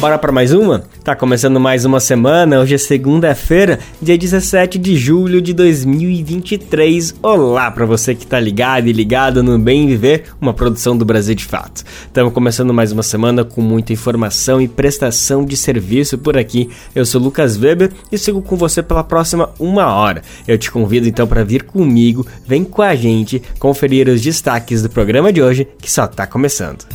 Bora 0.00 0.16
para 0.16 0.32
mais 0.32 0.50
uma? 0.50 0.82
Tá 1.04 1.14
começando 1.14 1.60
mais 1.60 1.84
uma 1.84 2.00
semana, 2.00 2.58
hoje 2.58 2.74
é 2.74 2.78
segunda-feira, 2.78 3.78
dia 4.00 4.16
17 4.16 4.78
de 4.78 4.96
julho 4.96 5.42
de 5.42 5.52
2023. 5.52 7.16
Olá 7.22 7.70
para 7.70 7.84
você 7.84 8.14
que 8.14 8.26
tá 8.26 8.40
ligado 8.40 8.86
e 8.86 8.94
ligado 8.94 9.42
no 9.42 9.58
Bem 9.58 9.86
Viver, 9.86 10.24
uma 10.40 10.54
produção 10.54 10.96
do 10.96 11.04
Brasil 11.04 11.34
de 11.34 11.44
Fato. 11.44 11.84
Estamos 12.06 12.32
começando 12.32 12.72
mais 12.72 12.92
uma 12.92 13.02
semana 13.02 13.44
com 13.44 13.60
muita 13.60 13.92
informação 13.92 14.58
e 14.58 14.66
prestação 14.66 15.44
de 15.44 15.54
serviço 15.54 16.16
por 16.16 16.34
aqui. 16.34 16.70
Eu 16.94 17.04
sou 17.04 17.20
Lucas 17.20 17.58
Weber 17.58 17.92
e 18.10 18.16
sigo 18.16 18.40
com 18.40 18.56
você 18.56 18.82
pela 18.82 19.04
próxima 19.04 19.50
uma 19.58 19.94
hora. 19.94 20.22
Eu 20.48 20.56
te 20.56 20.70
convido 20.70 21.08
então 21.08 21.26
para 21.26 21.44
vir 21.44 21.64
comigo, 21.64 22.26
vem 22.46 22.64
com 22.64 22.80
a 22.80 22.94
gente 22.94 23.42
conferir 23.58 24.08
os 24.08 24.22
destaques 24.22 24.82
do 24.82 24.88
programa 24.88 25.30
de 25.30 25.42
hoje 25.42 25.68
que 25.78 25.92
só 25.92 26.06
tá 26.06 26.26
começando. 26.26 26.86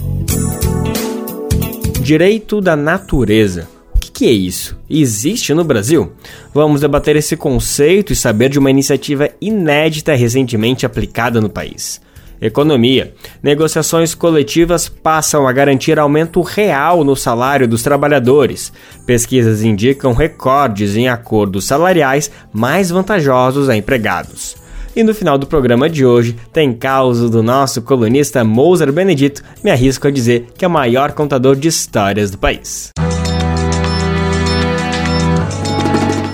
Direito 2.06 2.62
da 2.62 2.76
natureza. 2.76 3.68
O 3.96 4.00
que, 4.00 4.28
é 4.28 4.32
isso? 4.32 4.78
Existe 4.88 5.56
no 5.56 5.64
Brasil? 5.64 6.12
Vamos 6.54 6.82
debater 6.82 7.16
esse 7.16 7.36
conceito 7.36 8.14
e 8.14 8.16
saber 8.16 8.48
de 8.50 8.60
uma 8.60 8.70
iniciativa 8.70 9.28
inédita 9.42 10.14
recentemente 10.14 10.86
aplicada 10.86 11.42
no 11.42 11.50
país. 11.50 12.00
Economia. 12.40 13.16
Negociações 13.42 14.14
coletivas 14.14 14.88
passam 14.88 15.48
a 15.48 15.52
garantir 15.52 15.98
aumento 15.98 16.42
real 16.44 17.04
no 17.04 17.16
salário 17.16 17.68
dos 17.68 17.82
trabalhadores. 17.82 18.72
Pesquisas 19.08 19.64
indicam 19.64 20.14
recordes 20.14 20.96
em 20.96 21.10
acordos 21.10 21.66
salariais 21.66 22.30
mais 22.54 22.92
vantajosos 22.92 23.68
a 23.68 23.76
empregados. 23.76 24.56
E 24.96 25.04
no 25.04 25.14
final 25.14 25.38
do 25.38 25.46
programa 25.46 25.90
de 25.90 26.06
hoje 26.06 26.36
tem 26.54 26.74
causa 26.74 27.30
do 27.30 27.44
nosso 27.44 27.82
colunista 27.82 28.44
Moser 28.46 28.94
Benedito, 28.94 29.44
me 29.62 29.70
arrisco 29.70 30.08
a 30.08 30.12
dizer 30.12 30.48
que 30.58 30.64
é 30.64 30.68
o 30.68 30.72
maior 30.72 31.12
contador 31.12 31.56
de 31.58 31.68
histórias 31.68 32.32
do 32.32 32.38
país. 32.38 32.92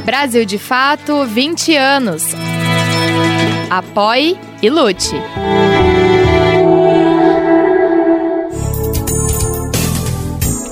Brasil 0.06 0.46
de 0.46 0.60
Fato 0.60 1.26
20 1.26 1.76
anos. 1.76 2.24
Apoie 3.70 4.38
e 4.62 4.70
lute. 4.70 5.16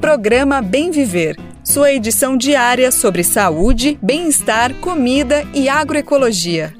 Programa 0.00 0.60
Bem 0.62 0.90
Viver 0.90 1.53
sua 1.64 1.90
edição 1.90 2.36
diária 2.36 2.92
sobre 2.92 3.24
saúde, 3.24 3.98
bem-estar, 4.02 4.74
comida 4.74 5.44
e 5.54 5.66
agroecologia. 5.66 6.74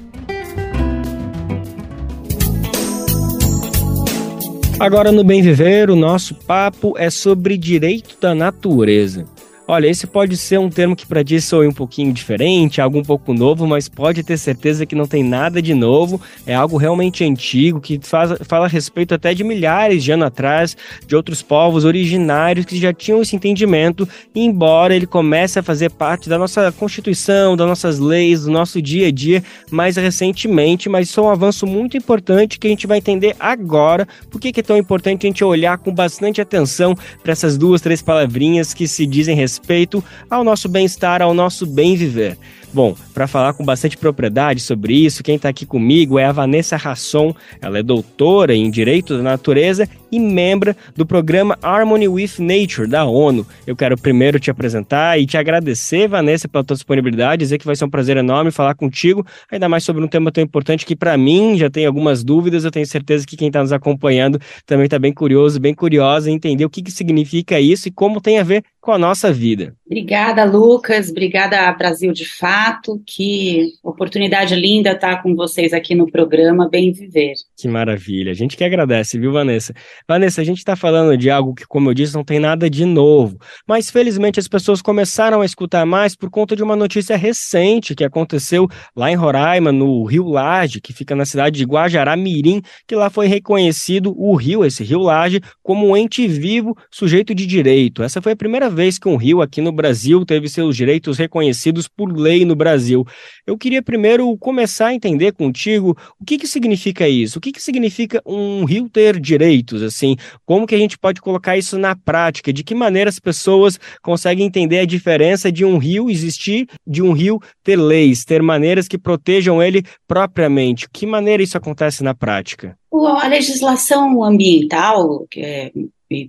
Agora 4.79 5.11
no 5.11 5.23
Bem 5.23 5.41
Viver, 5.41 5.89
o 5.89 5.95
nosso 5.95 6.35
papo 6.35 6.93
é 6.97 7.09
sobre 7.09 7.57
direito 7.57 8.15
da 8.21 8.35
natureza. 8.35 9.25
Olha, 9.67 9.87
esse 9.87 10.05
pode 10.05 10.37
ser 10.37 10.59
um 10.59 10.69
termo 10.69 10.95
que 10.95 11.07
para 11.07 11.23
ti 11.23 11.41
soe 11.41 11.67
um 11.67 11.73
pouquinho 11.73 12.13
diferente, 12.13 12.79
algo 12.79 12.99
um 12.99 13.03
pouco 13.03 13.33
novo, 13.33 13.65
mas 13.65 13.89
pode 13.89 14.21
ter 14.21 14.37
certeza 14.37 14.85
que 14.85 14.93
não 14.93 15.07
tem 15.07 15.23
nada 15.23 15.59
de 15.59 15.73
novo, 15.73 16.21
é 16.45 16.53
algo 16.53 16.77
realmente 16.77 17.23
antigo, 17.23 17.81
que 17.81 17.99
faz, 18.03 18.31
fala 18.47 18.65
a 18.65 18.69
respeito 18.69 19.15
até 19.15 19.33
de 19.33 19.43
milhares 19.43 20.03
de 20.03 20.11
anos 20.11 20.27
atrás, 20.27 20.77
de 21.07 21.15
outros 21.15 21.41
povos 21.41 21.83
originários 21.83 22.67
que 22.67 22.79
já 22.79 22.93
tinham 22.93 23.23
esse 23.23 23.35
entendimento, 23.35 24.07
embora 24.35 24.95
ele 24.95 25.07
comece 25.07 25.57
a 25.57 25.63
fazer 25.63 25.89
parte 25.89 26.29
da 26.29 26.37
nossa 26.37 26.71
Constituição, 26.71 27.57
das 27.57 27.67
nossas 27.67 27.97
leis, 27.97 28.43
do 28.43 28.51
nosso 28.51 28.79
dia 28.79 29.07
a 29.07 29.11
dia, 29.11 29.43
mais 29.71 29.95
recentemente, 29.95 30.87
mas 30.87 31.09
isso 31.09 31.19
é 31.19 31.23
um 31.23 31.29
avanço 31.31 31.65
muito 31.65 31.97
importante 31.97 32.59
que 32.59 32.67
a 32.67 32.69
gente 32.69 32.85
vai 32.85 32.99
entender 32.99 33.35
agora, 33.39 34.07
por 34.29 34.39
que 34.39 34.59
é 34.59 34.63
tão 34.63 34.77
importante 34.77 35.25
a 35.25 35.27
gente 35.27 35.43
olhar 35.43 35.79
com 35.79 35.91
bastante 35.91 36.39
atenção 36.39 36.93
para 37.23 37.31
essas 37.31 37.57
duas, 37.57 37.81
três 37.81 38.03
palavrinhas 38.03 38.71
que 38.71 38.87
se 38.87 39.07
dizem 39.07 39.35
respeito 39.55 40.03
ao 40.29 40.43
nosso 40.43 40.67
bem-estar, 40.67 41.21
ao 41.21 41.33
nosso 41.33 41.65
bem 41.65 41.95
viver. 41.95 42.37
Bom, 42.75 42.93
para 43.13 43.25
falar 43.25 43.53
com 43.53 43.63
bastante 43.63 43.95
propriedade 43.95 44.59
sobre 44.59 44.93
isso, 44.93 45.23
quem 45.23 45.37
está 45.37 45.47
aqui 45.47 45.65
comigo 45.65 46.19
é 46.19 46.25
a 46.25 46.33
Vanessa 46.33 46.75
Rasson. 46.75 47.33
Ela 47.61 47.79
é 47.79 47.81
doutora 47.81 48.53
em 48.53 48.69
Direito 48.69 49.15
da 49.15 49.23
Natureza 49.23 49.87
e 50.11 50.19
membro 50.19 50.75
do 50.93 51.05
programa 51.05 51.57
Harmony 51.61 52.09
with 52.09 52.31
Nature 52.37 52.85
da 52.85 53.05
ONU. 53.05 53.47
Eu 53.65 53.77
quero 53.77 53.97
primeiro 53.97 54.41
te 54.41 54.51
apresentar 54.51 55.17
e 55.17 55.25
te 55.25 55.37
agradecer, 55.37 56.09
Vanessa, 56.09 56.49
pela 56.49 56.65
tua 56.65 56.75
disponibilidade, 56.75 57.39
dizer 57.39 57.59
que 57.59 57.65
vai 57.65 57.77
ser 57.77 57.85
um 57.85 57.89
prazer 57.89 58.17
enorme 58.17 58.51
falar 58.51 58.75
contigo, 58.75 59.25
ainda 59.49 59.69
mais 59.69 59.85
sobre 59.85 60.03
um 60.03 60.07
tema 60.09 60.29
tão 60.29 60.43
importante 60.43 60.85
que 60.85 60.97
para 60.97 61.17
mim 61.17 61.57
já 61.57 61.69
tem 61.69 61.85
algumas 61.85 62.25
dúvidas. 62.25 62.65
Eu 62.65 62.71
tenho 62.71 62.85
certeza 62.85 63.25
que 63.25 63.37
quem 63.37 63.47
está 63.47 63.61
nos 63.61 63.71
acompanhando 63.71 64.37
também 64.65 64.83
está 64.83 64.99
bem 64.99 65.13
curioso, 65.13 65.61
bem 65.61 65.73
curiosa 65.73 66.29
em 66.29 66.33
entender 66.33 66.65
o 66.65 66.69
que, 66.69 66.81
que 66.81 66.91
significa 66.91 67.57
isso 67.57 67.87
e 67.87 67.91
como 67.91 68.19
tem 68.19 68.37
a 68.37 68.43
ver 68.43 68.65
com 68.81 68.91
a 68.91 68.97
nossa 68.97 69.31
vida. 69.31 69.73
Obrigada, 69.85 70.43
Lucas. 70.43 71.09
Obrigada, 71.09 71.71
Brasil 71.71 72.13
de 72.13 72.25
Fato. 72.25 72.64
Que 73.05 73.73
oportunidade 73.83 74.55
linda 74.55 74.91
estar 74.91 75.21
com 75.21 75.35
vocês 75.35 75.73
aqui 75.73 75.93
no 75.93 76.09
programa 76.09 76.69
Bem 76.69 76.91
Viver. 76.91 77.33
Que 77.57 77.69
maravilha. 77.69 78.31
A 78.31 78.35
gente 78.35 78.57
que 78.57 78.65
agradece, 78.65 79.17
viu, 79.17 79.31
Vanessa? 79.31 79.73
Vanessa, 80.05 80.41
a 80.41 80.43
gente 80.43 80.57
está 80.57 80.75
falando 80.75 81.17
de 81.17 81.29
algo 81.29 81.55
que, 81.55 81.65
como 81.65 81.89
eu 81.89 81.93
disse, 81.93 82.13
não 82.13 82.23
tem 82.23 82.37
nada 82.37 82.69
de 82.69 82.83
novo. 82.83 83.39
Mas 83.65 83.89
felizmente 83.89 84.41
as 84.41 84.47
pessoas 84.47 84.81
começaram 84.81 85.39
a 85.39 85.45
escutar 85.45 85.85
mais 85.85 86.17
por 86.17 86.29
conta 86.29 86.53
de 86.53 86.61
uma 86.61 86.75
notícia 86.75 87.15
recente 87.15 87.95
que 87.95 88.03
aconteceu 88.03 88.67
lá 88.93 89.09
em 89.09 89.15
Roraima, 89.15 89.71
no 89.71 90.03
Rio 90.03 90.27
Laje, 90.27 90.81
que 90.81 90.91
fica 90.91 91.15
na 91.15 91.23
cidade 91.23 91.57
de 91.57 91.63
Guajará 91.63 92.17
Mirim, 92.17 92.61
que 92.85 92.93
lá 92.93 93.09
foi 93.09 93.27
reconhecido 93.27 94.13
o 94.17 94.35
rio, 94.35 94.65
esse 94.65 94.83
rio 94.83 94.99
Laje, 94.99 95.39
como 95.63 95.87
um 95.87 95.95
ente 95.95 96.27
vivo 96.27 96.75
sujeito 96.91 97.33
de 97.33 97.45
direito. 97.45 98.03
Essa 98.03 98.21
foi 98.21 98.33
a 98.33 98.35
primeira 98.35 98.69
vez 98.69 98.99
que 98.99 99.07
um 99.07 99.15
rio 99.15 99.41
aqui 99.41 99.61
no 99.61 99.71
Brasil 99.71 100.25
teve 100.25 100.49
seus 100.49 100.75
direitos 100.75 101.17
reconhecidos 101.17 101.87
por 101.87 102.11
lei 102.11 102.43
no 102.43 102.55
Brasil. 102.55 103.05
Eu 103.47 103.57
queria 103.57 103.81
primeiro 103.81 104.37
começar 104.39 104.87
a 104.87 104.93
entender 104.93 105.31
contigo 105.31 105.97
o 106.19 106.25
que, 106.25 106.37
que 106.37 106.47
significa 106.47 107.07
isso, 107.07 107.39
que 107.45 107.51
que, 107.51 107.61
significa 107.61 108.21
um 108.25 108.65
rio 108.65 108.89
ter 108.89 109.19
direitos? 109.19 109.83
Assim, 109.83 110.15
como 110.45 110.65
que 110.65 110.73
a 110.73 110.77
gente 110.77 110.97
pode 110.97 111.21
colocar 111.21 111.55
isso 111.57 111.77
na 111.77 111.95
prática? 111.95 112.51
De 112.51 112.63
que 112.63 112.73
maneira 112.73 113.09
as 113.09 113.19
pessoas 113.19 113.79
conseguem 114.01 114.47
entender 114.47 114.79
a 114.79 114.85
diferença 114.85 115.51
de 115.51 115.63
um 115.63 115.77
rio 115.77 116.09
existir, 116.09 116.67
de 116.85 117.03
um 117.03 117.11
rio 117.11 117.39
ter 117.63 117.75
leis, 117.75 118.25
ter 118.25 118.41
maneiras 118.41 118.87
que 118.87 118.97
protejam 118.97 119.61
ele 119.61 119.83
propriamente? 120.07 120.87
Que 120.91 121.05
maneira 121.05 121.43
isso 121.43 121.57
acontece 121.57 122.03
na 122.03 122.15
prática? 122.15 122.77
A 122.91 123.27
legislação 123.27 124.23
ambiental, 124.23 125.27
que 125.29 125.41
é, 125.41 125.71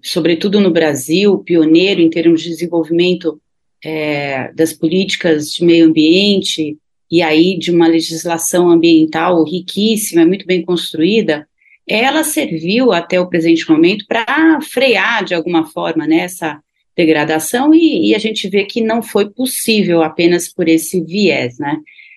sobretudo 0.03 0.61
no 0.61 0.71
Brasil, 0.71 1.39
pioneiro 1.39 2.01
em 2.01 2.11
termos 2.11 2.43
de 2.43 2.51
desenvolvimento 2.51 3.41
é, 3.83 4.53
das 4.53 4.73
políticas 4.73 5.49
de 5.49 5.65
meio 5.65 5.87
ambiente 5.87 6.77
e 7.11 7.23
aí 7.23 7.59
de 7.59 7.71
uma 7.71 7.87
legislação 7.87 8.71
ambiental 8.71 9.45
riquíssima, 9.45 10.27
muito 10.27 10.47
bem 10.47 10.63
construída, 10.63 11.47
ela 11.89 12.25
serviu 12.25 12.93
até 12.93 13.21
o 13.21 13.29
presente 13.29 13.71
momento 13.71 14.05
para 14.09 14.61
frear 14.61 15.25
de 15.25 15.35
alguma 15.35 15.67
forma 15.67 16.07
né, 16.07 16.19
essa 16.19 16.61
degradação 16.97 17.73
e, 17.75 18.11
e, 18.11 18.15
a 18.15 18.19
gente 18.19 18.49
vê 18.49 18.65
que 18.65 18.81
não 18.81 19.03
foi 19.03 19.29
possível 19.31 20.03
apenas 20.03 20.49
por 20.49 20.67
esse 20.67 21.01
viés, 21.03 21.59
né? 21.59 21.77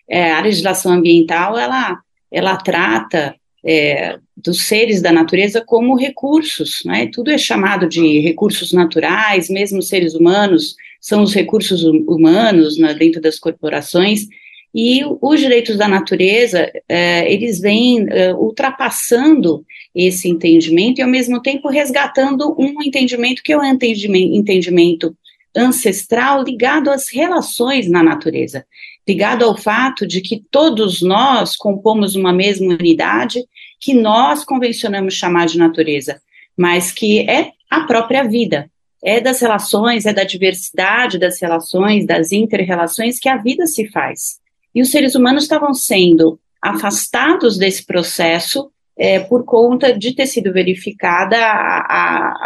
É, 0.09 0.31
a 0.31 0.41
legislação 0.41 0.94
ambiental 0.94 1.57
ela 1.57 2.00
ela 2.31 2.56
trata 2.56 3.36
é, 3.63 4.18
dos 4.38 4.62
seres 4.62 5.01
da 5.01 5.12
natureza 5.12 5.62
como 5.65 5.97
recursos, 5.97 6.81
né? 6.86 7.07
Tudo 7.13 7.30
é 7.30 7.38
chamado 7.38 7.89
de 7.89 8.19
recursos 8.19 8.71
naturais, 8.71 9.50
mesmo 9.50 9.81
seres 9.81 10.15
humanos 10.15 10.75
são 11.01 11.24
os 11.24 11.33
recursos 11.33 11.83
humanos 11.83 12.77
né, 12.77 12.94
dentro 12.94 13.21
das 13.21 13.39
corporações, 13.39 14.27
e 14.74 15.01
os 15.21 15.39
direitos 15.39 15.77
da 15.77 15.88
natureza, 15.88 16.71
é, 16.88 17.31
eles 17.31 17.60
vêm 17.60 18.06
é, 18.10 18.33
ultrapassando 18.33 19.66
esse 19.95 20.30
entendimento 20.30 21.00
e, 21.00 21.01
ao 21.01 21.10
mesmo 21.10 21.42
tempo, 21.42 21.69
resgatando 21.69 22.56
um 22.57 22.81
entendimento 22.83 23.42
que 23.42 23.51
é 23.51 23.57
um 23.57 23.66
entendimento, 23.66 24.36
entendimento 24.36 25.18
ancestral 25.56 26.44
ligado 26.44 26.92
às 26.92 27.10
relações 27.10 27.89
na 27.89 28.04
natureza, 28.04 28.66
ligado 29.07 29.44
ao 29.44 29.57
fato 29.57 30.06
de 30.06 30.21
que 30.21 30.44
todos 30.51 31.01
nós 31.01 31.56
compomos 31.56 32.15
uma 32.15 32.31
mesma 32.31 32.75
unidade 32.75 33.44
que 33.80 33.94
nós 33.94 34.44
convencionamos 34.44 35.15
chamar 35.15 35.48
de 35.48 35.57
natureza, 35.57 36.22
mas 36.56 36.92
que 36.92 37.27
é 37.27 37.51
a 37.69 37.81
própria 37.81 38.24
vida 38.24 38.69
é 39.01 39.22
das 39.22 39.39
relações, 39.39 40.06
é 40.06 40.13
da 40.13 40.25
diversidade 40.25 41.18
das 41.18 41.39
relações, 41.42 42.06
das 42.06 42.31
interrelações 42.31 43.18
que 43.18 43.30
a 43.30 43.38
vida 43.38 43.65
se 43.65 43.88
faz. 43.88 44.39
E 44.79 44.81
os 44.81 44.91
seres 44.91 45.13
humanos 45.13 45.43
estavam 45.43 45.73
sendo 45.73 46.39
afastados 46.61 47.57
desse 47.57 47.85
processo 47.85 48.71
é, 48.97 49.19
por 49.19 49.43
conta 49.43 49.91
de 49.91 50.15
ter 50.15 50.25
sido 50.25 50.53
verificada 50.53 51.35
a, 51.35 51.81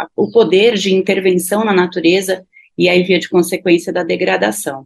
a, 0.02 0.08
o 0.16 0.32
poder 0.32 0.74
de 0.74 0.92
intervenção 0.92 1.64
na 1.64 1.72
natureza 1.72 2.44
e 2.76 2.88
aí, 2.88 3.04
via 3.04 3.20
de 3.20 3.28
consequência, 3.28 3.92
da 3.92 4.02
degradação. 4.02 4.84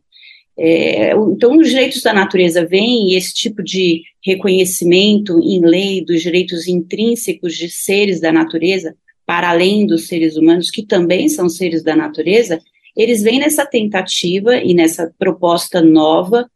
É, 0.58 1.12
então, 1.12 1.56
os 1.56 1.70
direitos 1.70 2.02
da 2.02 2.12
natureza 2.12 2.66
vêm 2.66 3.12
e 3.12 3.16
esse 3.16 3.32
tipo 3.32 3.62
de 3.62 4.02
reconhecimento 4.22 5.40
em 5.40 5.64
lei 5.64 6.04
dos 6.04 6.20
direitos 6.20 6.68
intrínsecos 6.68 7.56
de 7.56 7.70
seres 7.70 8.20
da 8.20 8.30
natureza 8.30 8.94
para 9.24 9.48
além 9.48 9.86
dos 9.86 10.06
seres 10.06 10.36
humanos, 10.36 10.70
que 10.70 10.84
também 10.84 11.30
são 11.30 11.48
seres 11.48 11.82
da 11.82 11.96
natureza, 11.96 12.60
eles 12.94 13.22
vêm 13.22 13.38
nessa 13.38 13.64
tentativa 13.64 14.56
e 14.56 14.74
nessa 14.74 15.10
proposta 15.18 15.80
nova 15.80 16.46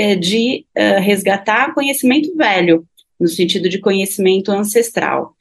é, 0.00 0.14
de 0.14 0.64
uh, 0.74 0.98
resgatar 1.02 1.74
conhecimento 1.74 2.34
velho, 2.34 2.86
no 3.20 3.28
sentido 3.28 3.68
de 3.68 3.78
conhecimento 3.78 4.50
ancestral. 4.50 5.34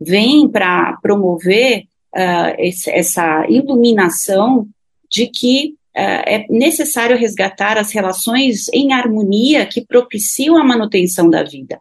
Vem 0.00 0.48
para 0.48 0.96
promover 1.02 1.80
uh, 2.14 2.54
esse, 2.58 2.90
essa 2.90 3.46
iluminação 3.46 4.66
de 5.10 5.26
que 5.26 5.74
uh, 5.94 6.24
é 6.24 6.46
necessário 6.48 7.14
resgatar 7.14 7.76
as 7.76 7.92
relações 7.92 8.68
em 8.72 8.94
harmonia 8.94 9.66
que 9.66 9.84
propiciam 9.84 10.56
a 10.56 10.64
manutenção 10.64 11.28
da 11.28 11.44
vida. 11.44 11.78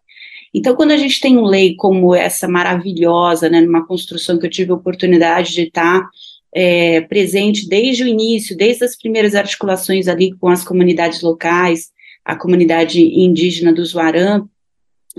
Então, 0.54 0.76
quando 0.76 0.92
a 0.92 0.98
gente 0.98 1.22
tem 1.22 1.38
uma 1.38 1.50
lei 1.50 1.74
como 1.78 2.14
essa 2.14 2.50
maravilhosa, 2.50 3.50
né, 3.50 3.62
numa 3.62 3.88
construção 3.88 4.38
que 4.38 4.46
eu 4.46 4.50
tive 4.50 4.72
a 4.74 4.76
oportunidade 4.76 5.54
de 5.54 5.62
estar 5.62 6.06
é, 6.54 7.00
presente 7.00 7.66
desde 7.66 8.04
o 8.04 8.08
início, 8.08 8.58
desde 8.58 8.84
as 8.84 8.98
primeiras 8.98 9.36
articulações 9.36 10.10
ali 10.10 10.34
com 10.38 10.50
as 10.50 10.66
comunidades 10.66 11.22
locais, 11.22 11.95
a 12.26 12.36
comunidade 12.36 13.00
indígena 13.00 13.72
do 13.72 13.86
Zuarã, 13.86 14.44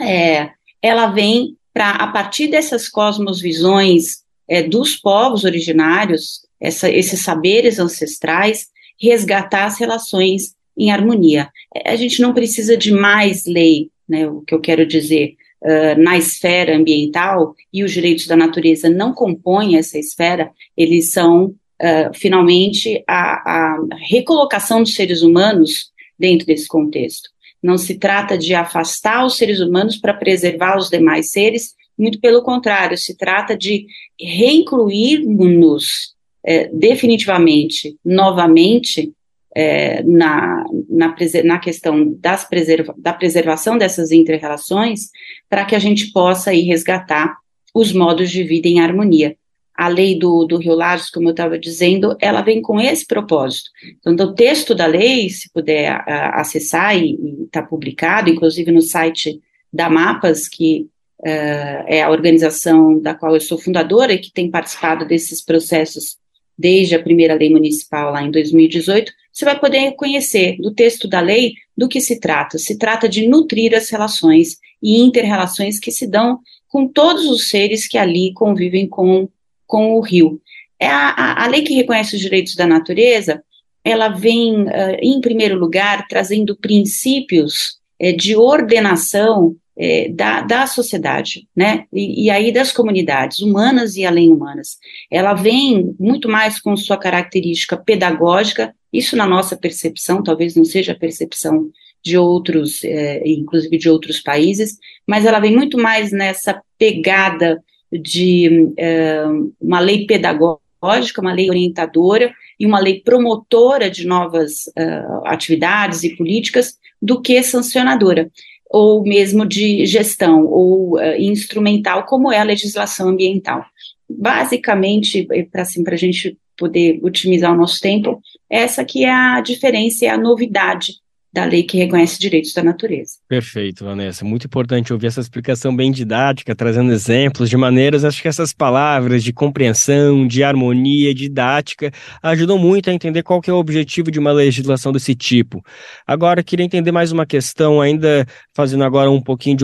é, 0.01 0.51
ela 0.83 1.07
vem 1.07 1.57
para, 1.73 1.91
a 1.91 2.09
partir 2.09 2.49
dessas 2.49 2.89
cosmosvisões 2.89 4.25
é, 4.49 4.63
dos 4.63 4.97
povos 4.97 5.45
originários, 5.45 6.41
essa, 6.61 6.91
esses 6.91 7.23
saberes 7.23 7.79
ancestrais, 7.79 8.67
resgatar 9.01 9.67
as 9.67 9.79
relações 9.79 10.55
em 10.77 10.91
harmonia. 10.91 11.49
A 11.85 11.97
gente 11.97 12.21
não 12.21 12.35
precisa 12.35 12.77
de 12.77 12.91
mais 12.91 13.47
lei, 13.47 13.91
né, 14.09 14.27
o 14.29 14.41
que 14.41 14.55
eu 14.55 14.61
quero 14.61 14.87
dizer, 14.87 15.37
uh, 15.63 16.01
na 16.01 16.17
esfera 16.17 16.77
ambiental, 16.77 17.55
e 17.73 17.83
os 17.83 17.93
direitos 17.93 18.27
da 18.27 18.37
natureza 18.37 18.89
não 18.89 19.13
compõem 19.13 19.77
essa 19.77 19.99
esfera, 19.99 20.51
eles 20.77 21.13
são, 21.13 21.47
uh, 21.47 22.15
finalmente, 22.15 23.03
a, 23.07 23.75
a 23.75 23.79
recolocação 24.09 24.83
dos 24.83 24.95
seres 24.95 25.23
humanos 25.23 25.91
dentro 26.19 26.47
desse 26.47 26.67
contexto. 26.67 27.29
Não 27.63 27.79
se 27.79 27.99
trata 27.99 28.37
de 28.37 28.55
afastar 28.55 29.25
os 29.25 29.37
seres 29.37 29.61
humanos 29.61 29.97
para 29.97 30.15
preservar 30.15 30.77
os 30.79 30.89
demais 30.89 31.31
seres, 31.31 31.75
muito 31.99 32.21
pelo 32.21 32.43
contrário, 32.43 32.97
se 32.99 33.17
trata 33.17 33.57
de 33.57 33.87
reincluir-nos 34.21 36.15
é, 36.45 36.69
definitivamente, 36.69 37.97
novamente, 38.05 39.13
é, 39.55 40.03
na, 40.03 40.65
na, 40.89 41.17
na, 41.45 41.59
questão 41.59 42.13
das 42.21 42.47
preserva, 42.47 42.95
da 42.99 43.15
preservação 43.15 43.79
dessas 43.79 44.13
inter-relações, 44.13 45.09
para 45.49 45.65
que 45.65 45.75
a 45.75 45.79
gente 45.79 46.13
possa 46.13 46.51
aí 46.51 46.61
resgatar 46.61 47.35
os 47.75 47.93
modos 47.93 48.31
de 48.31 48.45
vida 48.45 48.69
em 48.69 48.81
harmonia. 48.81 49.35
A 49.77 49.89
lei 49.89 50.19
do, 50.19 50.45
do 50.45 50.57
Rio 50.57 50.75
Lages, 50.75 51.11
como 51.11 51.29
eu 51.29 51.33
estava 51.33 51.59
dizendo, 51.59 52.17
ela 52.21 52.43
vem 52.43 52.63
com 52.63 52.81
esse 52.81 53.07
propósito. 53.07 53.71
Então, 54.07 54.27
o 54.27 54.35
texto 54.35 54.75
da 54.75 54.87
lei, 54.87 55.29
se 55.29 55.51
puder 55.53 55.91
a, 55.91 56.41
acessar 56.41 56.97
e 56.97 57.19
está 57.45 57.63
publicado, 57.63 58.31
inclusive 58.31 58.71
no 58.73 58.81
site 58.81 59.41
da 59.73 59.91
Mapas, 59.91 60.49
que 60.49 60.87
uh, 61.21 61.85
é 61.87 62.03
a 62.03 62.11
organização 62.11 63.01
da 63.01 63.15
qual 63.15 63.35
eu 63.35 63.41
sou 63.41 63.59
fundadora 63.59 64.13
e 64.13 64.19
que 64.19 64.33
tem 64.33 64.51
participado 64.51 65.07
desses 65.07 65.45
processos 65.45 66.17
desde 66.59 66.95
a 66.95 67.03
primeira 67.03 67.35
lei 67.35 67.51
municipal 67.51 68.11
lá 68.11 68.23
em 68.23 68.31
2018, 68.31 69.13
você 69.31 69.45
vai 69.45 69.59
poder 69.59 69.93
conhecer 69.93 70.57
do 70.59 70.73
texto 70.73 71.07
da 71.07 71.21
lei 71.21 71.53
do 71.77 71.89
que 71.89 72.01
se 72.01 72.19
trata. 72.19 72.59
Se 72.59 72.79
trata 72.79 73.09
de 73.09 73.29
nutrir 73.29 73.75
as 73.75 73.91
relações 73.91 74.57
e 74.83 75.01
interrelações 75.01 75.79
que 75.79 75.91
se 75.91 76.07
dão 76.07 76.39
com 76.69 76.89
todos 76.89 77.27
os 77.27 77.49
seres 77.51 77.87
que 77.87 77.99
ali 77.99 78.33
convivem 78.33 78.89
com, 78.89 79.29
com 79.67 79.95
o 79.95 80.01
rio. 80.01 80.41
É 80.79 80.89
a, 80.89 81.09
a, 81.11 81.45
a 81.45 81.47
lei 81.47 81.63
que 81.63 81.75
reconhece 81.75 82.15
os 82.15 82.21
direitos 82.21 82.55
da 82.55 82.67
natureza, 82.67 83.43
ela 83.87 84.09
vem, 84.09 84.65
uh, 84.65 84.99
em 85.01 85.21
primeiro 85.21 85.57
lugar, 85.57 86.07
trazendo 86.09 86.57
princípios 86.57 87.79
uh, 88.03 88.17
de 88.17 88.37
ordenação 88.37 89.57
é, 89.79 90.09
da, 90.09 90.41
da 90.41 90.67
sociedade, 90.67 91.47
né? 91.55 91.85
E, 91.93 92.25
e, 92.25 92.31
aí 92.31 92.51
das 92.51 92.73
comunidades 92.73 93.41
humanas 93.41 93.95
e 93.95 94.07
além 94.07 94.33
humanas. 94.33 94.79
Ela 95.11 95.35
vem 95.35 95.95
muito 96.01 96.31
mais 96.31 96.59
com 96.59 96.75
sua 96.77 96.97
característica 96.97 97.77
pedagógica, 97.77 98.75
isso 98.91 99.15
na 99.15 99.27
nossa 99.27 99.55
percepção, 99.55 100.23
talvez 100.23 100.55
não 100.57 100.65
seja 100.65 100.93
a 100.93 100.99
percepção 100.99 101.71
de 102.03 102.17
outros, 102.17 102.83
inclusive 103.25 103.77
de 103.77 103.91
outros 103.91 104.21
países, 104.21 104.79
mas 105.07 105.27
ela 105.27 105.41
vem 105.41 105.55
muito 105.55 105.77
mais 105.77 106.11
nessa 106.11 106.63
pegada 106.79 107.63
de 107.99 108.73
é, 108.77 109.25
uma 109.61 109.81
lei 109.81 110.07
pedagógica, 110.07 111.21
uma 111.21 111.33
lei 111.33 111.49
orientadora 111.49 112.33
e 112.59 112.67
uma 112.67 112.79
lei 112.79 113.01
promotora 113.01 113.91
de 113.91 114.07
novas 114.07 114.67
uh, 114.69 115.27
atividades 115.27 116.03
e 116.05 116.17
políticas 116.17 116.79
do 117.01 117.21
que 117.21 117.43
sancionadora 117.43 118.31
ou 118.71 119.03
mesmo 119.03 119.47
de 119.47 119.87
gestão 119.87 120.47
ou 120.47 120.97
uh, 120.97 121.17
instrumental, 121.19 122.05
como 122.05 122.33
é 122.33 122.39
a 122.39 122.45
legislação 122.45 123.09
ambiental. 123.09 123.65
Basicamente, 124.09 125.27
para 125.51 125.63
assim, 125.63 125.85
a 125.87 125.97
gente 125.97 126.37
poder 126.57 126.99
otimizar 127.03 127.53
o 127.53 127.57
nosso 127.57 127.81
tempo, 127.81 128.21
essa 128.49 128.85
que 128.85 129.05
é 129.05 129.11
a 129.11 129.41
diferença, 129.41 130.07
é 130.07 130.09
a 130.09 130.19
novidade 130.19 130.95
da 131.37 131.45
lei 131.45 131.63
que 131.63 131.77
reconhece 131.77 132.19
direitos 132.19 132.55
da 132.55 132.63
natureza. 132.63 133.19
Perfeito, 133.29 133.85
Vanessa. 133.85 134.25
Muito 134.25 134.47
importante 134.47 134.91
ouvir 134.91 135.09
essa 135.09 135.21
explicação 135.21 135.77
bem 135.77 135.93
didática, 135.93 136.57
trazendo 136.57 136.91
exemplos 136.91 137.51
de 137.51 137.59
maneiras. 137.59 138.07
Acho 138.07 138.23
que 138.23 138.29
essas 138.29 138.55
palavras 138.55 139.23
de 139.23 139.35
compreensão, 139.35 140.27
de 140.27 140.43
harmonia, 140.43 141.15
didática, 141.15 141.93
ajudam 142.23 142.57
muito 142.57 142.89
a 142.89 142.93
entender 142.93 143.23
qual 143.23 143.43
que 143.43 143.51
é 143.51 143.53
o 143.53 143.59
objetivo 143.59 144.11
de 144.11 144.19
uma 144.19 144.33
legislação 144.33 144.93
desse 144.93 145.15
tipo. 145.15 145.63
Agora, 146.07 146.43
queria 146.43 146.65
entender 146.65 146.91
mais 146.91 147.13
uma 147.13 147.27
questão, 147.27 147.83
ainda 147.83 148.27
fazendo 148.55 148.85
agora 148.85 149.11
um 149.11 149.21
pouquinho 149.21 149.59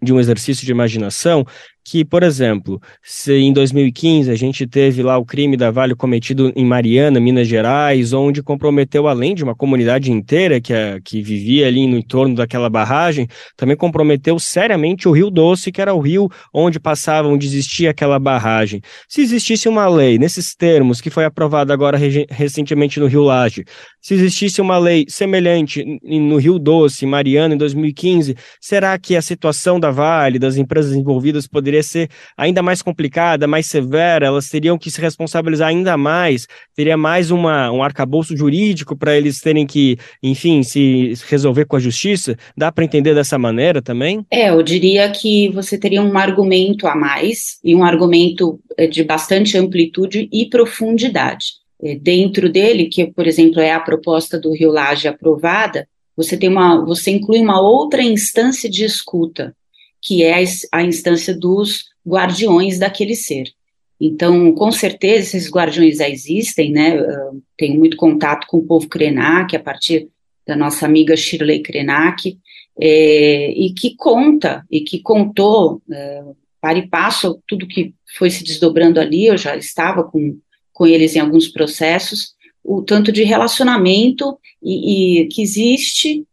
de 0.00 0.12
um 0.14 0.18
exercício 0.18 0.64
de 0.64 0.72
imaginação 0.72 1.44
que, 1.90 2.04
por 2.04 2.22
exemplo, 2.22 2.78
se 3.02 3.32
em 3.32 3.50
2015 3.50 4.30
a 4.30 4.34
gente 4.34 4.66
teve 4.66 5.02
lá 5.02 5.16
o 5.16 5.24
crime 5.24 5.56
da 5.56 5.70
Vale 5.70 5.94
cometido 5.94 6.52
em 6.54 6.64
Mariana, 6.64 7.18
Minas 7.18 7.48
Gerais, 7.48 8.12
onde 8.12 8.42
comprometeu, 8.42 9.08
além 9.08 9.34
de 9.34 9.42
uma 9.42 9.54
comunidade 9.54 10.12
inteira 10.12 10.60
que, 10.60 10.74
a, 10.74 11.00
que 11.02 11.22
vivia 11.22 11.66
ali 11.66 11.86
no 11.86 11.96
entorno 11.96 12.34
daquela 12.34 12.68
barragem, 12.68 13.26
também 13.56 13.74
comprometeu 13.74 14.38
seriamente 14.38 15.08
o 15.08 15.12
Rio 15.12 15.30
Doce, 15.30 15.72
que 15.72 15.80
era 15.80 15.94
o 15.94 16.00
rio 16.00 16.28
onde 16.52 16.78
passava, 16.78 17.26
onde 17.26 17.46
existia 17.46 17.90
aquela 17.90 18.18
barragem. 18.18 18.82
Se 19.08 19.22
existisse 19.22 19.66
uma 19.66 19.88
lei 19.88 20.18
nesses 20.18 20.54
termos, 20.54 21.00
que 21.00 21.08
foi 21.08 21.24
aprovada 21.24 21.72
agora 21.72 21.96
recentemente 22.28 23.00
no 23.00 23.06
Rio 23.06 23.22
Laje, 23.22 23.64
se 23.98 24.12
existisse 24.12 24.60
uma 24.60 24.76
lei 24.76 25.06
semelhante 25.08 25.82
no 26.02 26.36
Rio 26.36 26.58
Doce, 26.58 27.06
Mariana, 27.06 27.54
em 27.54 27.58
2015, 27.58 28.36
será 28.60 28.98
que 28.98 29.16
a 29.16 29.22
situação 29.22 29.80
da 29.80 29.90
Vale, 29.90 30.38
das 30.38 30.58
empresas 30.58 30.92
envolvidas, 30.94 31.46
poderia 31.46 31.77
ser 31.82 32.08
ainda 32.36 32.62
mais 32.62 32.82
complicada, 32.82 33.46
mais 33.46 33.66
severa, 33.66 34.26
elas 34.26 34.48
teriam 34.48 34.78
que 34.78 34.90
se 34.90 35.00
responsabilizar 35.00 35.68
ainda 35.68 35.96
mais, 35.96 36.46
teria 36.74 36.96
mais 36.96 37.30
uma, 37.30 37.70
um 37.70 37.82
arcabouço 37.82 38.36
jurídico 38.36 38.96
para 38.96 39.16
eles 39.16 39.40
terem 39.40 39.66
que, 39.66 39.96
enfim, 40.22 40.62
se 40.62 41.14
resolver 41.28 41.64
com 41.64 41.76
a 41.76 41.80
justiça? 41.80 42.36
Dá 42.56 42.70
para 42.70 42.84
entender 42.84 43.14
dessa 43.14 43.38
maneira 43.38 43.80
também? 43.82 44.24
É, 44.30 44.50
eu 44.50 44.62
diria 44.62 45.10
que 45.10 45.48
você 45.50 45.78
teria 45.78 46.02
um 46.02 46.16
argumento 46.16 46.86
a 46.86 46.94
mais 46.94 47.58
e 47.64 47.74
um 47.74 47.84
argumento 47.84 48.60
eh, 48.76 48.86
de 48.86 49.04
bastante 49.04 49.56
amplitude 49.56 50.28
e 50.32 50.46
profundidade. 50.48 51.46
Eh, 51.82 51.96
dentro 52.00 52.48
dele, 52.48 52.86
que, 52.86 53.06
por 53.06 53.26
exemplo, 53.26 53.60
é 53.60 53.72
a 53.72 53.80
proposta 53.80 54.38
do 54.38 54.52
Rio 54.52 54.70
Laje 54.70 55.08
aprovada, 55.08 55.86
você 56.16 56.36
tem 56.36 56.48
uma, 56.48 56.84
você 56.84 57.12
inclui 57.12 57.38
uma 57.38 57.60
outra 57.60 58.02
instância 58.02 58.68
de 58.68 58.84
escuta, 58.84 59.54
que 60.00 60.22
é 60.22 60.44
a 60.72 60.82
instância 60.82 61.36
dos 61.36 61.86
guardiões 62.06 62.78
daquele 62.78 63.14
ser. 63.14 63.52
Então, 64.00 64.52
com 64.52 64.70
certeza, 64.70 65.36
esses 65.36 65.50
guardiões 65.50 65.96
já 65.96 66.08
existem, 66.08 66.70
né? 66.70 66.96
Eu 66.98 67.42
tenho 67.56 67.78
muito 67.78 67.96
contato 67.96 68.46
com 68.46 68.58
o 68.58 68.66
povo 68.66 68.88
Krenak, 68.88 69.56
a 69.56 69.60
partir 69.60 70.08
da 70.46 70.56
nossa 70.56 70.86
amiga 70.86 71.16
Shirley 71.16 71.60
Krenak, 71.62 72.38
é, 72.80 73.50
e 73.50 73.74
que 73.74 73.96
conta, 73.96 74.64
e 74.70 74.80
que 74.80 75.00
contou, 75.00 75.82
é, 75.90 76.22
para 76.60 76.78
e 76.78 76.88
passo, 76.88 77.42
tudo 77.46 77.66
que 77.66 77.92
foi 78.16 78.30
se 78.30 78.44
desdobrando 78.44 79.00
ali, 79.00 79.26
eu 79.26 79.36
já 79.36 79.56
estava 79.56 80.04
com, 80.04 80.38
com 80.72 80.86
eles 80.86 81.16
em 81.16 81.20
alguns 81.20 81.48
processos, 81.48 82.34
o 82.64 82.82
tanto 82.82 83.10
de 83.10 83.24
relacionamento 83.24 84.38
e, 84.62 85.22
e 85.22 85.26
que 85.28 85.42
existe, 85.42 86.24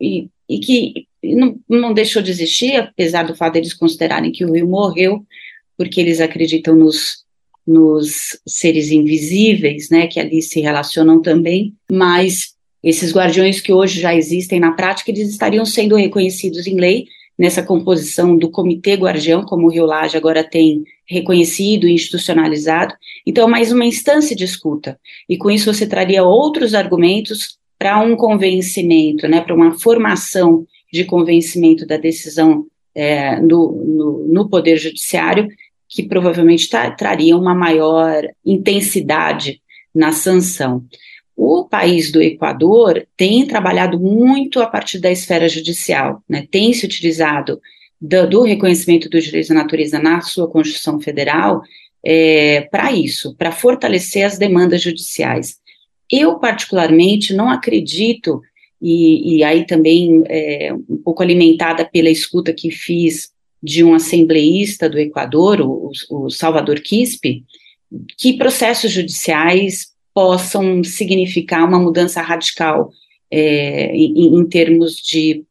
e, 0.00 0.28
e 0.48 0.58
que 0.58 1.06
não, 1.34 1.58
não 1.68 1.92
deixou 1.92 2.22
de 2.22 2.30
existir, 2.30 2.76
apesar 2.76 3.24
do 3.24 3.34
fato 3.34 3.54
deles 3.54 3.74
considerarem 3.74 4.32
que 4.32 4.44
o 4.44 4.52
rio 4.52 4.68
morreu, 4.68 5.24
porque 5.76 6.00
eles 6.00 6.20
acreditam 6.20 6.74
nos, 6.74 7.24
nos 7.66 8.38
seres 8.46 8.90
invisíveis, 8.90 9.90
né, 9.90 10.06
que 10.06 10.20
ali 10.20 10.40
se 10.40 10.60
relacionam 10.60 11.20
também, 11.20 11.74
mas 11.90 12.54
esses 12.82 13.12
guardiões 13.12 13.60
que 13.60 13.72
hoje 13.72 14.00
já 14.00 14.14
existem 14.14 14.60
na 14.60 14.72
prática, 14.72 15.10
eles 15.10 15.28
estariam 15.28 15.64
sendo 15.64 15.96
reconhecidos 15.96 16.66
em 16.66 16.76
lei 16.78 17.06
nessa 17.38 17.62
composição 17.62 18.36
do 18.36 18.50
Comitê 18.50 18.94
Guardião, 18.94 19.42
como 19.42 19.66
o 19.66 19.70
Rio 19.70 19.84
Laje 19.84 20.16
agora 20.16 20.42
tem 20.42 20.84
reconhecido 21.04 21.86
e 21.86 21.92
institucionalizado. 21.92 22.94
Então, 23.26 23.48
mais 23.48 23.70
uma 23.70 23.84
instância 23.84 24.34
de 24.34 24.44
escuta. 24.44 24.98
E 25.28 25.36
com 25.36 25.50
isso 25.50 25.72
você 25.72 25.86
traria 25.86 26.24
outros 26.24 26.74
argumentos 26.74 27.58
para 27.78 28.00
um 28.00 28.16
convencimento, 28.16 29.28
né, 29.28 29.40
para 29.40 29.54
uma 29.54 29.78
formação 29.78 30.66
de 30.92 31.04
convencimento 31.04 31.86
da 31.86 31.96
decisão 31.96 32.66
é, 32.94 33.38
no, 33.40 33.72
no, 33.72 34.28
no, 34.28 34.48
Poder 34.48 34.76
Judiciário, 34.76 35.48
que 35.88 36.02
provavelmente 36.02 36.68
tra 36.68 36.90
traria 36.90 37.36
uma 37.36 37.54
maior 37.54 38.26
intensidade 38.44 39.60
na 39.94 40.12
sanção. 40.12 40.84
O 41.36 41.64
país 41.64 42.10
do 42.10 42.22
Equador 42.22 43.06
tem 43.16 43.46
trabalhado 43.46 44.00
muito 44.00 44.60
a 44.60 44.66
partir 44.66 44.98
da 44.98 45.10
esfera 45.10 45.48
judicial, 45.48 46.22
né, 46.28 46.46
tem 46.50 46.72
se 46.72 46.86
utilizado 46.86 47.60
do, 48.00 48.26
do 48.26 48.42
reconhecimento 48.42 49.08
dos 49.08 49.24
direitos 49.24 49.48
da 49.48 49.54
natureza 49.54 49.98
na 49.98 50.20
sua 50.22 50.48
Constituição 50.48 50.98
Federal 50.98 51.60
é, 52.04 52.62
para 52.70 52.92
isso, 52.92 53.34
para 53.36 53.52
fortalecer 53.52 54.24
as 54.24 54.38
demandas 54.38 54.80
judiciais. 54.80 55.56
Eu, 56.10 56.38
particularmente, 56.38 57.34
não 57.34 57.50
acredito 57.50 58.40
e, 58.88 59.38
e 59.38 59.42
aí 59.42 59.66
também 59.66 60.22
é, 60.28 60.72
um 60.72 60.96
pouco 60.98 61.20
alimentada 61.20 61.84
pela 61.84 62.08
escuta 62.08 62.52
que 62.52 62.70
fiz 62.70 63.32
de 63.60 63.82
um 63.82 63.94
assembleísta 63.94 64.88
do 64.88 64.96
Equador, 64.96 65.60
o, 65.60 65.90
o 66.08 66.30
Salvador 66.30 66.78
Quispe, 66.78 67.42
que 68.16 68.34
processos 68.34 68.92
judiciais 68.92 69.88
possam 70.14 70.84
significar 70.84 71.66
uma 71.66 71.80
mudança 71.80 72.22
radical 72.22 72.92
é, 73.28 73.92
em, 73.92 74.36
em, 74.36 74.48
termos 74.48 74.94
de 74.98 75.44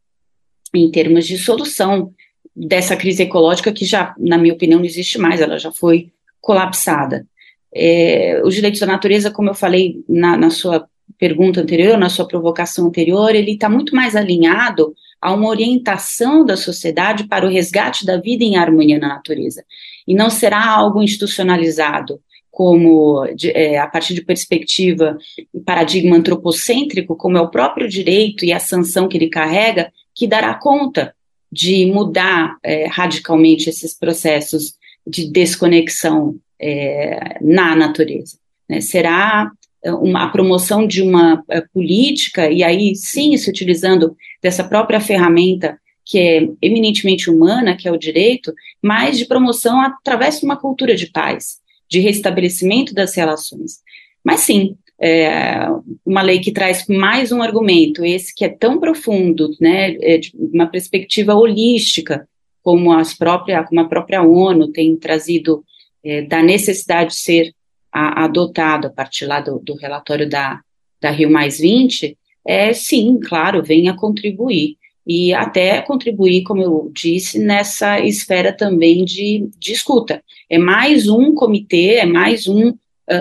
em 0.74 0.90
termos 0.90 1.28
de 1.28 1.38
solução 1.38 2.14
dessa 2.56 2.96
crise 2.96 3.24
ecológica 3.24 3.74
que 3.74 3.84
já, 3.84 4.16
na 4.18 4.38
minha 4.38 4.54
opinião, 4.54 4.80
não 4.80 4.86
existe 4.86 5.18
mais, 5.18 5.42
ela 5.42 5.60
já 5.60 5.74
foi 5.74 6.10
colapsada. 6.40 7.28
É, 7.74 8.42
os 8.46 8.56
direitos 8.56 8.80
da 8.80 8.88
natureza, 8.88 9.30
como 9.30 9.50
eu 9.50 9.54
falei 9.54 10.04
na, 10.08 10.38
na 10.38 10.50
sua 10.50 10.88
pergunta 11.18 11.62
anterior, 11.62 11.98
na 11.98 12.10
sua 12.10 12.28
provocação 12.28 12.88
anterior, 12.88 13.34
ele 13.34 13.52
está 13.54 13.70
muito 13.70 13.96
mais 13.96 14.16
alinhado 14.16 14.94
a 15.22 15.34
uma 15.34 15.48
orientação 15.48 16.46
da 16.46 16.56
sociedade 16.56 17.28
para 17.28 17.46
o 17.46 17.50
resgate 17.50 18.06
da 18.06 18.18
vida 18.18 18.44
em 18.44 18.58
harmonia 18.58 19.00
na 19.00 19.08
natureza. 19.08 19.64
E 20.08 20.14
não 20.14 20.30
será 20.30 20.64
algo 20.66 21.02
institucionalizado, 21.02 22.20
como 22.52 23.26
de, 23.36 23.52
é, 23.52 23.78
a 23.80 23.88
partir 23.88 24.14
de 24.14 24.24
perspectiva 24.24 25.18
e 25.54 25.60
paradigma 25.60 26.16
antropocêntrico, 26.16 27.16
como 27.16 27.38
é 27.38 27.42
o 27.42 27.50
próprio 27.50 27.90
direito 27.90 28.46
e 28.46 28.54
a 28.54 28.60
sanção 28.60 29.08
que 29.08 29.18
ele 29.18 29.30
carrega, 29.30 29.92
que 30.14 30.28
dará 30.28 30.54
conta 30.54 31.14
de 31.52 31.86
mudar 31.88 32.58
é, 32.64 32.88
radicalmente 32.88 33.70
esses 33.70 33.94
processos 33.98 34.76
de 35.06 35.30
desconexão 35.30 36.36
é, 36.60 37.38
na 37.42 37.76
natureza. 37.76 38.38
Né? 38.70 38.82
Será 38.82 39.52
uma, 39.94 40.26
a 40.26 40.30
promoção 40.30 40.88
de 40.88 41.02
uma 41.02 41.36
uh, 41.36 41.70
política, 41.74 42.50
e 42.50 42.64
aí 42.64 42.96
sim 42.96 43.36
se 43.38 43.50
utilizando 43.50 44.16
dessa 44.42 44.64
própria 44.64 45.00
ferramenta 45.00 45.80
que 46.06 46.20
é 46.20 46.48
eminentemente 46.62 47.32
humana, 47.32 47.76
que 47.76 47.88
é 47.88 47.92
o 47.92 47.98
direito, 47.98 48.54
mas 48.82 49.18
de 49.18 49.26
promoção 49.26 49.82
através 49.82 50.40
de 50.40 50.46
uma 50.46 50.56
cultura 50.56 50.96
de 50.96 51.08
paz, 51.08 51.58
de 51.90 52.00
restabelecimento 52.00 52.94
das 52.94 53.16
relações. 53.16 53.80
Mas 54.24 54.42
sim, 54.42 54.78
é 55.02 55.68
uma 56.06 56.22
lei 56.22 56.40
que 56.40 56.52
traz 56.52 56.86
mais 56.88 57.32
um 57.32 57.42
argumento, 57.42 58.06
esse 58.06 58.34
que 58.34 58.46
é 58.46 58.50
tão 58.50 58.80
profundo, 58.80 59.50
né, 59.60 59.96
é 60.00 60.18
de 60.20 60.32
uma 60.36 60.68
perspectiva 60.68 61.34
holística, 61.34 62.28
como, 62.62 62.94
as 62.94 63.14
própria, 63.14 63.64
como 63.64 63.82
a 63.82 63.88
própria 63.88 64.24
ONU 64.24 64.72
tem 64.72 64.96
trazido 64.96 65.64
é, 66.04 66.22
da 66.22 66.42
necessidade 66.42 67.12
de 67.12 67.18
ser 67.18 67.55
a, 67.96 68.26
adotado 68.26 68.88
a 68.88 68.90
partir 68.90 69.26
lá 69.26 69.40
do, 69.40 69.58
do 69.60 69.74
relatório 69.76 70.30
da, 70.30 70.60
da 71.00 71.10
Rio 71.10 71.32
Mais 71.32 71.60
20, 71.60 72.18
é 72.46 72.74
sim, 72.74 73.18
claro, 73.24 73.64
vem 73.64 73.88
a 73.88 73.96
contribuir. 73.96 74.76
E 75.08 75.34
até 75.34 75.82
contribuir, 75.82 76.44
como 76.44 76.62
eu 76.62 76.92
disse, 76.94 77.40
nessa 77.40 78.00
esfera 78.02 78.52
também 78.52 79.06
de, 79.06 79.48
de 79.58 79.72
escuta. 79.72 80.22
É 80.50 80.58
mais 80.58 81.08
um 81.08 81.34
comitê, 81.34 81.96
é 81.96 82.06
mais 82.06 82.48
um 82.48 82.70
uh, 82.70 82.78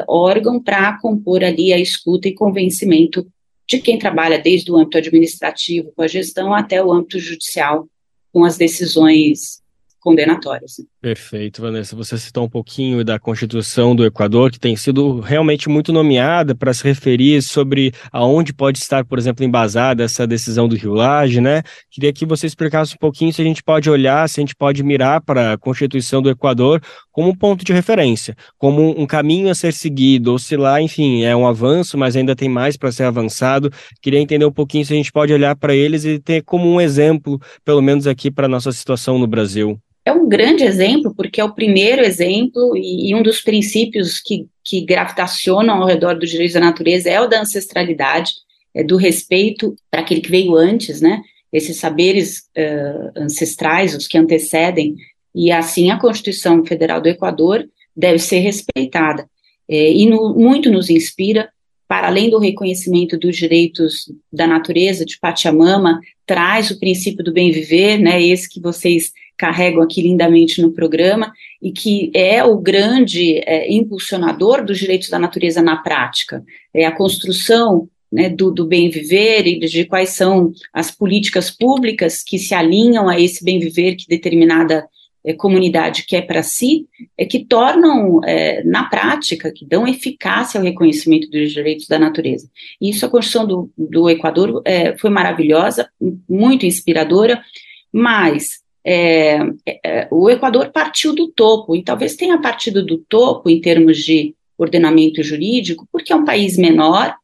órgão 0.09 0.61
para 0.61 0.99
compor 0.99 1.45
ali 1.45 1.73
a 1.73 1.79
escuta 1.79 2.27
e 2.27 2.35
convencimento 2.35 3.25
de 3.69 3.79
quem 3.79 3.99
trabalha 3.99 4.39
desde 4.39 4.73
o 4.73 4.77
âmbito 4.77 4.99
administrativo 4.99 5.93
com 5.95 6.03
a 6.03 6.09
gestão 6.09 6.53
até 6.53 6.83
o 6.83 6.93
âmbito 6.93 7.19
judicial 7.19 7.87
com 8.33 8.45
as 8.45 8.57
decisões 8.57 9.63
condenatórias. 10.01 10.77
Perfeito, 11.05 11.61
Vanessa. 11.61 11.95
Você 11.95 12.17
citou 12.17 12.47
um 12.47 12.49
pouquinho 12.49 13.05
da 13.05 13.19
Constituição 13.19 13.95
do 13.95 14.07
Equador, 14.07 14.51
que 14.51 14.59
tem 14.59 14.75
sido 14.75 15.21
realmente 15.21 15.69
muito 15.69 15.93
nomeada 15.93 16.55
para 16.55 16.73
se 16.73 16.83
referir 16.83 17.43
sobre 17.43 17.93
aonde 18.11 18.55
pode 18.55 18.79
estar, 18.79 19.05
por 19.05 19.19
exemplo, 19.19 19.45
embasada 19.45 20.03
essa 20.03 20.27
decisão 20.27 20.67
do 20.67 20.75
Rio 20.75 20.95
Laje, 20.95 21.43
né? 21.43 21.63
Queria 21.91 22.11
que 22.11 22.25
você 22.25 22.47
explicasse 22.47 22.95
um 22.95 22.99
pouquinho 22.99 23.35
se 23.35 23.43
a 23.43 23.45
gente 23.45 23.63
pode 23.63 23.91
olhar, 23.91 24.27
se 24.31 24.41
a 24.41 24.43
gente 24.43 24.57
pode 24.57 24.83
mirar 24.83 25.21
para 25.21 25.53
a 25.53 25.59
Constituição 25.59 26.23
do 26.23 26.31
Equador 26.31 26.81
como 27.13 27.29
um 27.29 27.37
ponto 27.37 27.67
de 27.67 27.73
referência, 27.75 28.35
como 28.57 28.99
um 28.99 29.05
caminho 29.05 29.51
a 29.51 29.55
ser 29.55 29.75
seguido, 29.75 30.33
ou 30.33 30.39
se 30.39 30.57
lá, 30.57 30.81
enfim, 30.81 31.23
é 31.23 31.37
um 31.37 31.47
avanço, 31.47 31.99
mas 31.99 32.17
ainda 32.17 32.35
tem 32.35 32.49
mais 32.49 32.79
para 32.79 32.91
ser 32.91 33.05
avançado. 33.05 33.71
Queria 34.01 34.21
entender 34.21 34.47
um 34.47 34.51
pouquinho 34.51 34.87
se 34.87 34.95
a 34.95 34.97
gente 34.97 35.13
pode 35.13 35.35
olhar 35.35 35.55
para 35.55 35.75
eles 35.75 36.07
e 36.07 36.19
ter 36.19 36.43
como 36.45 36.67
um 36.67 36.81
exemplo, 36.81 37.39
pelo 37.63 37.83
menos 37.83 38.07
aqui 38.07 38.31
para 38.31 38.47
a 38.47 38.49
nossa 38.49 38.73
situação 38.73 39.19
no 39.19 39.27
Brasil. 39.27 39.79
É 40.05 40.13
um 40.13 40.29
grande 40.29 40.65
exemplo, 40.65 41.15
porque 41.15 41.41
é 41.41 41.45
o 41.45 41.55
primeiro 41.55 42.03
exemplo 42.03 42.77
e, 42.77 43.11
e 43.11 43.15
um 43.15 43.23
dos 43.23 43.41
princípios 43.41 44.21
que, 44.21 44.47
que 44.63 44.83
gravitacionam 44.83 45.81
ao 45.81 45.87
redor 45.87 46.19
dos 46.19 46.31
direitos 46.31 46.55
da 46.55 46.61
natureza 46.61 47.09
é 47.09 47.21
o 47.21 47.27
da 47.27 47.41
ancestralidade, 47.41 48.33
é 48.75 48.85
do 48.85 48.97
respeito 48.97 49.75
para 49.91 50.03
aquele 50.03 50.21
que 50.21 50.31
veio 50.31 50.57
antes, 50.57 51.01
né? 51.01 51.23
Esses 51.53 51.79
saberes 51.79 52.41
uh, 52.59 53.13
ancestrais, 53.17 53.95
os 53.95 54.07
que 54.07 54.19
antecedem, 54.19 54.97
e 55.35 55.51
assim 55.51 55.91
a 55.91 55.99
Constituição 55.99 56.65
Federal 56.65 57.01
do 57.01 57.09
Equador 57.09 57.65
deve 57.97 58.19
ser 58.19 58.41
respeitada. 58.41 59.29
É, 59.69 59.91
e 59.91 60.07
no, 60.07 60.35
muito 60.35 60.71
nos 60.71 60.91
inspira, 60.91 61.49
para 61.89 62.09
além 62.09 62.29
do 62.29 62.39
reconhecimento 62.39 63.19
dos 63.19 63.37
direitos 63.37 64.13
da 64.33 64.47
natureza, 64.47 65.05
de 65.05 65.19
Pachamama, 65.19 66.01
traz 66.27 66.71
o 66.71 66.79
princípio 66.79 67.25
do 67.25 67.33
bem 67.33 67.51
viver, 67.51 67.99
né, 67.99 68.23
esse 68.23 68.49
que 68.49 68.61
vocês 68.61 69.13
carregam 69.37 69.83
aqui 69.83 70.03
lindamente 70.03 70.63
no 70.63 70.73
programa, 70.73 71.33
e 71.61 71.73
que 71.73 72.11
é 72.15 72.43
o 72.45 72.59
grande 72.59 73.39
é, 73.47 73.73
impulsionador 73.73 74.65
dos 74.65 74.79
direitos 74.79 75.09
da 75.09 75.19
natureza 75.19 75.63
na 75.63 75.77
prática. 75.77 76.45
É 76.73 76.85
a 76.85 76.93
construção 76.93 77.89
né, 78.13 78.29
do, 78.29 78.51
do, 78.51 78.67
bem 78.67 78.91
viver 78.91 79.47
e 79.47 79.59
de 79.59 79.85
quais 79.85 80.11
são 80.11 80.53
as 80.73 80.91
políticas 80.91 81.51
públicas 81.51 82.23
que 82.23 82.39
se 82.39 82.55
alinham 82.55 83.09
a 83.09 83.19
esse 83.19 83.45
bem 83.45 83.59
viver 83.59 83.97
que 83.97 84.07
determinada 84.07 84.87
é, 85.25 85.33
comunidade 85.33 86.05
quer 86.07 86.23
para 86.23 86.43
si, 86.43 86.87
é 87.17 87.25
que 87.25 87.45
tornam, 87.45 88.21
é, 88.25 88.63
na 88.63 88.85
prática, 88.85 89.51
que 89.51 89.67
dão 89.67 89.89
eficácia 89.89 90.61
ao 90.61 90.65
reconhecimento 90.65 91.31
dos 91.31 91.51
direitos 91.51 91.89
da 91.89 91.99
natureza. 91.99 92.49
E 92.81 92.91
isso, 92.91 93.07
a 93.07 93.09
Constituição 93.09 93.47
do, 93.47 93.71
do 93.77 94.11
Equador 94.11 94.63
é, 94.65 94.97
foi 94.99 95.11
maravilhosa, 95.11 95.89
muito 96.29 96.67
inspiradora, 96.67 97.43
mas 97.91 98.64
é, 98.87 99.39
é, 99.67 100.09
o 100.11 100.29
Equador 100.29 100.71
partiu 100.71 101.15
do 101.15 101.29
topo, 101.29 101.75
e 101.75 101.83
talvez 101.83 102.17
tenha 102.17 102.41
partido 102.41 102.85
do 102.85 102.99
topo 102.99 103.49
em 103.49 103.61
termos 103.61 103.99
de 103.99 104.35
ordenamento 104.59 105.23
jurídico, 105.23 105.89
porque 105.91 106.13
é 106.13 106.17
um 106.17 106.25
país 106.25 106.59
menor, 106.59 107.15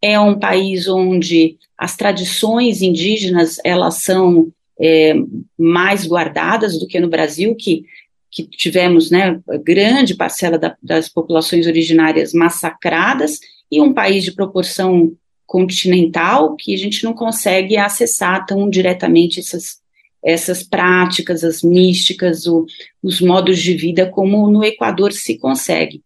é 0.00 0.20
um 0.20 0.38
país 0.38 0.86
onde 0.86 1.56
as 1.76 1.96
tradições 1.96 2.82
indígenas 2.82 3.58
elas 3.64 4.02
são 4.02 4.52
é, 4.78 5.14
mais 5.58 6.06
guardadas 6.06 6.78
do 6.78 6.86
que 6.86 7.00
no 7.00 7.08
Brasil, 7.08 7.54
que, 7.56 7.84
que 8.30 8.44
tivemos 8.44 9.10
né, 9.10 9.40
grande 9.64 10.14
parcela 10.14 10.58
da, 10.58 10.76
das 10.82 11.08
populações 11.08 11.66
originárias 11.66 12.32
massacradas, 12.32 13.40
e 13.70 13.80
um 13.80 13.92
país 13.92 14.22
de 14.22 14.32
proporção 14.32 15.12
continental 15.46 16.56
que 16.56 16.74
a 16.74 16.78
gente 16.78 17.02
não 17.04 17.14
consegue 17.14 17.76
acessar 17.76 18.44
tão 18.46 18.68
diretamente 18.68 19.40
essas, 19.40 19.78
essas 20.26 20.64
práticas, 20.64 21.44
as 21.44 21.62
místicas, 21.62 22.46
o, 22.46 22.66
os 23.00 23.20
modos 23.20 23.60
de 23.60 23.74
vida 23.74 24.10
como 24.10 24.50
no 24.50 24.64
Equador 24.64 25.12
se 25.12 25.38
consegue. 25.38 26.02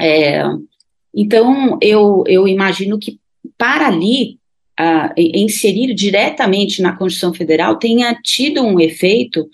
É, 0.00 0.42
então, 1.14 1.78
eu, 1.82 2.24
eu 2.26 2.48
imagino 2.48 2.98
que 2.98 3.20
para 3.58 3.88
ali 3.88 4.38
uh, 4.80 5.12
inserir 5.16 5.94
diretamente 5.94 6.80
na 6.80 6.96
Constituição 6.96 7.34
Federal 7.34 7.76
tenha 7.76 8.14
tido 8.22 8.62
um 8.62 8.80
efeito 8.80 9.46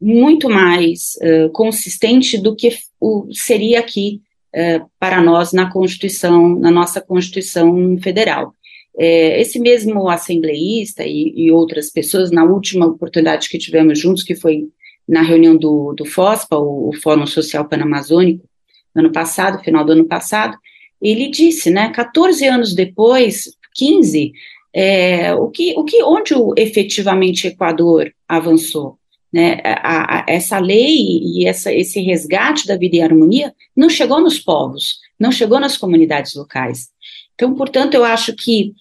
muito 0.00 0.48
mais 0.48 1.16
uh, 1.16 1.50
consistente 1.50 2.38
do 2.38 2.54
que 2.54 2.70
o, 3.00 3.26
seria 3.32 3.80
aqui 3.80 4.20
uh, 4.54 4.88
para 5.00 5.20
nós 5.20 5.52
na 5.52 5.70
Constituição, 5.70 6.56
na 6.60 6.70
nossa 6.70 7.00
Constituição 7.00 7.98
Federal. 8.00 8.54
É, 8.98 9.40
esse 9.40 9.58
mesmo 9.58 10.08
assembleísta 10.08 11.04
e, 11.04 11.32
e, 11.34 11.50
outras 11.50 11.90
pessoas, 11.90 12.30
na 12.30 12.44
última 12.44 12.86
oportunidade 12.86 13.48
que 13.48 13.58
tivemos 13.58 13.98
juntos, 13.98 14.22
que 14.22 14.34
foi 14.34 14.68
na 15.08 15.22
reunião 15.22 15.56
do, 15.56 15.94
do 15.94 16.04
FOSPA, 16.04 16.58
o, 16.58 16.90
o 16.90 16.92
Fórum 17.00 17.26
Social 17.26 17.66
Panamazônico, 17.68 18.46
ano 18.94 19.10
passado, 19.10 19.62
final 19.64 19.84
do 19.84 19.92
ano 19.92 20.04
passado, 20.04 20.56
ele 21.00 21.28
disse, 21.28 21.70
né, 21.70 21.90
14 21.90 22.46
anos 22.46 22.74
depois, 22.74 23.56
15, 23.74 24.32
é, 24.72 25.34
o 25.34 25.48
que, 25.50 25.74
o 25.76 25.84
que, 25.84 26.02
onde 26.02 26.34
efetivamente 26.56 27.46
o 27.46 27.50
Equador 27.50 28.12
avançou? 28.28 28.98
Né, 29.32 29.60
a, 29.64 30.18
a, 30.18 30.24
essa 30.28 30.58
lei 30.58 31.18
e 31.22 31.46
essa, 31.46 31.72
esse 31.72 31.98
resgate 32.02 32.66
da 32.66 32.76
vida 32.76 32.96
e 32.96 33.00
harmonia 33.00 33.54
não 33.74 33.88
chegou 33.88 34.20
nos 34.20 34.38
povos, 34.38 34.98
não 35.18 35.32
chegou 35.32 35.58
nas 35.58 35.78
comunidades 35.78 36.34
locais. 36.34 36.88
Então, 37.34 37.54
portanto, 37.54 37.94
eu 37.94 38.04
acho 38.04 38.34
que, 38.36 38.74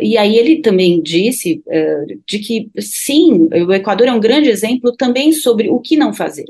e 0.00 0.18
aí 0.18 0.36
ele 0.36 0.60
também 0.60 1.00
disse 1.00 1.62
uh, 1.66 2.20
de 2.26 2.38
que, 2.40 2.70
sim, 2.80 3.48
o 3.52 3.72
Equador 3.72 4.08
é 4.08 4.12
um 4.12 4.20
grande 4.20 4.48
exemplo 4.48 4.96
também 4.96 5.32
sobre 5.32 5.68
o 5.70 5.78
que 5.78 5.96
não 5.96 6.12
fazer, 6.12 6.48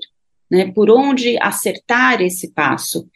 né, 0.51 0.73
por 0.73 0.91
onde 0.91 1.37
acertar 1.41 2.23
esse 2.23 2.53
passo. 2.53 3.07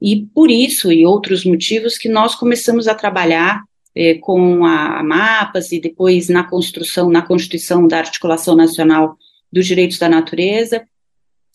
E 0.00 0.26
por 0.34 0.50
isso 0.50 0.92
e 0.92 1.06
outros 1.06 1.44
motivos 1.44 1.96
que 1.96 2.08
nós 2.08 2.34
começamos 2.34 2.88
a 2.88 2.94
trabalhar 2.94 3.62
é, 3.94 4.14
com 4.14 4.64
a, 4.64 5.02
MAPAS 5.02 5.72
e 5.72 5.80
depois 5.80 6.28
na 6.28 6.44
construção, 6.44 7.08
na 7.08 7.22
Constituição 7.22 7.86
da 7.86 7.98
Articulação 7.98 8.56
Nacional 8.56 9.16
dos 9.50 9.66
Direitos 9.66 9.98
da 9.98 10.08
Natureza, 10.08 10.82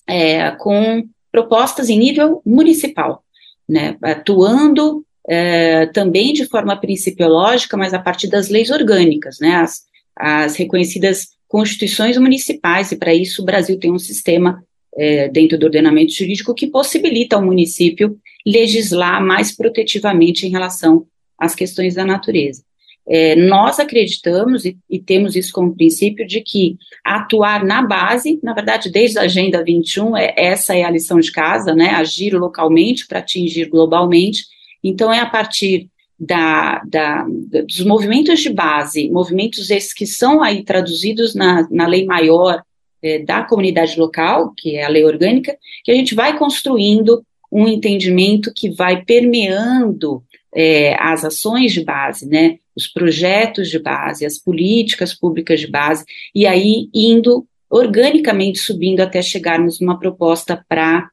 é, 0.08 0.52
com 0.52 1.08
propostas 1.32 1.89
em 1.89 2.00
nível 2.00 2.41
municipal, 2.46 3.24
né, 3.68 3.98
atuando 4.02 5.06
é, 5.28 5.86
também 5.88 6.34
de 6.34 6.46
forma 6.46 6.76
principiológica, 6.80 7.76
mas 7.76 7.94
a 7.94 8.00
partir 8.00 8.28
das 8.28 8.50
leis 8.50 8.70
orgânicas, 8.70 9.38
né, 9.40 9.56
as, 9.56 9.82
as 10.16 10.56
reconhecidas 10.56 11.28
constituições 11.48 12.18
municipais, 12.18 12.92
e 12.92 12.96
para 12.98 13.13
isso 13.13 13.42
o 13.42 13.46
Brasil 13.46 13.80
tem 13.80 13.92
um 13.92 14.00
sistema 14.00 14.63
é, 14.98 15.28
dentro 15.30 15.58
do 15.58 15.66
ordenamento 15.66 16.13
jurídico 16.13 16.54
que 16.54 16.68
possibilita 16.68 17.36
ao 17.36 17.46
município 17.46 18.18
legislar 18.46 19.24
mais 19.24 19.56
protetivamente 19.56 20.48
em 20.48 20.50
relação 20.50 21.06
as 21.38 21.54
questões 21.54 21.94
da 21.94 22.04
natureza. 22.04 22.63
É, 23.10 23.36
nós 23.38 23.80
acreditamos 23.80 24.66
e, 24.66 24.78
e, 24.90 25.00
temos 25.00 25.36
isso 25.38 25.54
como 25.54 25.74
princípio 25.74 26.28
de 26.28 26.42
que 26.42 26.76
atuar 27.06 27.63
na 27.63 27.82
base, 27.82 28.38
na 28.44 28.54
verdade, 28.54 28.92
desde 28.92 29.18
a 29.18 29.22
Agenda 29.22 29.63
21, 29.63 30.18
é, 30.18 30.34
essa 30.36 30.76
é 30.76 30.84
a 30.84 30.92
lição 30.92 31.18
de 31.18 31.32
casa, 31.32 31.74
né? 31.74 31.92
Agir 31.92 32.34
localmente 32.34 33.08
para 33.08 33.20
atingir 33.20 33.70
globalmente. 33.70 34.44
Então, 34.84 35.12
é 35.13 35.20
a 35.20 35.26
partir 35.26 35.90
da, 36.20 36.82
da, 36.88 37.26
dos 37.68 37.86
movimentos 37.86 38.40
de 38.40 38.50
base, 38.50 39.10
movimentos 39.10 39.70
esses 39.70 39.94
que 39.94 40.08
são 40.08 40.42
aí 40.42 40.63
traduzidos 40.63 41.36
na, 41.36 41.68
na 41.70 41.86
lei 41.86 42.06
maior 42.06 42.63
é, 43.02 43.20
da 43.20 43.44
comunidade 43.44 44.00
local, 44.00 44.54
que 44.58 44.76
é 44.76 44.86
a 44.86 44.90
lei 44.90 45.04
orgânica, 45.06 45.56
que 45.84 45.92
a 45.92 45.96
gente 45.96 46.16
vai 46.16 46.38
construindo 46.38 47.24
um 47.52 47.68
entendimento 47.68 48.52
que 48.56 48.70
vai 48.70 49.04
permeando 49.04 50.24
é, 50.56 50.96
as 51.00 51.24
ações 51.24 51.72
de 51.72 51.84
base, 51.84 52.28
né, 52.28 52.58
os 52.76 52.88
projetos 52.88 53.70
de 53.70 53.80
base, 53.80 54.26
as 54.26 54.38
políticas 54.38 55.13
públicas 55.13 55.60
de 55.60 55.68
base, 55.68 56.04
e 56.34 56.46
aí 56.46 56.90
indo 56.94 57.46
organicamente 57.70 58.60
subindo 58.60 59.02
até 59.02 59.22
chegarmos 59.22 59.80
numa 59.80 60.00
proposta 60.00 60.63
para 60.68 61.10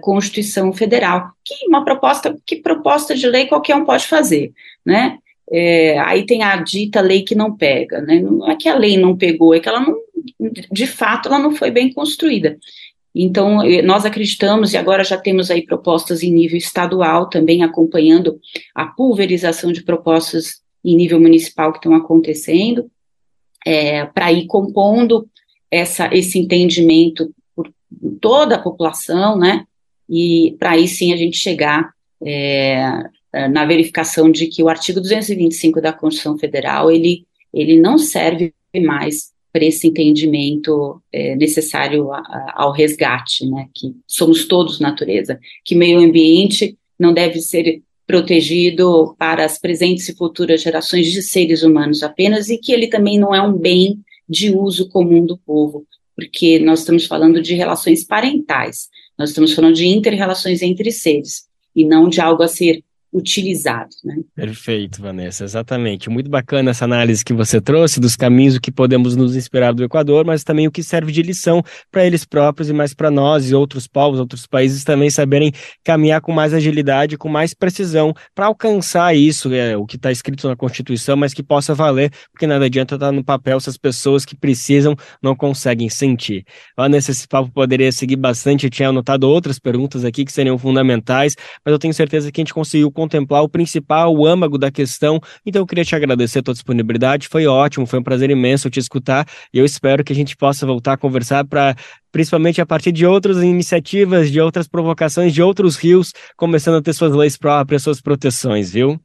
Constituição 0.00 0.72
Federal, 0.72 1.30
que 1.44 1.54
uma 1.66 1.84
proposta, 1.84 2.36
que 2.44 2.56
proposta 2.56 3.14
de 3.14 3.26
lei 3.26 3.46
qualquer 3.46 3.76
um 3.76 3.84
pode 3.84 4.06
fazer, 4.06 4.52
né? 4.84 5.18
É, 5.50 5.98
aí 6.00 6.26
tem 6.26 6.42
a 6.42 6.56
dita 6.56 7.00
lei 7.00 7.22
que 7.22 7.34
não 7.34 7.56
pega, 7.56 8.02
né? 8.02 8.20
Não 8.20 8.50
é 8.50 8.56
que 8.56 8.68
a 8.68 8.76
lei 8.76 8.96
não 8.96 9.16
pegou, 9.16 9.54
é 9.54 9.60
que 9.60 9.68
ela 9.68 9.80
não, 9.80 9.96
de 10.70 10.86
fato, 10.86 11.28
ela 11.28 11.38
não 11.38 11.54
foi 11.54 11.70
bem 11.70 11.92
construída. 11.92 12.58
Então, 13.14 13.60
nós 13.82 14.04
acreditamos, 14.04 14.72
e 14.72 14.76
agora 14.76 15.02
já 15.02 15.16
temos 15.16 15.50
aí 15.50 15.64
propostas 15.64 16.22
em 16.22 16.30
nível 16.30 16.58
estadual, 16.58 17.28
também 17.28 17.62
acompanhando 17.62 18.38
a 18.74 18.86
pulverização 18.86 19.72
de 19.72 19.82
propostas 19.82 20.60
em 20.84 20.94
nível 20.94 21.18
municipal 21.18 21.72
que 21.72 21.78
estão 21.78 21.94
acontecendo, 21.94 22.90
é, 23.66 24.04
para 24.04 24.30
ir 24.32 24.46
compondo 24.46 25.28
essa, 25.70 26.08
esse 26.14 26.38
entendimento 26.38 27.34
toda 28.20 28.56
a 28.56 28.62
população, 28.62 29.36
né? 29.38 29.64
E 30.08 30.56
para 30.58 30.72
aí 30.72 30.88
sim 30.88 31.12
a 31.12 31.16
gente 31.16 31.36
chegar 31.36 31.90
é, 32.24 33.04
na 33.50 33.64
verificação 33.66 34.30
de 34.30 34.46
que 34.46 34.62
o 34.62 34.68
artigo 34.68 35.00
225 35.00 35.80
da 35.80 35.92
Constituição 35.92 36.38
Federal 36.38 36.90
ele, 36.90 37.26
ele 37.52 37.80
não 37.80 37.98
serve 37.98 38.52
mais 38.84 39.32
para 39.52 39.64
esse 39.64 39.86
entendimento 39.88 41.02
é, 41.12 41.34
necessário 41.34 42.12
a, 42.12 42.18
a, 42.18 42.52
ao 42.56 42.72
resgate, 42.72 43.46
né, 43.46 43.66
que 43.74 43.94
somos 44.06 44.46
todos 44.46 44.80
natureza, 44.80 45.38
que 45.64 45.74
meio 45.74 45.98
ambiente 45.98 46.76
não 46.98 47.12
deve 47.12 47.40
ser 47.40 47.82
protegido 48.06 49.14
para 49.18 49.44
as 49.44 49.58
presentes 49.58 50.08
e 50.08 50.16
futuras 50.16 50.62
gerações 50.62 51.06
de 51.12 51.22
seres 51.22 51.62
humanos 51.62 52.02
apenas, 52.02 52.48
e 52.48 52.56
que 52.56 52.72
ele 52.72 52.86
também 52.86 53.18
não 53.18 53.34
é 53.34 53.42
um 53.42 53.52
bem 53.52 54.00
de 54.28 54.54
uso 54.54 54.88
comum 54.88 55.24
do 55.24 55.36
povo, 55.38 55.86
porque 56.18 56.58
nós 56.58 56.80
estamos 56.80 57.06
falando 57.06 57.40
de 57.40 57.54
relações 57.54 58.04
parentais, 58.04 58.88
nós 59.16 59.28
estamos 59.28 59.54
falando 59.54 59.76
de 59.76 59.86
interrelações 59.86 60.62
entre 60.62 60.90
seres, 60.90 61.44
e 61.76 61.84
não 61.84 62.08
de 62.08 62.20
algo 62.20 62.42
a 62.42 62.48
ser 62.48 62.82
utilizado. 63.12 63.88
Né? 64.04 64.16
Perfeito, 64.34 65.00
Vanessa, 65.00 65.44
exatamente. 65.44 66.10
Muito 66.10 66.30
bacana 66.30 66.70
essa 66.70 66.84
análise 66.84 67.24
que 67.24 67.32
você 67.32 67.60
trouxe 67.60 68.00
dos 68.00 68.16
caminhos 68.16 68.58
que 68.58 68.70
podemos 68.70 69.16
nos 69.16 69.34
inspirar 69.34 69.72
do 69.72 69.82
Equador, 69.82 70.24
mas 70.26 70.44
também 70.44 70.66
o 70.66 70.70
que 70.70 70.82
serve 70.82 71.10
de 71.10 71.22
lição 71.22 71.62
para 71.90 72.04
eles 72.04 72.24
próprios 72.24 72.68
e 72.68 72.72
mais 72.72 72.92
para 72.92 73.10
nós 73.10 73.50
e 73.50 73.54
outros 73.54 73.86
povos, 73.86 74.20
outros 74.20 74.46
países 74.46 74.84
também 74.84 75.08
saberem 75.10 75.52
caminhar 75.82 76.20
com 76.20 76.32
mais 76.32 76.52
agilidade, 76.52 77.16
com 77.16 77.28
mais 77.28 77.54
precisão 77.54 78.12
para 78.34 78.46
alcançar 78.46 79.14
isso, 79.16 79.52
é, 79.52 79.76
o 79.76 79.86
que 79.86 79.96
está 79.96 80.12
escrito 80.12 80.46
na 80.46 80.56
Constituição, 80.56 81.16
mas 81.16 81.32
que 81.32 81.42
possa 81.42 81.74
valer, 81.74 82.12
porque 82.30 82.46
nada 82.46 82.66
adianta 82.66 82.94
estar 82.94 83.12
no 83.12 83.24
papel 83.24 83.58
se 83.60 83.70
as 83.70 83.76
pessoas 83.76 84.24
que 84.24 84.36
precisam 84.36 84.94
não 85.22 85.34
conseguem 85.34 85.88
sentir. 85.88 86.44
Vanessa, 86.76 87.10
esse 87.10 87.26
papo 87.26 87.50
poderia 87.50 87.90
seguir 87.90 88.16
bastante, 88.16 88.64
eu 88.64 88.70
tinha 88.70 88.90
anotado 88.90 89.28
outras 89.28 89.58
perguntas 89.58 90.04
aqui 90.04 90.24
que 90.24 90.32
seriam 90.32 90.58
fundamentais, 90.58 91.34
mas 91.64 91.72
eu 91.72 91.78
tenho 91.78 91.94
certeza 91.94 92.30
que 92.30 92.40
a 92.40 92.42
gente 92.42 92.54
conseguiu 92.54 92.90
contemplar 92.98 93.44
o 93.44 93.48
principal, 93.48 94.12
o 94.12 94.26
âmago 94.26 94.58
da 94.58 94.72
questão. 94.72 95.20
Então 95.46 95.62
eu 95.62 95.66
queria 95.66 95.84
te 95.84 95.94
agradecer 95.94 96.40
a 96.40 96.42
tua 96.42 96.52
disponibilidade, 96.52 97.28
foi 97.28 97.46
ótimo, 97.46 97.86
foi 97.86 98.00
um 98.00 98.02
prazer 98.02 98.28
imenso 98.28 98.68
te 98.68 98.80
escutar 98.80 99.24
e 99.54 99.58
eu 99.58 99.64
espero 99.64 100.02
que 100.02 100.12
a 100.12 100.16
gente 100.16 100.36
possa 100.36 100.66
voltar 100.66 100.94
a 100.94 100.96
conversar 100.96 101.46
para 101.46 101.76
principalmente 102.10 102.60
a 102.60 102.66
partir 102.66 102.90
de 102.90 103.06
outras 103.06 103.36
iniciativas, 103.36 104.32
de 104.32 104.40
outras 104.40 104.66
provocações, 104.66 105.32
de 105.32 105.40
outros 105.40 105.76
rios, 105.76 106.12
começando 106.36 106.78
a 106.78 106.82
ter 106.82 106.92
suas 106.92 107.14
leis 107.14 107.36
próprias, 107.36 107.84
suas 107.84 108.00
proteções, 108.00 108.72
viu? 108.72 108.98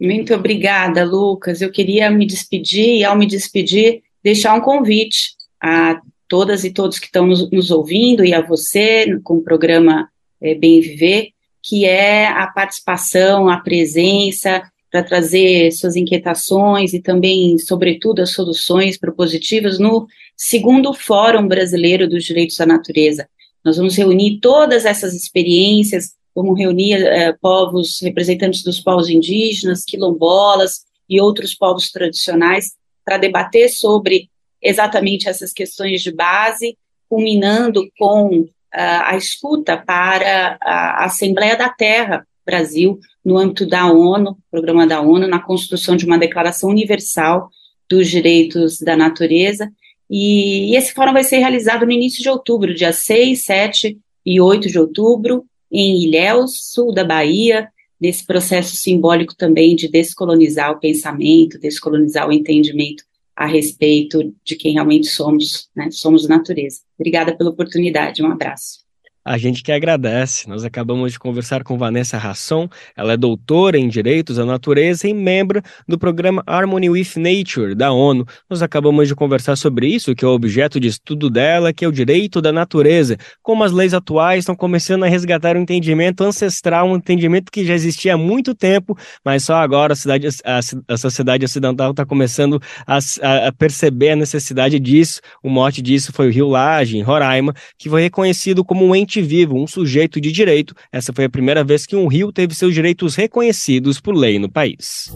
Muito 0.00 0.32
obrigada, 0.34 1.04
Lucas. 1.04 1.60
Eu 1.60 1.72
queria 1.72 2.08
me 2.10 2.26
despedir 2.26 2.98
e, 2.98 3.04
ao 3.04 3.16
me 3.16 3.26
despedir, 3.26 4.02
deixar 4.22 4.54
um 4.54 4.60
convite 4.60 5.32
a 5.60 6.00
todas 6.28 6.62
e 6.62 6.70
todos 6.70 7.00
que 7.00 7.06
estão 7.06 7.26
nos, 7.26 7.50
nos 7.50 7.72
ouvindo 7.72 8.24
e 8.24 8.32
a 8.32 8.40
você 8.40 9.18
com 9.24 9.38
o 9.38 9.42
programa 9.42 10.08
é, 10.40 10.54
Bem 10.54 10.80
Viver, 10.80 11.30
que 11.62 11.84
é 11.84 12.26
a 12.26 12.46
participação, 12.48 13.48
a 13.48 13.58
presença, 13.58 14.62
para 14.92 15.02
trazer 15.02 15.72
suas 15.72 15.96
inquietações 15.96 16.92
e 16.92 17.00
também, 17.00 17.56
sobretudo, 17.58 18.20
as 18.20 18.32
soluções 18.32 18.98
propositivas 18.98 19.78
no 19.78 20.06
segundo 20.36 20.92
Fórum 20.92 21.48
Brasileiro 21.48 22.06
dos 22.06 22.24
Direitos 22.24 22.56
da 22.56 22.66
Natureza. 22.66 23.26
Nós 23.64 23.78
vamos 23.78 23.96
reunir 23.96 24.38
todas 24.40 24.84
essas 24.84 25.14
experiências, 25.14 26.12
vamos 26.34 26.58
reunir 26.58 27.02
eh, 27.06 27.32
povos, 27.40 28.00
representantes 28.02 28.62
dos 28.62 28.80
povos 28.80 29.08
indígenas, 29.08 29.84
quilombolas 29.84 30.80
e 31.08 31.18
outros 31.20 31.54
povos 31.54 31.90
tradicionais, 31.90 32.72
para 33.02 33.16
debater 33.16 33.70
sobre 33.70 34.28
exatamente 34.60 35.26
essas 35.26 35.54
questões 35.54 36.02
de 36.02 36.12
base, 36.12 36.76
culminando 37.08 37.88
com 37.98 38.46
a 38.72 39.16
escuta 39.16 39.76
para 39.76 40.58
a 40.60 41.04
Assembleia 41.04 41.56
da 41.56 41.68
Terra 41.68 42.26
Brasil, 42.44 42.98
no 43.24 43.38
âmbito 43.38 43.64
da 43.66 43.90
ONU, 43.90 44.36
programa 44.50 44.86
da 44.86 45.00
ONU, 45.00 45.28
na 45.28 45.38
construção 45.38 45.96
de 45.96 46.04
uma 46.04 46.18
Declaração 46.18 46.70
Universal 46.70 47.48
dos 47.88 48.08
Direitos 48.08 48.80
da 48.80 48.96
Natureza. 48.96 49.70
E, 50.10 50.72
e 50.72 50.76
esse 50.76 50.92
fórum 50.92 51.12
vai 51.12 51.24
ser 51.24 51.38
realizado 51.38 51.86
no 51.86 51.92
início 51.92 52.22
de 52.22 52.28
outubro, 52.28 52.74
dia 52.74 52.92
6, 52.92 53.44
7 53.44 53.98
e 54.26 54.40
8 54.40 54.68
de 54.68 54.78
outubro, 54.78 55.44
em 55.70 56.04
Ilhéus, 56.04 56.72
sul 56.72 56.92
da 56.92 57.04
Bahia, 57.04 57.68
nesse 58.00 58.26
processo 58.26 58.74
simbólico 58.76 59.34
também 59.36 59.76
de 59.76 59.88
descolonizar 59.88 60.72
o 60.72 60.80
pensamento, 60.80 61.58
descolonizar 61.58 62.28
o 62.28 62.32
entendimento 62.32 63.04
a 63.34 63.46
respeito 63.46 64.34
de 64.44 64.56
quem 64.56 64.74
realmente 64.74 65.06
somos, 65.06 65.68
né? 65.74 65.90
Somos 65.90 66.28
natureza. 66.28 66.80
Obrigada 66.98 67.36
pela 67.36 67.50
oportunidade, 67.50 68.22
um 68.22 68.30
abraço. 68.30 68.82
A 69.24 69.38
gente 69.38 69.62
que 69.62 69.70
agradece. 69.70 70.48
Nós 70.48 70.64
acabamos 70.64 71.12
de 71.12 71.18
conversar 71.18 71.62
com 71.62 71.78
Vanessa 71.78 72.18
Rasson. 72.18 72.68
Ela 72.96 73.12
é 73.12 73.16
doutora 73.16 73.78
em 73.78 73.88
Direitos 73.88 74.36
da 74.36 74.44
Natureza 74.44 75.08
e 75.08 75.14
membro 75.14 75.62
do 75.86 75.96
programa 75.96 76.42
Harmony 76.44 76.90
with 76.90 77.12
Nature 77.16 77.74
da 77.76 77.92
ONU. 77.92 78.26
Nós 78.50 78.62
acabamos 78.62 79.06
de 79.06 79.14
conversar 79.14 79.54
sobre 79.54 79.86
isso, 79.86 80.14
que 80.14 80.24
é 80.24 80.28
o 80.28 80.32
objeto 80.32 80.80
de 80.80 80.88
estudo 80.88 81.30
dela, 81.30 81.72
que 81.72 81.84
é 81.84 81.88
o 81.88 81.92
direito 81.92 82.40
da 82.40 82.50
natureza. 82.50 83.16
Como 83.42 83.62
as 83.62 83.70
leis 83.70 83.94
atuais 83.94 84.40
estão 84.40 84.56
começando 84.56 85.04
a 85.04 85.08
resgatar 85.08 85.56
um 85.56 85.60
entendimento 85.60 86.24
ancestral, 86.24 86.88
um 86.88 86.96
entendimento 86.96 87.52
que 87.52 87.64
já 87.64 87.74
existia 87.74 88.14
há 88.14 88.18
muito 88.18 88.56
tempo, 88.56 88.98
mas 89.24 89.44
só 89.44 89.54
agora 89.54 89.92
a, 89.92 89.96
cidade, 89.96 90.26
a, 90.44 90.60
a 90.88 90.96
sociedade 90.96 91.44
ocidental 91.44 91.92
está 91.92 92.04
começando 92.04 92.60
a, 92.84 92.98
a, 92.98 93.52
perceber 93.52 94.10
a 94.10 94.16
necessidade 94.16 94.80
disso. 94.80 95.20
O 95.42 95.48
mote 95.48 95.80
disso 95.80 96.12
foi 96.12 96.26
o 96.28 96.32
Rio 96.32 96.48
Laje, 96.48 96.98
em 96.98 97.02
Roraima, 97.02 97.54
que 97.78 97.88
foi 97.88 98.02
reconhecido 98.02 98.64
como 98.64 98.84
um 98.84 98.96
ente 98.96 99.11
vivo, 99.20 99.60
um 99.60 99.66
sujeito 99.66 100.20
de 100.20 100.32
direito. 100.32 100.74
Essa 100.90 101.12
foi 101.12 101.24
a 101.24 101.30
primeira 101.30 101.62
vez 101.62 101.84
que 101.84 101.96
um 101.96 102.06
rio 102.06 102.32
teve 102.32 102.54
seus 102.54 102.72
direitos 102.72 103.14
reconhecidos 103.16 104.00
por 104.00 104.14
lei 104.14 104.38
no 104.38 104.50
país 104.50 105.10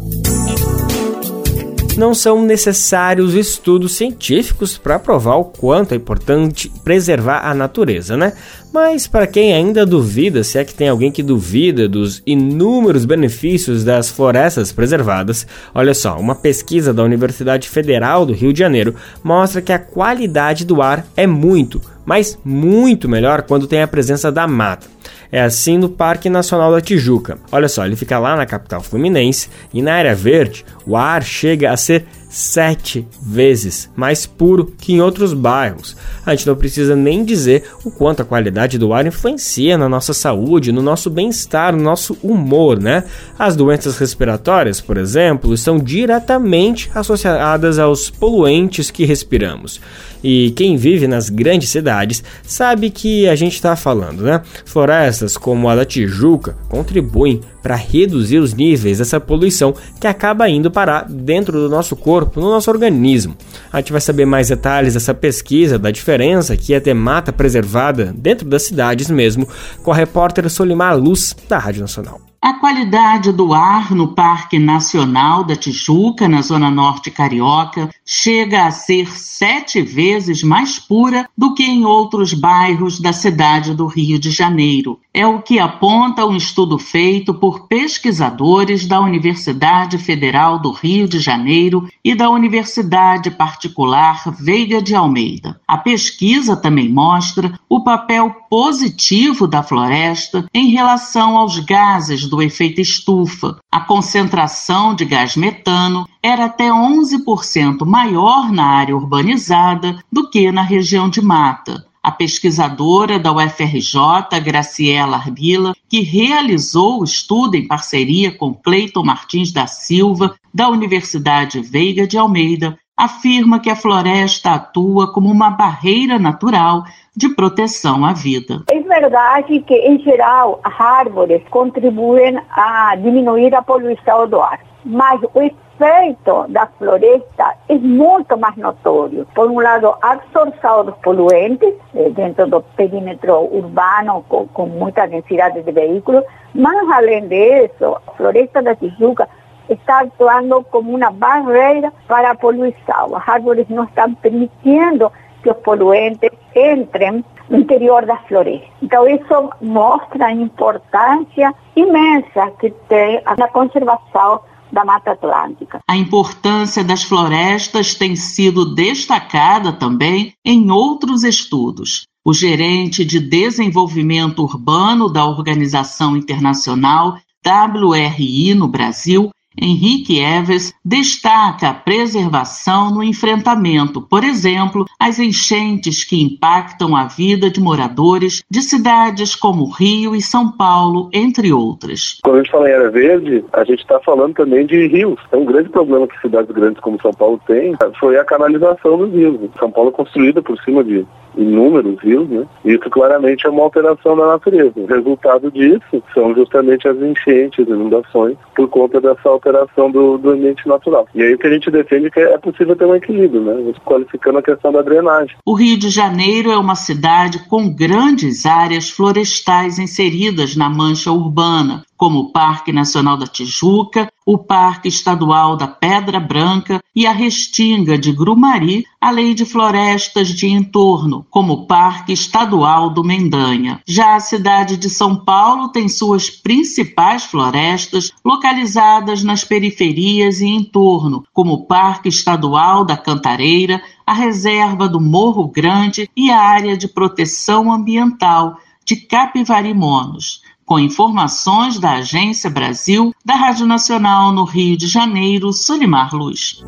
não 1.96 2.14
são 2.14 2.42
necessários 2.42 3.34
estudos 3.34 3.96
científicos 3.96 4.76
para 4.76 4.98
provar 4.98 5.36
o 5.36 5.44
quanto 5.44 5.92
é 5.92 5.96
importante 5.96 6.70
preservar 6.84 7.40
a 7.48 7.54
natureza, 7.54 8.16
né? 8.16 8.34
Mas 8.72 9.06
para 9.06 9.26
quem 9.26 9.54
ainda 9.54 9.86
duvida, 9.86 10.44
se 10.44 10.58
é 10.58 10.64
que 10.64 10.74
tem 10.74 10.88
alguém 10.88 11.10
que 11.10 11.22
duvida 11.22 11.88
dos 11.88 12.22
inúmeros 12.26 13.06
benefícios 13.06 13.82
das 13.82 14.10
florestas 14.10 14.70
preservadas, 14.70 15.46
olha 15.74 15.94
só, 15.94 16.18
uma 16.18 16.34
pesquisa 16.34 16.92
da 16.92 17.02
Universidade 17.02 17.68
Federal 17.68 18.26
do 18.26 18.34
Rio 18.34 18.52
de 18.52 18.58
Janeiro 18.58 18.94
mostra 19.24 19.62
que 19.62 19.72
a 19.72 19.78
qualidade 19.78 20.64
do 20.64 20.82
ar 20.82 21.06
é 21.16 21.26
muito, 21.26 21.80
mas 22.06 22.38
muito 22.44 23.08
melhor 23.08 23.42
quando 23.42 23.66
tem 23.66 23.82
a 23.82 23.88
presença 23.88 24.32
da 24.32 24.46
mata. 24.46 24.86
É 25.30 25.42
assim 25.42 25.76
no 25.76 25.88
Parque 25.88 26.30
Nacional 26.30 26.70
da 26.70 26.80
Tijuca. 26.80 27.36
Olha 27.50 27.68
só, 27.68 27.84
ele 27.84 27.96
fica 27.96 28.18
lá 28.18 28.36
na 28.36 28.46
capital 28.46 28.80
fluminense 28.80 29.50
e 29.74 29.82
na 29.82 29.94
área 29.94 30.14
verde 30.14 30.64
o 30.86 30.96
ar 30.96 31.22
chega 31.22 31.72
a 31.72 31.76
ser 31.76 32.06
sete 32.28 33.06
vezes 33.22 33.88
mais 33.96 34.26
puro 34.26 34.72
que 34.78 34.92
em 34.92 35.00
outros 35.00 35.32
bairros. 35.32 35.96
A 36.24 36.34
gente 36.34 36.46
não 36.46 36.54
precisa 36.54 36.94
nem 36.94 37.24
dizer 37.24 37.64
o 37.84 37.90
quanto 37.90 38.20
a 38.20 38.24
qualidade 38.24 38.78
do 38.78 38.92
ar 38.92 39.06
influencia 39.06 39.78
na 39.78 39.88
nossa 39.88 40.12
saúde, 40.12 40.72
no 40.72 40.82
nosso 40.82 41.08
bem-estar, 41.08 41.74
no 41.74 41.82
nosso 41.82 42.16
humor, 42.22 42.78
né? 42.78 43.04
As 43.38 43.56
doenças 43.56 43.96
respiratórias, 43.96 44.80
por 44.80 44.96
exemplo, 44.96 45.54
estão 45.54 45.78
diretamente 45.78 46.90
associadas 46.94 47.78
aos 47.78 48.10
poluentes 48.10 48.90
que 48.90 49.04
respiramos. 49.04 49.80
E 50.22 50.50
quem 50.56 50.76
vive 50.76 51.06
nas 51.06 51.30
grandes 51.30 51.68
cidades 51.68 52.22
sabe 52.42 52.90
que 52.90 53.28
a 53.28 53.36
gente 53.36 53.54
está 53.54 53.76
falando, 53.76 54.22
né? 54.22 54.42
Florestas 54.64 55.36
como 55.36 55.68
a 55.68 55.76
da 55.76 55.84
Tijuca 55.84 56.56
contribuem 56.68 57.40
para 57.62 57.76
reduzir 57.76 58.38
os 58.38 58.54
níveis 58.54 58.98
dessa 58.98 59.20
poluição 59.20 59.74
que 60.00 60.06
acaba 60.06 60.48
indo 60.48 60.70
parar 60.76 61.06
dentro 61.08 61.58
do 61.58 61.70
nosso 61.70 61.96
corpo, 61.96 62.38
no 62.38 62.50
nosso 62.50 62.70
organismo. 62.70 63.34
A 63.72 63.78
gente 63.78 63.92
vai 63.92 64.00
saber 64.02 64.26
mais 64.26 64.48
detalhes 64.48 64.92
dessa 64.92 65.14
pesquisa, 65.14 65.78
da 65.78 65.90
diferença 65.90 66.54
que 66.54 66.74
é 66.74 66.80
ter 66.80 66.92
mata 66.92 67.32
preservada 67.32 68.12
dentro 68.14 68.46
das 68.46 68.64
cidades 68.64 69.08
mesmo, 69.08 69.48
com 69.82 69.90
a 69.90 69.94
repórter 69.94 70.50
Solimar 70.50 70.94
Luz, 70.98 71.34
da 71.48 71.58
Rádio 71.58 71.80
Nacional. 71.80 72.20
A 72.46 72.54
qualidade 72.54 73.32
do 73.32 73.52
ar 73.52 73.92
no 73.92 74.06
Parque 74.06 74.56
Nacional 74.56 75.42
da 75.42 75.56
Tijuca, 75.56 76.28
na 76.28 76.42
Zona 76.42 76.70
Norte 76.70 77.10
Carioca, 77.10 77.90
chega 78.04 78.66
a 78.66 78.70
ser 78.70 79.10
sete 79.10 79.82
vezes 79.82 80.44
mais 80.44 80.78
pura 80.78 81.28
do 81.36 81.54
que 81.54 81.64
em 81.64 81.84
outros 81.84 82.32
bairros 82.32 83.00
da 83.00 83.12
cidade 83.12 83.74
do 83.74 83.88
Rio 83.88 84.16
de 84.16 84.30
Janeiro. 84.30 85.00
É 85.12 85.26
o 85.26 85.42
que 85.42 85.58
aponta 85.58 86.24
um 86.24 86.36
estudo 86.36 86.78
feito 86.78 87.34
por 87.34 87.66
pesquisadores 87.66 88.86
da 88.86 89.00
Universidade 89.00 89.98
Federal 89.98 90.60
do 90.60 90.70
Rio 90.70 91.08
de 91.08 91.18
Janeiro 91.18 91.88
e 92.04 92.14
da 92.14 92.30
Universidade 92.30 93.28
Particular 93.28 94.22
Veiga 94.38 94.80
de 94.80 94.94
Almeida. 94.94 95.60
A 95.66 95.78
pesquisa 95.78 96.54
também 96.54 96.88
mostra 96.88 97.58
o 97.68 97.82
papel 97.82 98.30
positivo 98.48 99.48
da 99.48 99.64
floresta 99.64 100.46
em 100.54 100.68
relação 100.68 101.36
aos 101.36 101.58
gases 101.58 102.28
do 102.28 102.35
efeito 102.42 102.80
estufa. 102.80 103.58
A 103.70 103.80
concentração 103.80 104.94
de 104.94 105.04
gás 105.04 105.36
metano 105.36 106.08
era 106.22 106.46
até 106.46 106.70
11% 106.70 107.84
maior 107.84 108.50
na 108.52 108.64
área 108.64 108.96
urbanizada 108.96 110.02
do 110.10 110.28
que 110.28 110.50
na 110.50 110.62
região 110.62 111.08
de 111.08 111.20
mata. 111.20 111.86
A 112.02 112.10
pesquisadora 112.12 113.18
da 113.18 113.32
UFRJ, 113.32 114.40
Graciela 114.44 115.16
Arbila, 115.16 115.74
que 115.88 116.02
realizou 116.02 117.00
o 117.00 117.04
estudo 117.04 117.56
em 117.56 117.66
parceria 117.66 118.30
com 118.30 118.54
Cleiton 118.54 119.02
Martins 119.02 119.52
da 119.52 119.66
Silva, 119.66 120.36
da 120.54 120.68
Universidade 120.68 121.60
Veiga 121.60 122.06
de 122.06 122.16
Almeida, 122.16 122.78
afirma 122.96 123.60
que 123.60 123.68
a 123.68 123.76
floresta 123.76 124.54
atua 124.54 125.12
como 125.12 125.30
uma 125.30 125.50
barreira 125.50 126.18
natural 126.18 126.84
de 127.14 127.28
proteção 127.34 128.04
à 128.04 128.12
vida. 128.12 128.62
É 128.70 128.80
verdade 128.80 129.60
que, 129.60 129.74
em 129.74 129.98
geral, 129.98 130.60
as 130.64 130.80
árvores 130.80 131.42
contribuem 131.50 132.40
a 132.50 132.94
diminuir 132.96 133.54
a 133.54 133.62
poluição 133.62 134.26
do 134.28 134.40
ar, 134.40 134.60
mas 134.84 135.20
o 135.34 135.42
efeito 135.42 136.46
da 136.48 136.66
floresta 136.78 137.54
é 137.68 137.74
muito 137.74 138.36
mais 138.38 138.56
notório. 138.56 139.26
Por 139.34 139.50
um 139.50 139.60
lado, 139.60 139.94
a 140.00 140.12
absorção 140.12 140.86
dos 140.86 140.94
poluentes 140.96 141.74
eh, 141.94 142.10
dentro 142.10 142.46
do 142.46 142.62
perímetro 142.76 143.54
urbano 143.54 144.24
com, 144.28 144.46
com 144.48 144.66
muita 144.66 145.06
densidade 145.06 145.62
de 145.62 145.72
veículos, 145.72 146.24
mas 146.54 146.90
além 146.90 147.28
disso, 147.28 147.96
a 148.06 148.12
floresta 148.12 148.62
da 148.62 148.74
Tijuca 148.74 149.28
está 149.68 150.00
atuando 150.00 150.62
como 150.70 150.94
uma 150.94 151.10
barreira 151.10 151.92
para 152.06 152.30
a 152.30 152.34
poluição. 152.34 153.16
As 153.16 153.28
árvores 153.28 153.68
não 153.68 153.84
estão 153.84 154.14
permitindo 154.14 155.10
que 155.42 155.50
os 155.50 155.56
poluentes 155.58 156.30
entrem 156.54 157.24
no 157.48 157.58
interior 157.58 158.04
das 158.04 158.20
florestas. 158.26 158.68
Então, 158.82 159.06
isso 159.08 159.50
mostra 159.60 160.26
a 160.26 160.32
importância 160.32 161.54
imensa 161.76 162.50
que 162.58 162.70
tem 162.88 163.20
a 163.24 163.48
conservação 163.48 164.40
da 164.72 164.84
Mata 164.84 165.12
Atlântica. 165.12 165.80
A 165.88 165.96
importância 165.96 166.82
das 166.82 167.04
florestas 167.04 167.94
tem 167.94 168.16
sido 168.16 168.74
destacada 168.74 169.72
também 169.72 170.32
em 170.44 170.70
outros 170.70 171.22
estudos. 171.22 172.06
O 172.24 172.34
gerente 172.34 173.04
de 173.04 173.20
desenvolvimento 173.20 174.42
urbano 174.42 175.08
da 175.08 175.24
Organização 175.24 176.16
Internacional 176.16 177.18
WRI 177.46 178.54
no 178.54 178.66
Brasil, 178.66 179.30
Henrique 179.60 180.20
Eves 180.20 180.74
destaca 180.84 181.70
a 181.70 181.74
preservação 181.74 182.90
no 182.90 183.02
enfrentamento, 183.02 184.00
por 184.02 184.22
exemplo, 184.22 184.84
às 184.98 185.18
enchentes 185.18 186.04
que 186.04 186.22
impactam 186.22 186.94
a 186.94 187.04
vida 187.04 187.50
de 187.50 187.60
moradores 187.60 188.42
de 188.50 188.62
cidades 188.62 189.34
como 189.34 189.70
Rio 189.70 190.14
e 190.14 190.20
São 190.20 190.52
Paulo, 190.52 191.08
entre 191.12 191.52
outras. 191.52 192.18
Quando 192.22 192.36
a 192.36 192.38
gente 192.42 192.50
fala 192.50 192.68
em 192.68 192.74
área 192.74 192.90
verde, 192.90 193.44
a 193.52 193.64
gente 193.64 193.80
está 193.80 193.98
falando 194.00 194.34
também 194.34 194.66
de 194.66 194.86
rios. 194.88 195.18
É 195.32 195.36
um 195.36 195.44
grande 195.44 195.68
problema 195.68 196.06
que 196.06 196.20
cidades 196.20 196.54
grandes 196.54 196.80
como 196.80 197.00
São 197.00 197.12
Paulo 197.12 197.40
têm, 197.46 197.74
foi 197.98 198.18
a 198.18 198.24
canalização 198.24 198.98
dos 198.98 199.12
rios. 199.12 199.38
São 199.58 199.70
Paulo 199.70 199.90
é 199.90 199.92
construída 199.92 200.42
por 200.42 200.58
cima 200.62 200.84
de 200.84 201.06
inúmeros 201.36 201.98
rios, 202.00 202.28
né? 202.28 202.46
Isso 202.64 202.88
claramente 202.90 203.46
é 203.46 203.50
uma 203.50 203.62
alteração 203.62 204.16
da 204.16 204.26
natureza. 204.26 204.72
O 204.76 204.86
resultado 204.86 205.50
disso 205.50 206.02
são 206.14 206.34
justamente 206.34 206.88
as 206.88 206.96
enchentes, 206.96 207.66
inundações, 207.66 208.36
por 208.54 208.68
conta 208.68 209.00
dessa 209.00 209.28
alteração 209.28 209.90
do, 209.90 210.18
do 210.18 210.30
ambiente 210.30 210.66
natural. 210.66 211.06
E 211.14 211.22
aí 211.22 211.34
o 211.34 211.38
que 211.38 211.46
a 211.46 211.52
gente 211.52 211.70
defende 211.70 212.06
é 212.06 212.10
que 212.10 212.20
é 212.20 212.38
possível 212.38 212.76
ter 212.76 212.84
um 212.84 212.94
equilíbrio, 212.94 213.42
né? 213.42 213.72
Qualificando 213.84 214.38
a 214.38 214.42
questão 214.42 214.72
da 214.72 214.82
drenagem. 214.82 215.36
O 215.44 215.54
Rio 215.54 215.78
de 215.78 215.90
Janeiro 215.90 216.50
é 216.50 216.56
uma 216.56 216.74
cidade 216.74 217.46
com 217.48 217.72
grandes 217.72 218.46
áreas 218.46 218.90
florestais 218.90 219.78
inseridas 219.78 220.56
na 220.56 220.68
mancha 220.68 221.10
urbana, 221.12 221.82
como 221.96 222.20
o 222.20 222.32
Parque 222.32 222.72
Nacional 222.72 223.16
da 223.16 223.26
Tijuca, 223.26 224.08
o 224.26 224.36
Parque 224.36 224.88
Estadual 224.88 225.56
da 225.56 225.68
Pedra 225.68 226.18
Branca 226.18 226.82
e 226.92 227.06
a 227.06 227.12
Restinga 227.12 227.96
de 227.96 228.10
Grumari, 228.10 228.84
além 229.00 229.36
de 229.36 229.44
florestas 229.44 230.30
de 230.30 230.48
entorno, 230.48 231.24
como 231.30 231.52
o 231.52 231.66
Parque 231.66 232.12
Estadual 232.12 232.90
do 232.90 233.04
Mendanha. 233.04 233.80
Já 233.86 234.16
a 234.16 234.20
cidade 234.20 234.76
de 234.76 234.90
São 234.90 235.14
Paulo 235.14 235.68
tem 235.68 235.88
suas 235.88 236.28
principais 236.28 237.22
florestas 237.22 238.10
localizadas 238.24 239.22
nas 239.22 239.44
periferias 239.44 240.40
e 240.40 240.46
entorno, 240.46 241.24
como 241.32 241.52
o 241.52 241.64
Parque 241.64 242.08
Estadual 242.08 242.84
da 242.84 242.96
Cantareira, 242.96 243.80
a 244.04 244.12
Reserva 244.12 244.88
do 244.88 245.00
Morro 245.00 245.46
Grande 245.46 246.10
e 246.16 246.32
a 246.32 246.40
Área 246.40 246.76
de 246.76 246.88
Proteção 246.88 247.70
Ambiental 247.72 248.58
de 248.84 248.96
Capivarimonos 248.96 250.44
com 250.66 250.80
informações 250.80 251.78
da 251.78 251.92
Agência 251.92 252.50
Brasil, 252.50 253.14
da 253.24 253.36
Rádio 253.36 253.66
Nacional 253.66 254.32
no 254.32 254.44
Rio 254.44 254.76
de 254.76 254.88
Janeiro, 254.88 255.52
Solimar 255.52 256.12
Luz. 256.12 256.62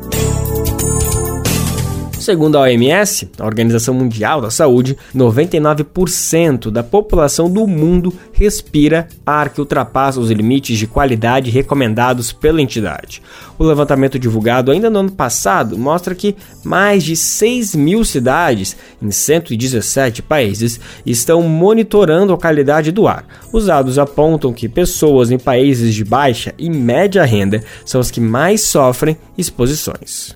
Segundo 2.29 2.59
a 2.59 2.61
OMS, 2.61 3.27
a 3.39 3.43
Organização 3.43 3.91
Mundial 3.91 4.39
da 4.39 4.51
Saúde, 4.51 4.95
99% 5.15 6.69
da 6.69 6.83
população 6.83 7.49
do 7.49 7.65
mundo 7.65 8.13
respira 8.31 9.07
ar 9.25 9.49
que 9.49 9.59
ultrapassa 9.59 10.19
os 10.19 10.29
limites 10.29 10.77
de 10.77 10.85
qualidade 10.85 11.49
recomendados 11.49 12.31
pela 12.31 12.61
entidade. 12.61 13.19
O 13.57 13.63
levantamento 13.63 14.19
divulgado 14.19 14.69
ainda 14.69 14.91
no 14.91 14.99
ano 14.99 15.11
passado 15.11 15.75
mostra 15.75 16.13
que 16.13 16.35
mais 16.63 17.03
de 17.03 17.15
6 17.15 17.73
mil 17.73 18.05
cidades 18.05 18.77
em 19.01 19.09
117 19.09 20.21
países 20.21 20.79
estão 21.03 21.41
monitorando 21.41 22.31
a 22.31 22.37
qualidade 22.37 22.91
do 22.91 23.07
ar. 23.07 23.25
Os 23.51 23.65
dados 23.65 23.97
apontam 23.97 24.53
que 24.53 24.69
pessoas 24.69 25.31
em 25.31 25.39
países 25.39 25.95
de 25.95 26.05
baixa 26.05 26.53
e 26.59 26.69
média 26.69 27.25
renda 27.25 27.63
são 27.83 27.99
as 27.99 28.11
que 28.11 28.21
mais 28.21 28.61
sofrem 28.61 29.17
exposições. 29.35 30.35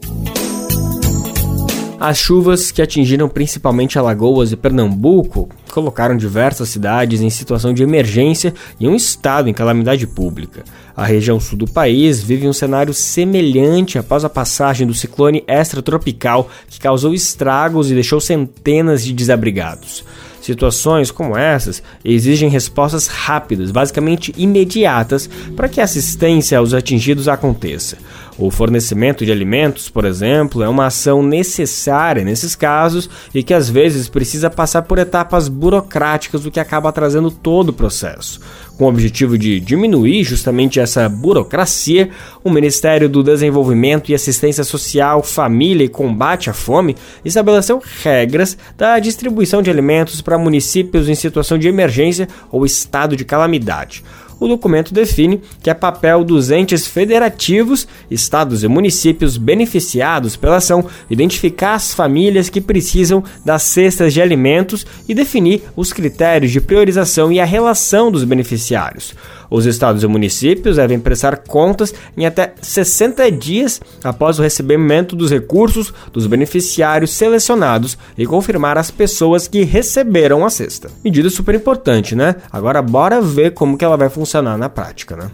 As 2.06 2.18
chuvas 2.18 2.70
que 2.70 2.82
atingiram 2.82 3.30
principalmente 3.30 3.98
Alagoas 3.98 4.52
e 4.52 4.58
Pernambuco 4.58 5.48
colocaram 5.72 6.18
diversas 6.18 6.68
cidades 6.68 7.22
em 7.22 7.30
situação 7.30 7.74
de 7.74 7.82
emergência 7.82 8.54
e 8.78 8.90
um 8.90 8.94
estado 8.94 9.48
em 9.48 9.54
calamidade 9.54 10.06
pública. 10.06 10.66
A 10.98 11.06
região 11.06 11.40
sul 11.40 11.58
do 11.58 11.66
país 11.66 12.22
vive 12.22 12.46
um 12.46 12.52
cenário 12.52 12.94
semelhante 12.94 13.98
após 13.98 14.26
a 14.26 14.30
passagem 14.30 14.86
do 14.86 14.94
ciclone 14.94 15.46
extratropical 15.48 16.50
que 16.68 16.78
causou 16.78 17.14
estragos 17.14 17.90
e 17.90 17.94
deixou 17.94 18.20
centenas 18.20 19.06
de 19.06 19.14
desabrigados. 19.14 20.04
Situações 20.42 21.10
como 21.10 21.38
essas 21.38 21.82
exigem 22.04 22.50
respostas 22.50 23.08
rápidas, 23.08 23.72
basicamente 23.72 24.34
imediatas, 24.36 25.30
para 25.56 25.70
que 25.70 25.80
a 25.80 25.86
assistência 25.86 26.58
aos 26.58 26.74
atingidos 26.74 27.30
aconteça. 27.30 27.98
O 28.38 28.50
fornecimento 28.50 29.24
de 29.24 29.32
alimentos, 29.32 29.90
por 29.90 30.06
exemplo, 30.06 30.64
é 30.64 30.68
uma 30.68 30.88
ação 30.88 31.22
necessária 31.22 32.24
nesses 32.24 32.56
casos 32.56 33.08
e 33.34 33.44
que 33.44 33.54
às 33.54 33.70
vezes 33.70 34.10
precisa 34.10 34.50
passar 34.50 34.82
por 34.82 34.98
etapas 34.98 35.48
burocráticas, 35.48 36.44
o 36.44 36.50
que 36.50 36.60
acaba 36.60 36.90
atrasando 36.90 37.30
todo 37.30 37.70
o 37.70 37.74
processo. 37.74 38.40
Com 38.76 38.86
o 38.86 38.88
objetivo 38.88 39.38
de 39.38 39.60
diminuir 39.60 40.24
justamente 40.24 40.80
essa 40.80 41.08
burocracia, 41.08 42.10
o 42.44 42.50
Ministério 42.50 43.08
do 43.08 43.22
Desenvolvimento 43.22 44.10
e 44.10 44.16
Assistência 44.16 44.64
Social, 44.64 45.22
Família 45.22 45.86
e 45.86 45.90
Combate 45.90 46.50
à 46.50 46.54
Fome 46.54 46.96
estabeleceu 47.24 47.80
regras 48.04 48.58
da 48.76 48.98
distribuição 48.98 49.62
de 49.62 49.70
alimentos 49.70 50.22
para 50.22 50.40
municípios 50.40 51.08
em 51.08 51.14
situação 51.14 51.56
de 51.56 51.68
emergência 51.68 52.28
ou 52.52 52.66
estado 52.66 53.16
de 53.16 53.24
calamidade 53.24 54.04
o 54.44 54.48
documento 54.48 54.94
define 54.94 55.42
que 55.62 55.70
é 55.70 55.74
papel 55.74 56.24
dos 56.26 56.52
entes 56.52 56.86
federativos, 56.86 57.88
estados 58.12 58.62
e 58.62 58.68
municípios 58.68 59.38
beneficiados 59.38 60.36
pela 60.36 60.58
ação 60.58 60.86
identificar 61.10 61.76
as 61.76 61.94
famílias 61.94 62.50
que 62.50 62.60
precisam 62.60 63.24
das 63.46 63.64
cestas 63.64 64.14
de 64.14 64.22
alimentos 64.22 64.86
e 65.08 65.14
definir 65.14 65.64
os 65.78 65.94
critérios 65.94 66.52
de 66.52 66.60
priorização 66.60 67.32
e 67.32 67.40
a 67.40 67.46
relação 67.46 68.12
dos 68.12 68.26
beneficiários. 68.26 69.16
Os 69.54 69.68
estados 69.68 70.02
e 70.02 70.08
municípios 70.08 70.78
devem 70.78 71.00
prestar 71.00 71.38
contas 71.38 71.94
em 72.18 72.26
até 72.26 72.56
60 72.60 73.32
dias 73.32 73.80
após 74.04 74.40
o 74.40 74.42
recebimento 74.42 75.16
dos 75.16 75.30
recursos 75.30 75.94
dos 76.12 76.26
beneficiários 76.26 77.12
selecionados 77.12 77.96
e 78.18 78.26
confirmar 78.26 78.80
as 78.80 78.90
pessoas 78.90 79.48
que 79.48 79.62
receberam 79.62 80.44
a 80.44 80.50
cesta. 80.50 80.90
Medida 81.04 81.30
super 81.30 81.54
importante, 81.54 82.16
né? 82.16 82.38
Agora 82.52 82.82
bora 82.82 83.22
ver 83.22 83.54
como 83.54 83.78
que 83.78 83.86
ela 83.86 83.96
vai 83.96 84.10
funcionar 84.10 84.58
na 84.58 84.70
prática, 84.70 85.16
né? 85.16 85.30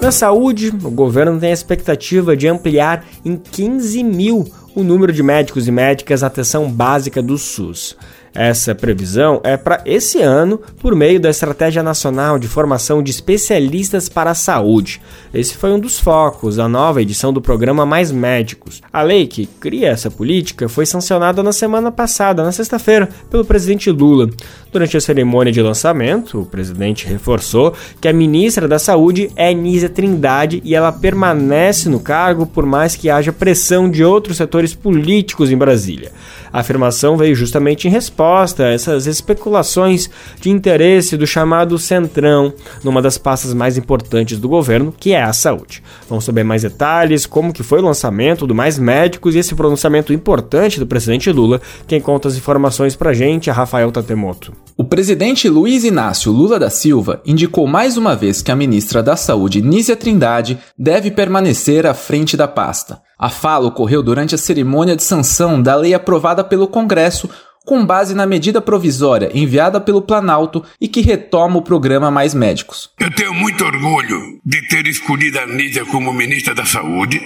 Na 0.00 0.12
saúde, 0.12 0.68
o 0.68 0.90
governo 0.92 1.40
tem 1.40 1.50
a 1.50 1.52
expectativa 1.52 2.36
de 2.36 2.46
ampliar 2.46 3.04
em 3.24 3.36
15 3.36 4.04
mil 4.04 4.46
o 4.72 4.84
número 4.84 5.12
de 5.12 5.22
médicos 5.22 5.66
e 5.66 5.72
médicas 5.72 6.22
atenção 6.22 6.70
básica 6.70 7.20
do 7.20 7.36
SUS. 7.36 7.96
Essa 8.34 8.74
previsão 8.74 9.40
é 9.44 9.56
para 9.56 9.80
esse 9.86 10.20
ano 10.20 10.60
por 10.80 10.96
meio 10.96 11.20
da 11.20 11.30
Estratégia 11.30 11.84
Nacional 11.84 12.36
de 12.36 12.48
Formação 12.48 13.00
de 13.00 13.12
Especialistas 13.12 14.08
para 14.08 14.32
a 14.32 14.34
Saúde. 14.34 15.00
Esse 15.32 15.54
foi 15.54 15.70
um 15.70 15.78
dos 15.78 16.00
focos 16.00 16.56
da 16.56 16.68
nova 16.68 17.00
edição 17.00 17.32
do 17.32 17.40
programa 17.40 17.86
Mais 17.86 18.10
Médicos. 18.10 18.82
A 18.92 19.02
lei 19.02 19.28
que 19.28 19.46
cria 19.46 19.88
essa 19.88 20.10
política 20.10 20.68
foi 20.68 20.84
sancionada 20.84 21.44
na 21.44 21.52
semana 21.52 21.92
passada, 21.92 22.42
na 22.42 22.50
sexta-feira, 22.50 23.08
pelo 23.30 23.44
presidente 23.44 23.88
Lula. 23.92 24.28
Durante 24.72 24.96
a 24.96 25.00
cerimônia 25.00 25.52
de 25.52 25.62
lançamento, 25.62 26.40
o 26.40 26.46
presidente 26.46 27.06
reforçou 27.06 27.72
que 28.00 28.08
a 28.08 28.12
ministra 28.12 28.66
da 28.66 28.80
Saúde 28.80 29.30
é 29.36 29.54
Nízia 29.54 29.88
Trindade 29.88 30.60
e 30.64 30.74
ela 30.74 30.90
permanece 30.90 31.88
no 31.88 32.00
cargo 32.00 32.46
por 32.46 32.66
mais 32.66 32.96
que 32.96 33.08
haja 33.08 33.32
pressão 33.32 33.88
de 33.88 34.02
outros 34.02 34.38
setores 34.38 34.74
políticos 34.74 35.52
em 35.52 35.56
Brasília. 35.56 36.10
A 36.52 36.60
afirmação 36.60 37.16
veio 37.16 37.34
justamente 37.36 37.86
em 37.86 37.90
resposta 37.90 38.23
essas 38.64 39.06
especulações 39.06 40.08
de 40.40 40.50
interesse 40.50 41.16
do 41.16 41.26
chamado 41.26 41.78
Centrão 41.78 42.52
numa 42.82 43.02
das 43.02 43.18
pastas 43.18 43.52
mais 43.52 43.76
importantes 43.76 44.38
do 44.38 44.48
governo, 44.48 44.94
que 44.98 45.12
é 45.12 45.22
a 45.22 45.32
saúde. 45.32 45.82
Vamos 46.08 46.24
saber 46.24 46.44
mais 46.44 46.62
detalhes, 46.62 47.26
como 47.26 47.52
que 47.52 47.62
foi 47.62 47.80
o 47.80 47.84
lançamento 47.84 48.46
do 48.46 48.54
Mais 48.54 48.78
Médicos 48.78 49.34
e 49.34 49.38
esse 49.38 49.54
pronunciamento 49.54 50.12
importante 50.12 50.78
do 50.78 50.86
presidente 50.86 51.30
Lula. 51.30 51.60
Quem 51.86 52.00
conta 52.00 52.28
as 52.28 52.36
informações 52.36 52.96
pra 52.96 53.12
gente 53.12 53.50
é 53.50 53.52
Rafael 53.52 53.92
Tatemoto. 53.92 54.52
O 54.76 54.84
presidente 54.84 55.48
Luiz 55.48 55.84
Inácio 55.84 56.32
Lula 56.32 56.58
da 56.58 56.70
Silva 56.70 57.20
indicou 57.24 57.66
mais 57.66 57.96
uma 57.96 58.16
vez 58.16 58.42
que 58.42 58.50
a 58.50 58.56
ministra 58.56 59.02
da 59.02 59.16
Saúde, 59.16 59.62
Nízia 59.62 59.96
Trindade, 59.96 60.58
deve 60.78 61.10
permanecer 61.10 61.86
à 61.86 61.94
frente 61.94 62.36
da 62.36 62.48
pasta. 62.48 63.00
A 63.18 63.30
fala 63.30 63.68
ocorreu 63.68 64.02
durante 64.02 64.34
a 64.34 64.38
cerimônia 64.38 64.96
de 64.96 65.02
sanção 65.02 65.62
da 65.62 65.76
lei 65.76 65.94
aprovada 65.94 66.42
pelo 66.42 66.66
Congresso 66.66 67.30
com 67.64 67.84
base 67.84 68.14
na 68.14 68.26
medida 68.26 68.60
provisória 68.60 69.30
enviada 69.34 69.80
pelo 69.80 70.02
Planalto 70.02 70.64
e 70.80 70.86
que 70.86 71.00
retoma 71.00 71.56
o 71.58 71.62
programa 71.62 72.10
Mais 72.10 72.34
Médicos. 72.34 72.90
Eu 73.00 73.10
tenho 73.10 73.34
muito 73.34 73.64
orgulho 73.64 74.40
de 74.44 74.68
ter 74.68 74.86
escolhido 74.86 75.38
a 75.40 75.46
Nízia 75.46 75.84
como 75.86 76.12
ministra 76.12 76.54
da 76.54 76.64
Saúde. 76.66 77.20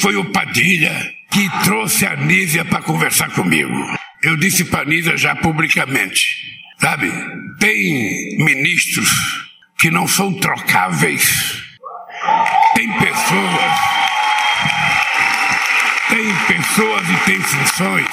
Foi 0.00 0.16
o 0.16 0.32
Padilha 0.32 0.92
que 1.30 1.48
trouxe 1.64 2.06
a 2.06 2.16
Nízia 2.16 2.64
para 2.64 2.82
conversar 2.82 3.30
comigo. 3.32 3.72
Eu 4.22 4.36
disse 4.36 4.64
para 4.64 4.82
a 4.82 4.84
Nízia 4.84 5.16
já 5.16 5.36
publicamente, 5.36 6.36
sabe? 6.80 7.12
Tem 7.58 8.38
ministros 8.38 9.08
que 9.78 9.90
não 9.90 10.08
são 10.08 10.32
trocáveis. 10.32 11.62
Tem 12.74 12.90
pessoas 12.98 14.03
tem 16.24 16.56
pessoas 16.56 17.06
e 17.10 17.26
tem 17.26 17.40
funções 17.40 18.06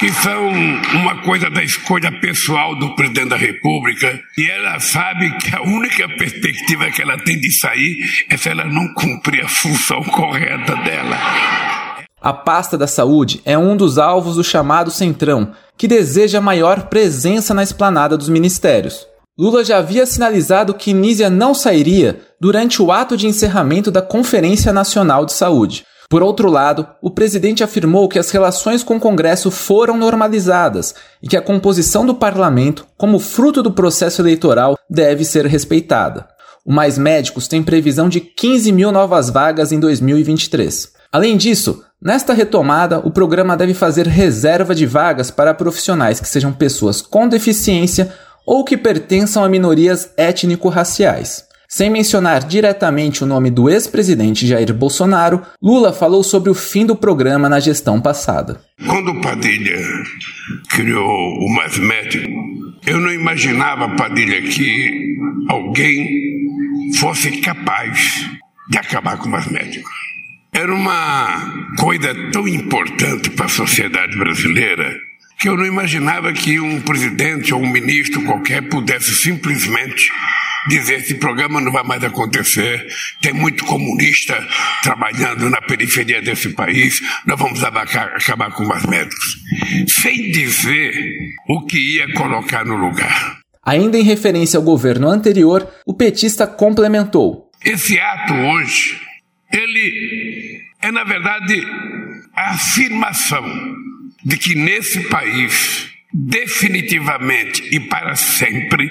que 0.00 0.10
são 0.14 0.48
uma 0.94 1.22
coisa 1.22 1.48
da 1.48 1.62
escolha 1.62 2.10
pessoal 2.20 2.74
do 2.74 2.96
presidente 2.96 3.28
da 3.28 3.36
República, 3.36 4.18
e 4.36 4.50
ela 4.50 4.80
sabe 4.80 5.30
que 5.38 5.54
a 5.54 5.62
única 5.62 6.08
perspectiva 6.16 6.90
que 6.90 7.00
ela 7.00 7.16
tem 7.18 7.38
de 7.38 7.52
sair 7.52 7.98
é 8.28 8.36
se 8.36 8.48
ela 8.48 8.64
não 8.64 8.92
cumprir 8.94 9.44
a 9.44 9.48
função 9.48 10.02
correta 10.02 10.74
dela. 10.76 11.16
A 12.20 12.32
pasta 12.32 12.76
da 12.76 12.88
saúde 12.88 13.40
é 13.44 13.56
um 13.56 13.76
dos 13.76 13.96
alvos 13.96 14.34
do 14.34 14.42
chamado 14.42 14.90
Centrão, 14.90 15.52
que 15.78 15.86
deseja 15.86 16.40
maior 16.40 16.88
presença 16.88 17.54
na 17.54 17.62
esplanada 17.62 18.16
dos 18.16 18.28
ministérios. 18.28 19.06
Lula 19.38 19.64
já 19.64 19.78
havia 19.78 20.04
sinalizado 20.04 20.74
que 20.74 20.92
Nízia 20.92 21.30
não 21.30 21.54
sairia 21.54 22.20
durante 22.40 22.82
o 22.82 22.90
ato 22.90 23.16
de 23.16 23.28
encerramento 23.28 23.90
da 23.90 24.02
Conferência 24.02 24.72
Nacional 24.72 25.24
de 25.24 25.32
Saúde. 25.32 25.84
Por 26.12 26.22
outro 26.22 26.50
lado, 26.50 26.86
o 27.00 27.08
presidente 27.08 27.64
afirmou 27.64 28.06
que 28.06 28.18
as 28.18 28.30
relações 28.30 28.84
com 28.84 28.96
o 28.96 29.00
Congresso 29.00 29.50
foram 29.50 29.96
normalizadas 29.96 30.94
e 31.22 31.26
que 31.26 31.38
a 31.38 31.40
composição 31.40 32.04
do 32.04 32.14
parlamento, 32.14 32.86
como 32.98 33.18
fruto 33.18 33.62
do 33.62 33.72
processo 33.72 34.20
eleitoral, 34.20 34.76
deve 34.90 35.24
ser 35.24 35.46
respeitada. 35.46 36.28
O 36.66 36.70
Mais 36.70 36.98
Médicos 36.98 37.48
tem 37.48 37.62
previsão 37.62 38.10
de 38.10 38.20
15 38.20 38.72
mil 38.72 38.92
novas 38.92 39.30
vagas 39.30 39.72
em 39.72 39.80
2023. 39.80 40.92
Além 41.10 41.34
disso, 41.34 41.82
nesta 41.98 42.34
retomada, 42.34 42.98
o 42.98 43.10
programa 43.10 43.56
deve 43.56 43.72
fazer 43.72 44.06
reserva 44.06 44.74
de 44.74 44.84
vagas 44.84 45.30
para 45.30 45.54
profissionais 45.54 46.20
que 46.20 46.28
sejam 46.28 46.52
pessoas 46.52 47.00
com 47.00 47.26
deficiência 47.26 48.12
ou 48.44 48.64
que 48.64 48.76
pertençam 48.76 49.42
a 49.42 49.48
minorias 49.48 50.10
étnico-raciais. 50.18 51.50
Sem 51.72 51.88
mencionar 51.88 52.46
diretamente 52.46 53.24
o 53.24 53.26
nome 53.26 53.50
do 53.50 53.70
ex-presidente 53.70 54.46
Jair 54.46 54.74
Bolsonaro, 54.74 55.40
Lula 55.62 55.90
falou 55.90 56.22
sobre 56.22 56.50
o 56.50 56.54
fim 56.54 56.84
do 56.84 56.94
programa 56.94 57.48
na 57.48 57.58
gestão 57.60 57.98
passada. 57.98 58.60
Quando 58.86 59.18
Padilha 59.22 59.80
criou 60.68 61.08
o 61.08 61.48
Médico, 61.78 62.28
eu 62.86 63.00
não 63.00 63.10
imaginava, 63.10 63.88
Padilha, 63.96 64.42
que 64.42 65.16
alguém 65.48 66.06
fosse 66.96 67.38
capaz 67.40 68.28
de 68.68 68.76
acabar 68.76 69.16
com 69.16 69.30
o 69.30 69.50
Médico. 69.50 69.88
Era 70.52 70.74
uma 70.74 71.54
coisa 71.78 72.14
tão 72.32 72.46
importante 72.46 73.30
para 73.30 73.46
a 73.46 73.48
sociedade 73.48 74.14
brasileira 74.18 74.94
que 75.40 75.48
eu 75.48 75.56
não 75.56 75.64
imaginava 75.64 76.34
que 76.34 76.60
um 76.60 76.82
presidente 76.82 77.54
ou 77.54 77.62
um 77.62 77.72
ministro 77.72 78.22
qualquer 78.24 78.68
pudesse 78.68 79.14
simplesmente 79.14 80.10
dizer 80.68 81.00
esse 81.00 81.14
programa 81.14 81.60
não 81.60 81.72
vai 81.72 81.82
mais 81.82 82.02
acontecer, 82.04 82.86
tem 83.20 83.32
muito 83.32 83.64
comunista 83.64 84.46
trabalhando 84.82 85.48
na 85.50 85.60
periferia 85.60 86.22
desse 86.22 86.50
país, 86.50 87.00
nós 87.26 87.38
vamos 87.38 87.62
abacar, 87.64 88.14
acabar 88.14 88.50
com 88.52 88.62
os 88.62 88.82
médicos. 88.84 89.36
Sem 89.88 90.30
dizer 90.30 90.92
o 91.48 91.64
que 91.66 91.96
ia 91.96 92.12
colocar 92.14 92.64
no 92.64 92.76
lugar. 92.76 93.40
Ainda 93.64 93.98
em 93.98 94.02
referência 94.02 94.56
ao 94.56 94.62
governo 94.62 95.08
anterior, 95.08 95.68
o 95.86 95.94
petista 95.94 96.46
complementou. 96.46 97.50
Esse 97.64 97.98
ato 97.98 98.34
hoje, 98.34 99.00
ele 99.52 100.60
é 100.80 100.90
na 100.90 101.04
verdade 101.04 101.64
a 102.34 102.50
afirmação 102.50 103.44
de 104.24 104.36
que 104.36 104.54
nesse 104.54 105.02
país 105.08 105.92
definitivamente 106.12 107.62
e 107.74 107.80
para 107.80 108.14
sempre, 108.14 108.90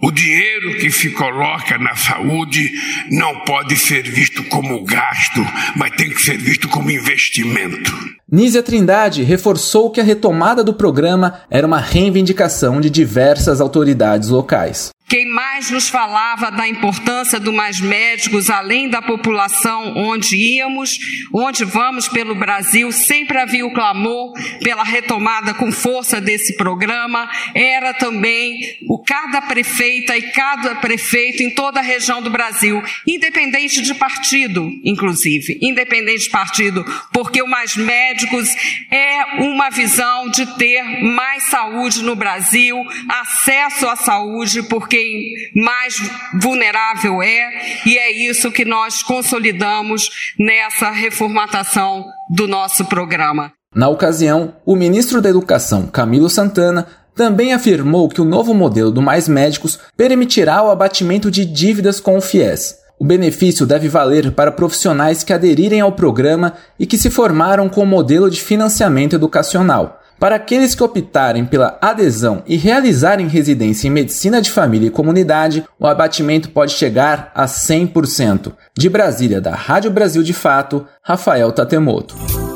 o 0.00 0.10
dinheiro 0.10 0.76
que 0.78 0.90
se 0.90 1.10
coloca 1.10 1.76
na 1.78 1.94
saúde 1.96 2.70
não 3.10 3.40
pode 3.40 3.76
ser 3.76 4.02
visto 4.02 4.44
como 4.44 4.84
gasto, 4.84 5.40
mas 5.76 5.90
tem 5.96 6.10
que 6.10 6.22
ser 6.22 6.38
visto 6.38 6.68
como 6.68 6.90
investimento. 6.90 7.92
Nízia 8.30 8.62
Trindade 8.62 9.22
reforçou 9.22 9.90
que 9.90 10.00
a 10.00 10.04
retomada 10.04 10.62
do 10.62 10.74
programa 10.74 11.40
era 11.50 11.66
uma 11.66 11.80
reivindicação 11.80 12.80
de 12.80 12.90
diversas 12.90 13.60
autoridades 13.60 14.28
locais. 14.28 14.90
Quem 15.08 15.24
mais 15.24 15.70
nos 15.70 15.88
falava 15.88 16.50
da 16.50 16.68
importância 16.68 17.40
do 17.40 17.50
mais 17.50 17.80
médicos, 17.80 18.50
além 18.50 18.90
da 18.90 19.00
população 19.00 19.94
onde 19.96 20.36
íamos, 20.36 20.98
onde 21.32 21.64
vamos 21.64 22.06
pelo 22.08 22.34
Brasil, 22.34 22.92
sempre 22.92 23.38
havia 23.38 23.64
o 23.64 23.72
clamor 23.72 24.34
pela 24.62 24.84
retomada 24.84 25.54
com 25.54 25.72
força 25.72 26.20
desse 26.20 26.58
programa, 26.58 27.26
era 27.54 27.94
também 27.94 28.60
o 28.86 29.02
cada 29.02 29.40
prefeita 29.40 30.14
e 30.14 30.30
cada 30.30 30.74
prefeito 30.74 31.42
em 31.42 31.54
toda 31.54 31.80
a 31.80 31.82
região 31.82 32.20
do 32.20 32.28
Brasil, 32.28 32.82
independente 33.06 33.80
de 33.80 33.94
partido, 33.94 34.70
inclusive, 34.84 35.58
independente 35.62 36.24
de 36.24 36.30
partido, 36.30 36.84
porque 37.14 37.40
o 37.40 37.48
mais 37.48 37.74
médicos 37.76 38.54
é 38.90 39.42
uma 39.42 39.70
visão 39.70 40.28
de 40.28 40.44
ter 40.58 40.82
mais 41.02 41.44
saúde 41.44 42.02
no 42.02 42.14
Brasil, 42.14 42.76
acesso 43.08 43.88
à 43.88 43.96
saúde, 43.96 44.62
porque 44.64 44.97
quem 44.98 45.32
mais 45.54 45.94
vulnerável 46.42 47.22
é, 47.22 47.50
e 47.86 47.96
é 47.96 48.10
isso 48.10 48.50
que 48.50 48.64
nós 48.64 49.00
consolidamos 49.00 50.10
nessa 50.36 50.90
reformatação 50.90 52.04
do 52.28 52.48
nosso 52.48 52.84
programa. 52.84 53.52
Na 53.74 53.88
ocasião, 53.88 54.56
o 54.66 54.74
ministro 54.74 55.22
da 55.22 55.28
Educação, 55.28 55.86
Camilo 55.86 56.28
Santana, 56.28 56.86
também 57.14 57.52
afirmou 57.52 58.08
que 58.08 58.20
o 58.20 58.24
novo 58.24 58.52
modelo 58.52 58.90
do 58.90 59.02
Mais 59.02 59.28
Médicos 59.28 59.78
permitirá 59.96 60.62
o 60.62 60.70
abatimento 60.70 61.30
de 61.30 61.44
dívidas 61.44 62.00
com 62.00 62.16
o 62.16 62.20
FIES. 62.20 62.76
O 62.98 63.04
benefício 63.04 63.64
deve 63.64 63.88
valer 63.88 64.32
para 64.32 64.50
profissionais 64.50 65.22
que 65.22 65.32
aderirem 65.32 65.80
ao 65.80 65.92
programa 65.92 66.54
e 66.78 66.86
que 66.86 66.98
se 66.98 67.10
formaram 67.10 67.68
com 67.68 67.82
o 67.82 67.86
modelo 67.86 68.28
de 68.28 68.40
financiamento 68.40 69.14
educacional. 69.14 70.00
Para 70.18 70.34
aqueles 70.34 70.74
que 70.74 70.82
optarem 70.82 71.44
pela 71.44 71.78
adesão 71.80 72.42
e 72.46 72.56
realizarem 72.56 73.28
residência 73.28 73.86
em 73.86 73.90
medicina 73.90 74.42
de 74.42 74.50
família 74.50 74.88
e 74.88 74.90
comunidade, 74.90 75.64
o 75.78 75.86
abatimento 75.86 76.50
pode 76.50 76.72
chegar 76.72 77.30
a 77.34 77.46
100%. 77.46 78.52
De 78.76 78.88
Brasília, 78.88 79.40
da 79.40 79.54
Rádio 79.54 79.90
Brasil 79.90 80.22
de 80.22 80.32
Fato, 80.32 80.84
Rafael 81.02 81.52
Tatemoto. 81.52 82.47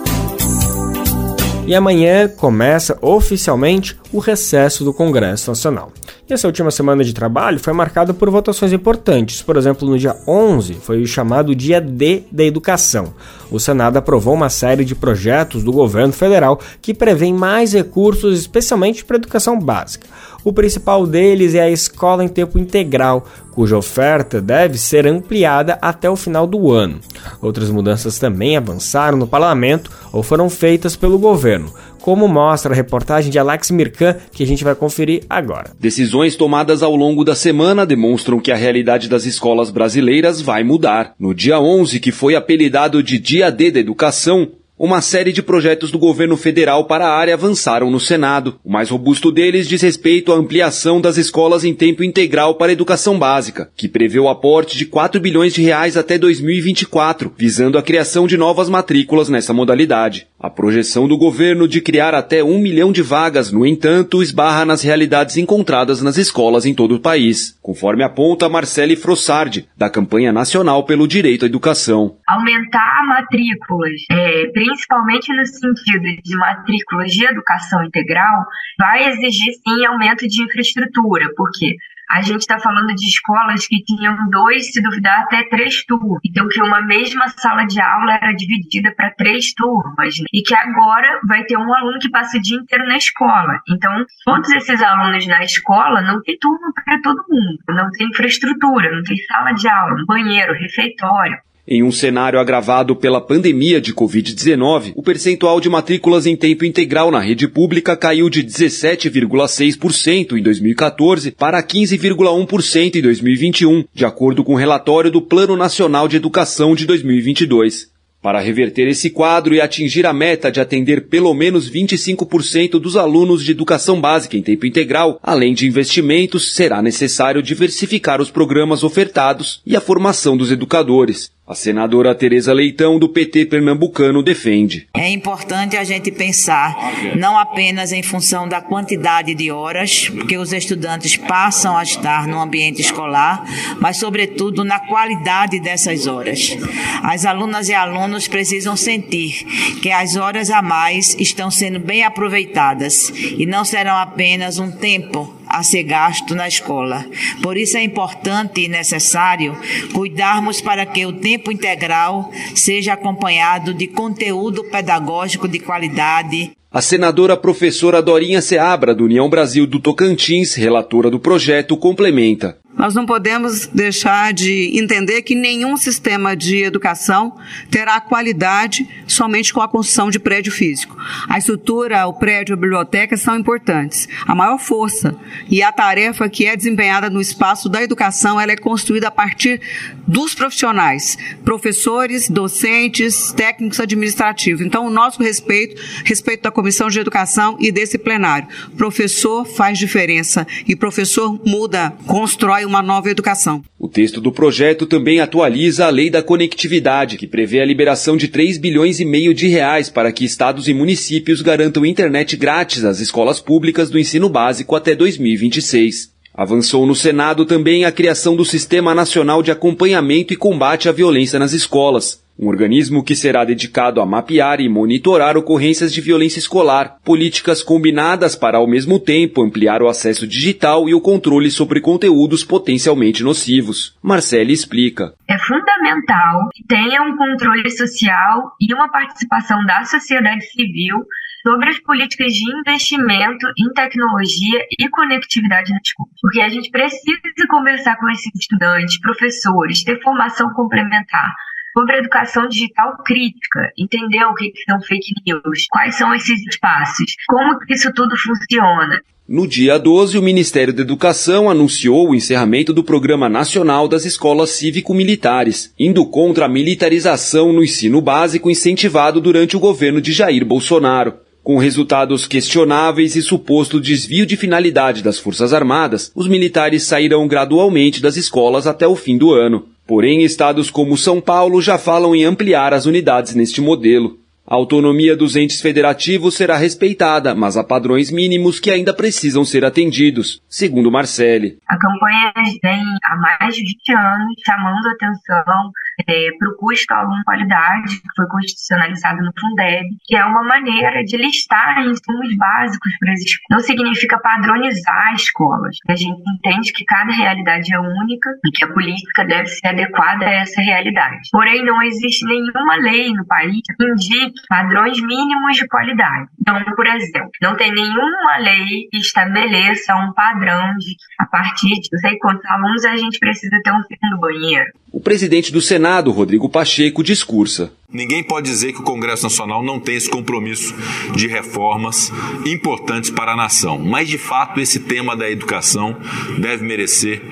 E 1.65 1.77
amanhã 1.77 2.29
começa 2.29 2.99
oficialmente 3.01 3.97
o 4.13 4.19
recesso 4.19 4.83
do 4.83 4.93
Congresso 4.93 5.49
Nacional. 5.49 5.93
E 6.29 6.33
essa 6.33 6.49
última 6.49 6.73
semana 6.73 7.05
de 7.05 7.15
trabalho 7.15 7.61
foi 7.61 7.73
marcada 7.73 8.13
por 8.13 8.29
votações 8.31 8.73
importantes. 8.73 9.43
Por 9.43 9.57
exemplo, 9.57 9.89
no 9.89 9.97
dia 9.97 10.17
11 10.27 10.75
foi 10.75 11.01
o 11.01 11.07
chamado 11.07 11.55
Dia 11.55 11.81
D 11.81 12.25
da 12.33 12.43
Educação. 12.43 13.15
O 13.49 13.61
Senado 13.61 13.97
aprovou 13.97 14.35
uma 14.35 14.51
série 14.51 14.85
de 14.85 14.97
projetos 14.97 15.63
do 15.63 15.71
governo 15.71 16.13
federal 16.13 16.59
que 16.81 16.93
prevêem 16.93 17.33
mais 17.33 17.73
recursos, 17.73 18.41
especialmente 18.41 19.05
para 19.05 19.17
a 19.17 19.21
educação 19.21 19.59
básica. 19.59 20.09
O 20.45 20.53
principal 20.53 21.07
deles 21.07 21.55
é 21.55 21.63
a 21.63 21.71
escola 21.71 22.25
em 22.25 22.29
tempo 22.29 22.59
integral, 22.59 23.25
cuja 23.53 23.77
oferta 23.77 24.41
deve 24.41 24.77
ser 24.77 25.07
ampliada 25.07 25.79
até 25.81 26.11
o 26.11 26.17
final 26.17 26.47
do 26.47 26.73
ano. 26.73 27.01
Outras 27.41 27.71
mudanças 27.71 28.19
também 28.19 28.57
avançaram 28.57 29.17
no 29.17 29.27
parlamento 29.27 29.91
ou 30.13 30.23
foram 30.23 30.51
feitas 30.51 30.97
pelo 30.97 31.19
governo, 31.19 31.73
como 32.01 32.27
mostra 32.27 32.73
a 32.73 32.77
reportagem 32.77 33.31
de 33.31 33.39
Alex 33.39 33.71
Mirkan, 33.71 34.17
que 34.33 34.43
a 34.43 34.47
gente 34.47 34.65
vai 34.65 34.75
conferir 34.75 35.23
agora. 35.31 35.71
Decisões 35.79 36.35
tomadas 36.35 36.83
ao 36.83 36.97
longo 36.97 37.25
da 37.25 37.35
semana 37.35 37.87
demonstram 37.87 38.41
que 38.41 38.51
a 38.51 38.57
realidade 38.57 39.09
das 39.09 39.25
escolas 39.25 39.71
brasileiras 39.71 40.41
vai 40.41 40.65
mudar. 40.65 41.15
No 41.19 41.33
dia 41.33 41.61
11, 41.61 42.01
que 42.01 42.11
foi 42.11 42.35
apelidado 42.35 43.03
de 43.03 43.19
Dia 43.19 43.51
D 43.51 43.71
da 43.71 43.79
Educação, 43.79 44.49
uma 44.83 45.01
série 45.01 45.31
de 45.31 45.45
projetos 45.45 45.93
do 45.93 45.99
governo 45.99 46.37
federal 46.37 46.87
para 46.87 47.07
a 47.07 47.17
área 47.17 47.35
avançaram 47.35 47.89
no 47.89 48.01
Senado. 48.01 48.59
O 48.65 48.73
mais 48.73 48.91
robusto 48.91 49.31
deles 49.31 49.69
diz 49.69 49.81
respeito 49.81 50.33
à 50.33 50.35
ampliação 50.35 51.01
das 51.01 51.17
escolas 51.17 51.63
em 51.63 51.73
tempo 51.73 52.03
integral 52.03 52.57
para 52.57 52.71
a 52.71 52.73
educação 52.73 53.17
básica, 53.17 53.71
que 53.77 53.87
prevê 53.87 54.19
o 54.19 54.29
aporte 54.29 54.77
de 54.77 54.85
4 54.85 55.21
bilhões 55.21 55.55
de 55.55 55.63
reais 55.63 55.97
até 55.97 56.19
2024, 56.19 57.33
visando 57.39 57.79
a 57.79 57.83
criação 57.83 58.27
de 58.27 58.37
novas 58.37 58.69
matrículas 58.69 59.29
nessa 59.29 59.55
modalidade. 59.55 60.27
A 60.37 60.51
projeção 60.51 61.07
do 61.07 61.17
governo 61.17 61.69
de 61.69 61.81
criar 61.81 62.13
até 62.13 62.43
um 62.43 62.59
milhão 62.59 62.91
de 62.91 63.03
vagas, 63.03 63.53
no 63.53 63.65
entanto, 63.65 64.21
esbarra 64.21 64.65
nas 64.65 64.83
realidades 64.83 65.37
encontradas 65.37 66.03
nas 66.03 66.19
escolas 66.19 66.67
em 66.67 66.75
todo 66.75 66.97
o 66.97 67.01
país, 67.01 67.57
conforme 67.63 68.03
aponta 68.03 68.49
Marcele 68.49 68.97
Frossardi, 68.97 69.69
da 69.79 69.89
campanha 69.89 70.33
nacional 70.33 70.85
pelo 70.85 71.07
direito 71.07 71.45
à 71.45 71.47
educação. 71.47 72.17
Aumentar 72.27 73.07
matrículas, 73.07 73.93
é, 74.11 74.51
principalmente 74.73 75.35
no 75.35 75.45
sentido 75.45 76.23
de 76.23 76.37
matrículas 76.37 77.13
de 77.13 77.25
educação 77.27 77.85
integral, 77.85 78.47
vai 78.79 79.09
exigir 79.09 79.53
sim 79.55 79.87
aumento 79.87 80.27
de 80.27 80.43
infraestrutura, 80.43 81.29
porque 81.37 81.77
a 82.11 82.21
gente 82.21 82.41
está 82.41 82.59
falando 82.59 82.95
de 82.95 83.07
escolas 83.07 83.67
que 83.67 83.83
tinham 83.85 84.15
dois, 84.29 84.71
se 84.71 84.83
duvidar, 84.83 85.23
até 85.23 85.45
três 85.45 85.83
turmas. 85.85 86.21
Então, 86.25 86.47
que 86.49 86.61
uma 86.61 86.83
mesma 86.83 87.29
sala 87.29 87.65
de 87.65 87.81
aula 87.81 88.19
era 88.21 88.33
dividida 88.33 88.93
para 88.95 89.11
três 89.13 89.55
turmas. 89.55 90.19
Né? 90.19 90.27
E 90.31 90.43
que 90.43 90.55
agora 90.55 91.21
vai 91.27 91.43
ter 91.45 91.57
um 91.57 91.73
aluno 91.73 91.99
que 91.99 92.11
passa 92.11 92.37
o 92.37 92.43
dia 92.43 92.59
inteiro 92.59 92.87
na 92.87 92.99
escola. 92.99 93.61
Então, 93.67 94.05
todos 94.27 94.51
esses 94.51 94.83
alunos 94.83 95.27
na 95.27 95.43
escola 95.43 96.03
não 96.03 96.21
tem 96.23 96.39
turma 96.39 96.71
para 96.85 97.01
todo 97.01 97.25
mundo. 97.31 97.59
Não 97.71 97.91
tem 97.93 98.09
infraestrutura, 98.09 98.95
não 98.95 99.03
tem 99.03 99.17
sala 99.27 99.53
de 99.53 99.67
aula, 99.69 100.05
banheiro, 100.07 100.53
refeitório. 100.53 101.39
Em 101.67 101.81
um 101.81 101.93
cenário 101.93 102.41
agravado 102.41 102.97
pela 102.97 103.21
pandemia 103.21 103.81
de 103.81 103.95
Covid-19, 103.95 104.95
o 104.97 105.03
percentual 105.03 105.61
de 105.61 105.69
matrículas 105.69 106.27
em 106.27 106.35
tempo 106.35 106.65
integral 106.65 107.09
na 107.09 107.21
rede 107.21 107.47
pública 107.47 107.97
caiu 107.97 108.29
de 108.29 108.43
17,6% 108.43 110.37
em 110.37 110.43
2014 110.43 111.31
para 111.31 111.63
15,1% 111.63 112.97
em 112.97 113.01
2021, 113.01 113.85
de 113.95 114.05
acordo 114.05 114.43
com 114.43 114.55
o 114.55 114.59
relatório 114.59 115.09
do 115.09 115.23
Plano 115.23 115.57
Nacional 115.57 116.09
de 116.09 116.17
Educação 116.17 116.75
de 116.75 116.85
2022. 116.85 117.93
Para 118.21 118.41
reverter 118.41 118.87
esse 118.87 119.11
quadro 119.11 119.53
e 119.53 119.61
atingir 119.61 120.07
a 120.07 120.13
meta 120.13 120.51
de 120.51 120.61
atender 120.61 121.09
pelo 121.09 121.35
menos 121.35 121.69
25% 121.69 122.79
dos 122.79 122.97
alunos 122.97 123.45
de 123.45 123.51
educação 123.51 124.01
básica 124.01 124.37
em 124.37 124.43
tempo 124.43 124.65
integral, 124.65 125.19
além 125.21 125.55
de 125.55 125.67
investimentos, 125.67 126.55
será 126.55 126.81
necessário 126.81 127.43
diversificar 127.43 128.21
os 128.21 128.31
programas 128.31 128.85
ofertados 128.85 129.61
e 129.67 129.77
a 129.77 129.81
formação 129.81 130.37
dos 130.37 130.53
educadores. 130.53 131.33
A 131.53 131.55
senadora 131.55 132.15
Tereza 132.15 132.51
Leitão, 132.51 132.99
do 132.99 133.11
PT 133.11 133.45
pernambucano, 133.45 134.23
defende. 134.23 134.89
É 134.95 135.11
importante 135.11 135.77
a 135.77 135.85
gente 135.85 136.11
pensar 136.11 136.75
não 137.15 137.37
apenas 137.37 137.93
em 137.93 138.03
função 138.03 138.49
da 138.49 138.63
quantidade 138.63 139.35
de 139.35 139.51
horas 139.51 140.09
que 140.27 140.39
os 140.39 140.51
estudantes 140.51 141.15
passam 141.19 141.77
a 141.77 141.83
estar 141.83 142.27
no 142.27 142.41
ambiente 142.41 142.81
escolar, 142.81 143.45
mas, 143.79 143.99
sobretudo, 143.99 144.65
na 144.65 144.81
qualidade 144.81 145.61
dessas 145.61 146.07
horas. 146.07 146.57
As 147.03 147.27
alunas 147.27 147.69
e 147.69 147.75
alunos 147.75 148.27
precisam 148.27 148.75
sentir 148.75 149.45
que 149.83 149.91
as 149.91 150.17
horas 150.17 150.49
a 150.49 150.63
mais 150.63 151.15
estão 151.21 151.51
sendo 151.51 151.79
bem 151.79 152.03
aproveitadas 152.03 153.13
e 153.37 153.45
não 153.45 153.63
serão 153.63 153.99
apenas 153.99 154.59
um 154.59 154.71
tempo 154.71 155.42
a 155.53 155.63
ser 155.63 155.83
gasto 155.83 156.35
na 156.35 156.49
escola. 156.49 157.05
Por 157.43 157.57
isso 157.57 157.77
é 157.77 157.83
importante 157.83 158.63
e 158.63 158.69
necessário 158.69 159.57
cuidarmos 159.93 160.61
para 160.61 160.87
que 160.87 161.05
o 161.05 161.13
tempo 161.13 161.53
integral 161.53 162.31
seja 162.55 162.95
acompanhado 162.95 163.75
de 163.75 163.87
conteúdo 163.87 164.65
pedagógico 164.65 165.47
de 165.47 165.59
qualidade. 165.59 166.53
A 166.71 166.81
senadora 166.81 167.37
professora 167.37 168.01
Dorinha 168.01 168.41
Seabra, 168.41 168.95
do 168.95 169.05
União 169.05 169.29
Brasil 169.29 169.67
do 169.67 169.79
Tocantins, 169.79 170.55
relatora 170.55 171.11
do 171.11 171.21
projeto, 171.21 171.77
complementa. 171.77 172.57
Nós 172.77 172.95
não 172.95 173.05
podemos 173.05 173.67
deixar 173.67 174.33
de 174.33 174.71
entender 174.79 175.23
que 175.23 175.35
nenhum 175.35 175.77
sistema 175.77 176.35
de 176.35 176.63
educação 176.63 177.37
terá 177.71 178.01
qualidade 178.01 178.89
somente 179.07 179.53
com 179.53 179.61
a 179.61 179.69
construção 179.69 180.11
de 180.11 180.19
prédio 180.19 180.51
físico. 180.51 180.97
A 181.29 181.39
estrutura, 181.39 182.07
o 182.07 182.15
prédio, 182.15 182.55
a 182.55 182.57
biblioteca 182.57 183.17
são 183.17 183.39
importantes. 183.39 184.09
A 184.27 184.35
maior 184.35 184.59
força 184.59 185.15
e 185.51 185.63
a 185.63 185.71
tarefa 185.71 186.29
que 186.29 186.47
é 186.47 186.57
desempenhada 186.57 187.11
no 187.11 187.21
espaço 187.21 187.69
da 187.69 187.83
educação, 187.83 188.41
ela 188.41 188.53
é 188.53 188.57
construída 188.57 189.09
a 189.09 189.11
partir 189.11 189.61
dos 190.07 190.35
profissionais, 190.35 191.17
professores, 191.45 192.29
docentes, 192.29 193.33
técnicos 193.33 193.81
administrativos. 193.81 194.63
Então, 194.63 194.87
o 194.87 194.91
nosso 194.91 195.23
respeito, 195.23 195.81
respeito 196.05 196.43
da 196.43 196.51
Comissão 196.51 196.89
de 196.89 196.99
Educação 196.99 197.57
e 197.61 197.71
desse 197.71 197.99
plenário. 197.99 198.49
Professor 198.77 199.45
faz 199.45 199.79
diferença 199.79 200.47
e 200.67 200.75
professor 200.75 201.41
muda, 201.45 201.93
constrói 202.07 202.62
uma 202.65 202.83
nova 202.83 203.11
educação. 203.11 203.63
O 203.79 203.89
texto 203.89 204.21
do 204.21 204.33
projeto 204.33 204.87
também 204.87 205.21
atualiza 205.21 205.87
a 205.87 205.91
Lei 205.91 206.09
da 206.09 206.23
Conectividade, 206.23 207.17
que 207.17 207.27
prevê 207.27 207.61
a 207.61 207.65
liberação 207.65 208.17
de 208.17 208.29
3 208.29 208.59
bilhões 208.59 209.01
e 209.01 209.05
meio 209.05 209.35
de 209.35 209.49
reais 209.49 209.91
para 209.91 210.13
que 210.13 210.25
estados 210.25 210.69
e 210.69 210.75
municípios 210.75 211.43
garantam 211.43 211.85
internet 211.85 212.37
grátis 212.37 212.85
às 212.85 213.01
escolas 213.01 213.41
públicas 213.41 213.91
do 213.91 213.99
ensino 213.99 214.29
básico 214.29 214.77
até 214.77 214.95
2026. 214.95 216.13
Avançou 216.35 216.87
no 216.87 216.95
Senado 216.95 217.45
também 217.45 217.85
a 217.85 217.93
criação 217.93 218.35
do 218.35 218.45
Sistema 218.45 218.95
Nacional 218.95 219.43
de 219.43 219.51
Acompanhamento 219.51 220.33
e 220.33 220.37
Combate 220.37 220.89
à 220.89 220.93
Violência 220.93 221.39
nas 221.39 221.53
Escolas, 221.53 222.22
um 222.39 222.49
organismo 222.49 223.05
que 223.05 223.15
será 223.15 223.45
dedicado 223.45 224.01
a 224.01 224.07
mapear 224.07 224.61
e 224.61 224.69
monitorar 224.69 225.37
ocorrências 225.37 225.93
de 225.93 226.01
violência 226.01 226.39
escolar, 226.39 226.97
políticas 227.05 227.63
combinadas 227.63 228.35
para 228.35 228.59
ao 228.59 228.67
mesmo 228.67 228.99
tempo 228.99 229.43
ampliar 229.43 229.83
o 229.83 229.89
acesso 229.89 230.27
digital 230.27 230.89
e 230.89 230.95
o 230.95 231.01
controle 231.01 231.51
sobre 231.51 231.81
conteúdos 231.81 232.45
potencialmente 232.45 233.23
nocivos. 233.23 233.97
Marcele 234.03 234.53
explica. 234.53 235.15
É 235.29 235.39
fundamental 235.39 236.49
que 236.53 236.65
tenha 236.67 237.03
um 237.03 237.17
controle 237.17 237.71
social 237.71 238.53
e 238.61 238.73
uma 238.75 238.91
participação 238.91 239.65
da 239.65 239.85
sociedade 239.85 240.45
civil 240.47 240.97
sobre 241.43 241.69
as 241.71 241.79
políticas 241.81 242.33
de 242.33 242.57
investimento 242.57 243.47
em 243.59 243.73
tecnologia 243.75 244.61
e 244.79 244.89
conectividade 244.89 245.73
na 245.73 245.79
escola. 245.85 246.09
Porque 246.21 246.41
a 246.41 246.49
gente 246.49 246.71
precisa 246.71 247.47
conversar 247.49 247.97
com 247.97 248.09
esses 248.11 248.31
estudantes, 248.35 249.01
professores, 249.01 249.83
ter 249.83 250.01
formação 250.01 250.53
complementar 250.55 251.35
sobre 251.73 251.99
educação 251.99 252.49
digital 252.49 252.97
crítica, 253.05 253.73
entender 253.79 254.25
o 254.25 254.35
que 254.35 254.53
são 254.69 254.81
fake 254.83 255.15
news, 255.27 255.67
quais 255.71 255.97
são 255.97 256.15
esses 256.15 256.41
espaços, 256.47 257.15
como 257.27 257.59
isso 257.69 257.93
tudo 257.95 258.17
funciona. 258.17 259.01
No 259.29 259.47
dia 259.47 259.79
12, 259.79 260.19
o 260.19 260.23
Ministério 260.23 260.75
da 260.75 260.83
Educação 260.83 261.49
anunciou 261.49 262.11
o 262.11 262.15
encerramento 262.15 262.73
do 262.73 262.83
Programa 262.83 263.29
Nacional 263.29 263.89
das 263.89 264.05
Escolas 264.05 264.51
Cívico-Militares, 264.51 265.73
indo 265.79 266.05
contra 266.05 266.47
a 266.47 266.49
militarização 266.49 267.53
no 267.53 267.63
ensino 267.63 268.01
básico 268.01 268.51
incentivado 268.51 269.21
durante 269.21 269.57
o 269.57 269.61
governo 269.61 270.03
de 270.03 270.13
Jair 270.13 270.45
Bolsonaro. 270.45 271.15
Com 271.43 271.59
resultados 271.59 272.25
questionáveis 272.25 273.17
e 273.17 273.23
suposto 273.23 273.81
desvio 273.81 274.25
de 274.25 274.37
finalidade 274.37 275.03
das 275.03 275.19
Forças 275.19 275.53
Armadas, 275.53 276.13
os 276.15 276.29
militares 276.29 276.85
sairão 276.85 277.27
gradualmente 277.27 278.01
das 278.01 278.17
escolas 278.17 278.69
até 278.69 278.87
o 278.87 278.95
fim 278.95 279.19
do 279.19 279.33
ano. 279.33 279.67
Porém, 279.85 280.23
estados 280.23 280.71
como 280.71 280.97
São 280.97 281.21
Paulo 281.21 281.61
já 281.61 281.77
falam 281.77 282.15
em 282.15 282.25
ampliar 282.25 282.73
as 282.73 282.87
unidades 282.87 283.35
neste 283.35 283.61
modelo. 283.61 284.21
A 284.47 284.55
autonomia 284.55 285.17
dos 285.17 285.35
entes 285.35 285.61
federativos 285.61 286.37
será 286.37 286.57
respeitada, 286.57 287.35
mas 287.35 287.57
há 287.57 287.65
padrões 287.65 288.11
mínimos 288.11 288.61
que 288.61 288.71
ainda 288.71 288.95
precisam 288.95 289.45
ser 289.45 289.65
atendidos, 289.65 290.41
segundo 290.49 290.93
Marcele. 290.93 291.59
A 291.69 291.77
campanha 291.77 292.33
vem 292.63 292.83
há 293.05 293.17
mais 293.17 293.55
de 293.55 293.63
20 293.63 293.93
anos 293.93 294.35
chamando 294.45 294.87
atenção 294.89 295.73
é, 296.09 296.29
para 296.39 296.49
o 296.49 296.57
custo 296.57 296.93
aluno 296.93 297.23
qualidade, 297.25 298.01
que 298.01 298.09
foi 298.17 298.27
constitucionalizado 298.27 299.23
no 299.23 299.33
Fundeb, 299.39 299.87
que 300.05 300.17
é 300.17 300.25
uma 300.25 300.43
maneira 300.43 301.05
de 301.05 301.17
listar 301.17 301.81
insumos 301.81 302.37
básicos 302.37 302.93
para 302.99 303.13
as 303.13 303.21
escolas. 303.21 303.47
Não 303.51 303.61
significa 303.61 304.19
padronizar 304.19 305.15
escolas. 305.15 305.77
A 305.89 305.97
gente 305.97 306.21
entende 306.37 306.73
que 306.73 306.85
cada 306.85 307.13
realidade 307.13 307.75
é 307.75 307.79
única 307.79 308.31
e 308.45 308.51
que 308.51 308.65
a 308.65 308.73
política 308.73 309.25
deve 309.25 309.47
ser 309.47 309.69
adequada 309.69 310.27
a 310.27 310.31
essa 310.31 310.61
realidade. 310.61 311.29
Porém, 311.31 311.65
não 311.65 311.83
existe 311.83 312.25
nenhuma 312.27 312.77
lei 312.77 313.13
no 313.13 313.27
país 313.27 313.61
que 313.77 313.85
indique 313.85 314.41
padrões 314.49 315.01
mínimos 315.01 315.57
de 315.57 315.67
qualidade. 315.67 316.29
Então, 316.41 316.63
por 316.75 316.87
exemplo, 316.87 317.31
não 317.41 317.57
tem 317.57 317.73
nenhuma 317.73 318.39
lei 318.39 318.89
que 318.91 318.99
estabeleça 318.99 319.95
um 319.97 320.13
padrão 320.13 320.75
de 320.79 320.97
a 321.19 321.27
partir 321.27 321.81
de 321.81 321.89
não 321.93 321.99
sei 322.01 322.19
quantos 322.19 322.45
alunos 322.47 322.85
a 322.85 322.97
gente 322.97 323.19
precisa 323.19 323.59
ter 323.63 323.73
um 323.73 323.83
segundo 323.83 324.19
banheiro. 324.21 324.71
O 324.93 325.01
presidente 325.01 325.51
do 325.51 325.61
Senado, 325.61 325.82
Rodrigo 326.11 326.49
Pacheco, 326.49 327.03
discursa. 327.03 327.73
Ninguém 327.93 328.23
pode 328.23 328.49
dizer 328.49 328.73
que 328.73 328.81
o 328.81 328.85
Congresso 328.85 329.25
Nacional 329.25 329.63
não 329.63 329.79
tem 329.79 329.97
esse 329.97 330.09
compromisso 330.09 330.75
de 331.15 331.27
reformas 331.27 332.11
importantes 332.47 333.11
para 333.11 333.33
a 333.33 333.37
nação. 333.37 333.79
Mas, 333.79 334.09
de 334.09 334.17
fato, 334.17 334.61
esse 334.61 334.81
tema 334.81 335.15
da 335.15 335.31
educação 335.31 335.95
deve 336.39 336.65
merecer 336.65 337.23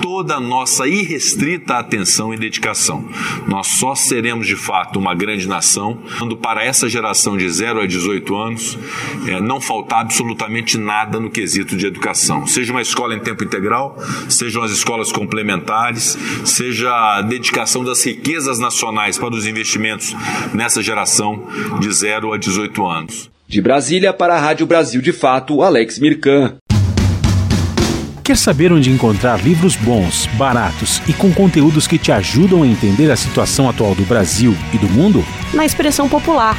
toda 0.00 0.36
a 0.36 0.40
nossa 0.40 0.88
irrestrita 0.88 1.74
atenção 1.74 2.32
e 2.32 2.38
dedicação. 2.38 3.06
Nós 3.46 3.66
só 3.66 3.94
seremos, 3.94 4.46
de 4.46 4.56
fato, 4.56 4.98
uma 4.98 5.14
grande 5.14 5.46
nação 5.46 5.98
quando, 6.18 6.34
para 6.34 6.64
essa 6.64 6.88
geração 6.88 7.36
de 7.36 7.46
0 7.48 7.82
a 7.82 7.86
18 7.86 8.36
anos, 8.36 8.78
é, 9.26 9.38
não 9.38 9.60
faltar 9.60 10.00
absolutamente 10.00 10.78
nada 10.78 11.20
no 11.20 11.28
quesito 11.28 11.76
de 11.76 11.86
educação. 11.86 12.46
Seja 12.46 12.72
uma 12.72 12.80
escola 12.80 13.14
em 13.14 13.20
tempo 13.20 13.44
integral, 13.44 13.98
sejam 14.30 14.62
as 14.62 14.70
escolas 14.70 15.12
complementares, 15.12 16.16
seja 16.42 16.90
a 16.90 17.20
dedicação 17.20 17.84
das 17.84 18.02
riquezas 18.02 18.58
nacionais 18.58 19.18
para 19.18 19.34
os 19.34 19.46
investimentos 19.46 20.05
nessa 20.52 20.82
geração 20.82 21.42
de 21.80 21.92
0 21.92 22.32
a 22.32 22.38
18 22.38 22.86
anos. 22.86 23.30
De 23.48 23.60
Brasília 23.60 24.12
para 24.12 24.34
a 24.34 24.40
Rádio 24.40 24.66
Brasil 24.66 25.00
de 25.00 25.12
Fato, 25.12 25.62
Alex 25.62 25.98
Mirkan. 25.98 26.56
Quer 28.24 28.36
saber 28.36 28.72
onde 28.72 28.90
encontrar 28.90 29.42
livros 29.42 29.76
bons, 29.76 30.26
baratos 30.36 31.00
e 31.08 31.12
com 31.12 31.32
conteúdos 31.32 31.86
que 31.86 31.96
te 31.96 32.10
ajudam 32.10 32.64
a 32.64 32.66
entender 32.66 33.08
a 33.08 33.16
situação 33.16 33.68
atual 33.68 33.94
do 33.94 34.02
Brasil 34.02 34.52
e 34.74 34.78
do 34.78 34.88
mundo? 34.88 35.24
Na 35.54 35.64
Expressão 35.64 36.08
Popular 36.08 36.58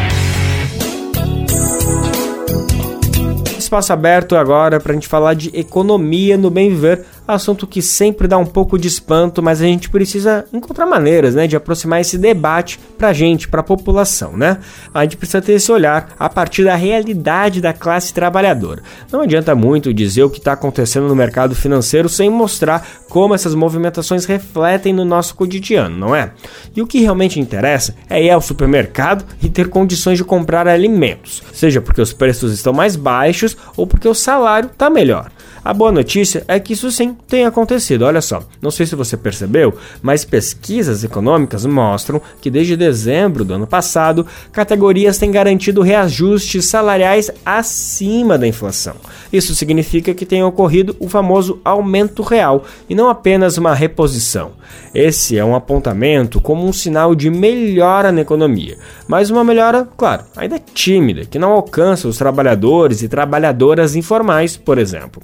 Espaço 3.71 3.93
aberto 3.93 4.35
agora 4.35 4.81
para 4.81 4.91
a 4.91 4.95
gente 4.95 5.07
falar 5.07 5.33
de 5.33 5.49
economia 5.57 6.37
no 6.37 6.49
bem 6.49 6.69
viver, 6.69 7.05
assunto 7.27 7.67
que 7.67 7.81
sempre 7.81 8.27
dá 8.27 8.37
um 8.37 8.45
pouco 8.45 8.77
de 8.77 8.87
espanto, 8.87 9.41
mas 9.41 9.61
a 9.61 9.65
gente 9.65 9.89
precisa 9.89 10.45
encontrar 10.51 10.85
maneiras, 10.85 11.35
né, 11.35 11.47
de 11.47 11.55
aproximar 11.55 12.01
esse 12.01 12.17
debate 12.17 12.79
para 12.97 13.09
a 13.09 13.13
gente, 13.13 13.47
para 13.47 13.61
a 13.61 13.63
população, 13.63 14.35
né? 14.35 14.57
A 14.93 15.03
gente 15.03 15.17
precisa 15.17 15.41
ter 15.41 15.53
esse 15.53 15.71
olhar 15.71 16.13
a 16.19 16.29
partir 16.29 16.63
da 16.63 16.75
realidade 16.75 17.61
da 17.61 17.73
classe 17.73 18.13
trabalhadora. 18.13 18.83
Não 19.11 19.21
adianta 19.21 19.55
muito 19.55 19.93
dizer 19.93 20.23
o 20.23 20.29
que 20.29 20.39
está 20.39 20.53
acontecendo 20.53 21.07
no 21.07 21.15
mercado 21.15 21.55
financeiro 21.55 22.09
sem 22.09 22.29
mostrar 22.29 22.85
como 23.09 23.35
essas 23.35 23.53
movimentações 23.55 24.25
refletem 24.25 24.93
no 24.93 25.03
nosso 25.03 25.35
cotidiano, 25.35 25.97
não 25.97 26.15
é? 26.15 26.31
E 26.75 26.81
o 26.81 26.87
que 26.87 27.01
realmente 27.01 27.39
interessa 27.39 27.95
é 28.09 28.23
ir 28.23 28.29
ao 28.29 28.41
supermercado 28.41 29.25
e 29.41 29.49
ter 29.49 29.69
condições 29.69 30.17
de 30.17 30.23
comprar 30.23 30.67
alimentos, 30.67 31.43
seja 31.53 31.81
porque 31.81 32.01
os 32.01 32.13
preços 32.13 32.53
estão 32.53 32.73
mais 32.73 32.95
baixos 32.95 33.57
ou 33.75 33.85
porque 33.85 34.07
o 34.07 34.13
salário 34.13 34.69
está 34.71 34.89
melhor. 34.89 35.31
A 35.63 35.75
boa 35.75 35.91
notícia 35.91 36.43
é 36.47 36.59
que 36.59 36.73
isso 36.73 36.91
sim 36.91 37.15
tem 37.27 37.45
acontecido. 37.45 38.01
Olha 38.01 38.19
só, 38.19 38.41
não 38.59 38.71
sei 38.71 38.87
se 38.87 38.95
você 38.95 39.15
percebeu, 39.15 39.75
mas 40.01 40.25
pesquisas 40.25 41.03
econômicas 41.03 41.67
mostram 41.67 42.19
que 42.41 42.49
desde 42.49 42.75
dezembro 42.75 43.45
do 43.45 43.53
ano 43.53 43.67
passado, 43.67 44.25
categorias 44.51 45.19
têm 45.19 45.29
garantido 45.29 45.83
reajustes 45.83 46.65
salariais 46.65 47.29
acima 47.45 48.39
da 48.39 48.47
inflação. 48.47 48.95
Isso 49.31 49.53
significa 49.53 50.15
que 50.15 50.25
tem 50.25 50.43
ocorrido 50.43 50.95
o 50.99 51.07
famoso 51.07 51.61
aumento 51.63 52.23
real 52.23 52.63
e 52.89 52.95
não 52.95 53.07
apenas 53.07 53.57
uma 53.59 53.75
reposição. 53.75 54.53
Esse 54.95 55.37
é 55.37 55.45
um 55.45 55.55
apontamento 55.55 56.41
como 56.41 56.65
um 56.65 56.73
sinal 56.73 57.13
de 57.13 57.29
melhora 57.29 58.11
na 58.11 58.21
economia, 58.21 58.77
mas 59.07 59.29
uma 59.29 59.43
melhora, 59.43 59.87
claro, 59.95 60.23
ainda 60.35 60.59
tímida, 60.59 61.25
que 61.25 61.39
não 61.39 61.51
alcança 61.51 62.07
os 62.07 62.17
trabalhadores 62.17 63.01
e 63.01 63.07
trabalhadoras 63.07 63.95
informais, 63.95 64.57
por 64.57 64.77
exemplo. 64.77 65.21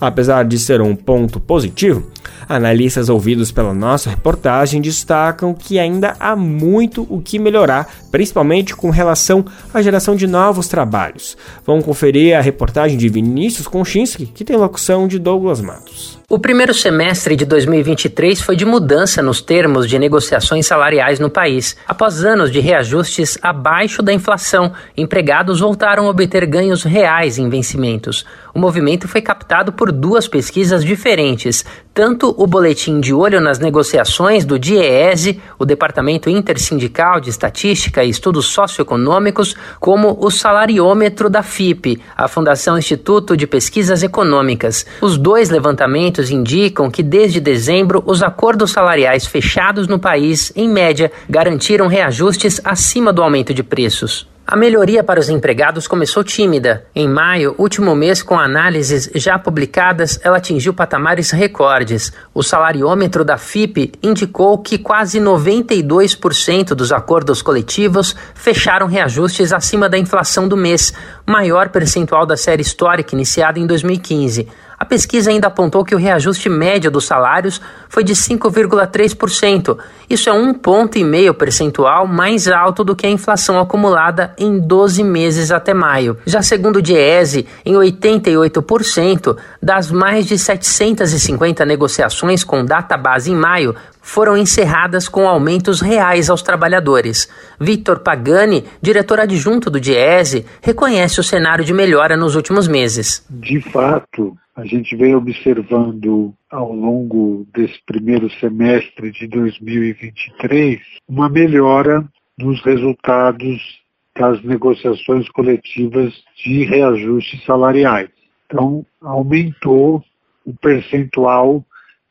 Apesar 0.00 0.44
de 0.44 0.58
ser 0.58 0.80
um 0.80 0.96
ponto 0.96 1.38
positivo, 1.38 2.10
analistas 2.50 3.08
ouvidos 3.08 3.52
pela 3.52 3.72
nossa 3.72 4.10
reportagem 4.10 4.80
destacam 4.80 5.54
que 5.54 5.78
ainda 5.78 6.16
há 6.18 6.34
muito 6.34 7.06
o 7.08 7.20
que 7.20 7.38
melhorar, 7.38 7.88
principalmente 8.10 8.74
com 8.74 8.90
relação 8.90 9.44
à 9.72 9.80
geração 9.80 10.16
de 10.16 10.26
novos 10.26 10.66
trabalhos. 10.66 11.36
Vamos 11.64 11.84
conferir 11.84 12.36
a 12.36 12.40
reportagem 12.40 12.98
de 12.98 13.08
Vinícius 13.08 13.68
Konchinski, 13.68 14.26
que 14.26 14.44
tem 14.44 14.56
locução 14.56 15.06
de 15.06 15.18
Douglas 15.18 15.60
Matos. 15.60 16.18
O 16.28 16.38
primeiro 16.38 16.72
semestre 16.72 17.34
de 17.34 17.44
2023 17.44 18.40
foi 18.40 18.54
de 18.54 18.64
mudança 18.64 19.20
nos 19.20 19.40
termos 19.40 19.88
de 19.88 19.98
negociações 19.98 20.64
salariais 20.64 21.18
no 21.18 21.28
país. 21.28 21.76
Após 21.88 22.24
anos 22.24 22.52
de 22.52 22.60
reajustes 22.60 23.36
abaixo 23.42 24.00
da 24.00 24.12
inflação, 24.12 24.72
empregados 24.96 25.58
voltaram 25.58 26.06
a 26.06 26.10
obter 26.10 26.46
ganhos 26.46 26.84
reais 26.84 27.36
em 27.36 27.48
vencimentos. 27.48 28.24
O 28.54 28.60
movimento 28.60 29.08
foi 29.08 29.20
captado 29.20 29.72
por 29.72 29.90
duas 29.90 30.28
pesquisas 30.28 30.84
diferentes, 30.84 31.64
tanto 31.92 32.34
o 32.38 32.46
boletim 32.46 33.00
de 33.00 33.12
olho 33.12 33.40
nas 33.40 33.58
negociações 33.58 34.44
do 34.44 34.58
DIEESE, 34.58 35.40
o 35.58 35.64
Departamento 35.64 36.30
Intersindical 36.30 37.20
de 37.20 37.30
Estatística 37.30 38.04
e 38.04 38.10
Estudos 38.10 38.46
Socioeconômicos, 38.46 39.56
como 39.80 40.16
o 40.20 40.30
salariômetro 40.30 41.28
da 41.28 41.42
FIP, 41.42 42.00
a 42.16 42.28
Fundação 42.28 42.78
Instituto 42.78 43.36
de 43.36 43.46
Pesquisas 43.46 44.02
Econômicas. 44.02 44.86
Os 45.00 45.18
dois 45.18 45.50
levantamentos 45.50 46.30
indicam 46.30 46.90
que 46.90 47.02
desde 47.02 47.40
dezembro 47.40 48.02
os 48.06 48.22
acordos 48.22 48.70
salariais 48.70 49.26
fechados 49.26 49.88
no 49.88 49.98
país, 49.98 50.52
em 50.54 50.68
média, 50.68 51.10
garantiram 51.28 51.88
reajustes 51.88 52.60
acima 52.64 53.12
do 53.12 53.22
aumento 53.22 53.52
de 53.52 53.62
preços. 53.62 54.29
A 54.50 54.56
melhoria 54.56 55.04
para 55.04 55.20
os 55.20 55.28
empregados 55.28 55.86
começou 55.86 56.24
tímida. 56.24 56.84
Em 56.92 57.08
maio, 57.08 57.54
último 57.56 57.94
mês 57.94 58.20
com 58.20 58.36
análises 58.36 59.08
já 59.14 59.38
publicadas, 59.38 60.18
ela 60.24 60.38
atingiu 60.38 60.74
patamares 60.74 61.30
recordes. 61.30 62.12
O 62.34 62.42
salariômetro 62.42 63.24
da 63.24 63.38
FIP 63.38 63.92
indicou 64.02 64.58
que 64.58 64.76
quase 64.76 65.20
92% 65.20 66.74
dos 66.74 66.90
acordos 66.90 67.42
coletivos 67.42 68.16
fecharam 68.34 68.88
reajustes 68.88 69.52
acima 69.52 69.88
da 69.88 69.96
inflação 69.96 70.48
do 70.48 70.56
mês, 70.56 70.92
maior 71.24 71.68
percentual 71.68 72.26
da 72.26 72.36
série 72.36 72.62
histórica 72.62 73.14
iniciada 73.14 73.60
em 73.60 73.68
2015. 73.68 74.48
A 74.80 74.84
pesquisa 74.86 75.30
ainda 75.30 75.48
apontou 75.48 75.84
que 75.84 75.94
o 75.94 75.98
reajuste 75.98 76.48
médio 76.48 76.90
dos 76.90 77.04
salários 77.04 77.60
foi 77.86 78.02
de 78.02 78.14
5,3%. 78.14 79.76
Isso 80.08 80.30
é 80.30 80.32
um 80.32 80.54
ponto 80.54 80.96
e 80.96 81.04
meio 81.04 81.34
percentual 81.34 82.06
mais 82.06 82.48
alto 82.48 82.82
do 82.82 82.96
que 82.96 83.06
a 83.06 83.10
inflação 83.10 83.60
acumulada 83.60 84.32
em 84.38 84.58
12 84.58 85.04
meses 85.04 85.50
até 85.50 85.74
maio. 85.74 86.16
Já 86.24 86.40
segundo 86.40 86.76
o 86.76 86.82
Diese, 86.82 87.46
em 87.62 87.74
88% 87.74 89.36
das 89.62 89.90
mais 89.90 90.24
de 90.24 90.38
750 90.38 91.62
negociações 91.66 92.42
com 92.42 92.64
data 92.64 92.96
base 92.96 93.30
em 93.30 93.36
maio, 93.36 93.76
foram 94.00 94.34
encerradas 94.34 95.10
com 95.10 95.28
aumentos 95.28 95.82
reais 95.82 96.30
aos 96.30 96.40
trabalhadores. 96.40 97.28
Victor 97.60 97.98
Pagani, 97.98 98.64
diretor 98.80 99.20
adjunto 99.20 99.68
do 99.68 99.78
Diese, 99.78 100.46
reconhece 100.62 101.20
o 101.20 101.22
cenário 101.22 101.66
de 101.66 101.74
melhora 101.74 102.16
nos 102.16 102.34
últimos 102.34 102.66
meses. 102.66 103.22
De 103.28 103.60
fato, 103.60 104.34
a 104.60 104.66
gente 104.66 104.94
vem 104.94 105.14
observando 105.14 106.34
ao 106.50 106.70
longo 106.70 107.46
desse 107.54 107.80
primeiro 107.86 108.28
semestre 108.32 109.10
de 109.10 109.26
2023 109.26 110.78
uma 111.08 111.30
melhora 111.30 112.06
nos 112.38 112.62
resultados 112.62 113.80
das 114.14 114.42
negociações 114.42 115.26
coletivas 115.30 116.12
de 116.36 116.64
reajustes 116.64 117.42
salariais. 117.44 118.10
Então, 118.44 118.84
aumentou 119.00 120.04
o 120.44 120.52
percentual 120.54 121.64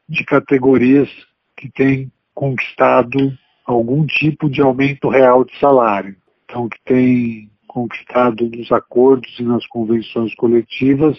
de 0.08 0.26
categorias 0.26 1.10
que 1.56 1.70
têm 1.70 2.12
conquistado 2.34 3.32
algum 3.64 4.08
tipo 4.08 4.50
de 4.50 4.60
aumento 4.60 5.08
real 5.08 5.44
de 5.46 5.56
salário. 5.60 6.16
Então, 6.46 6.68
que 6.68 6.80
tem 6.84 7.52
conquistado 7.68 8.50
nos 8.50 8.72
acordos 8.72 9.40
e 9.40 9.44
nas 9.44 9.68
convenções 9.68 10.34
coletivas 10.34 11.16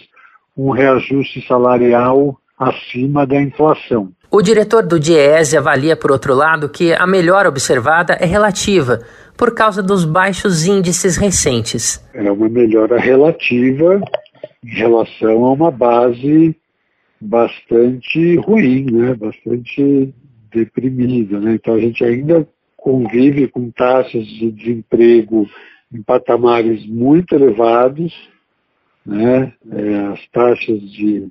um 0.55 0.71
reajuste 0.71 1.45
salarial 1.47 2.37
acima 2.57 3.25
da 3.25 3.41
inflação. 3.41 4.11
O 4.29 4.41
diretor 4.41 4.85
do 4.85 4.99
DIEESE 4.99 5.57
avalia, 5.57 5.95
por 5.95 6.11
outro 6.11 6.33
lado, 6.33 6.69
que 6.69 6.93
a 6.93 7.05
melhora 7.05 7.49
observada 7.49 8.13
é 8.13 8.25
relativa, 8.25 8.99
por 9.37 9.53
causa 9.53 9.83
dos 9.83 10.05
baixos 10.05 10.65
índices 10.65 11.17
recentes. 11.17 12.01
É 12.13 12.31
uma 12.31 12.47
melhora 12.47 12.97
relativa 12.97 13.99
em 14.63 14.69
relação 14.69 15.43
a 15.43 15.51
uma 15.51 15.71
base 15.71 16.55
bastante 17.19 18.35
ruim, 18.37 18.85
né? 18.91 19.13
bastante 19.15 20.13
deprimida. 20.53 21.39
Né? 21.39 21.55
Então 21.55 21.73
a 21.73 21.79
gente 21.79 22.03
ainda 22.03 22.47
convive 22.77 23.47
com 23.47 23.69
taxas 23.69 24.25
de 24.25 24.51
desemprego 24.51 25.47
em 25.93 26.01
patamares 26.01 26.85
muito 26.87 27.35
elevados, 27.35 28.13
né? 29.11 29.53
É, 29.71 29.95
as 30.07 30.27
taxas 30.29 30.79
de 30.91 31.27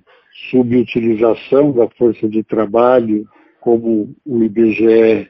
subutilização 0.50 1.72
da 1.72 1.88
força 1.98 2.28
de 2.28 2.42
trabalho, 2.42 3.26
como 3.60 4.14
o 4.24 4.42
IBGE 4.42 5.28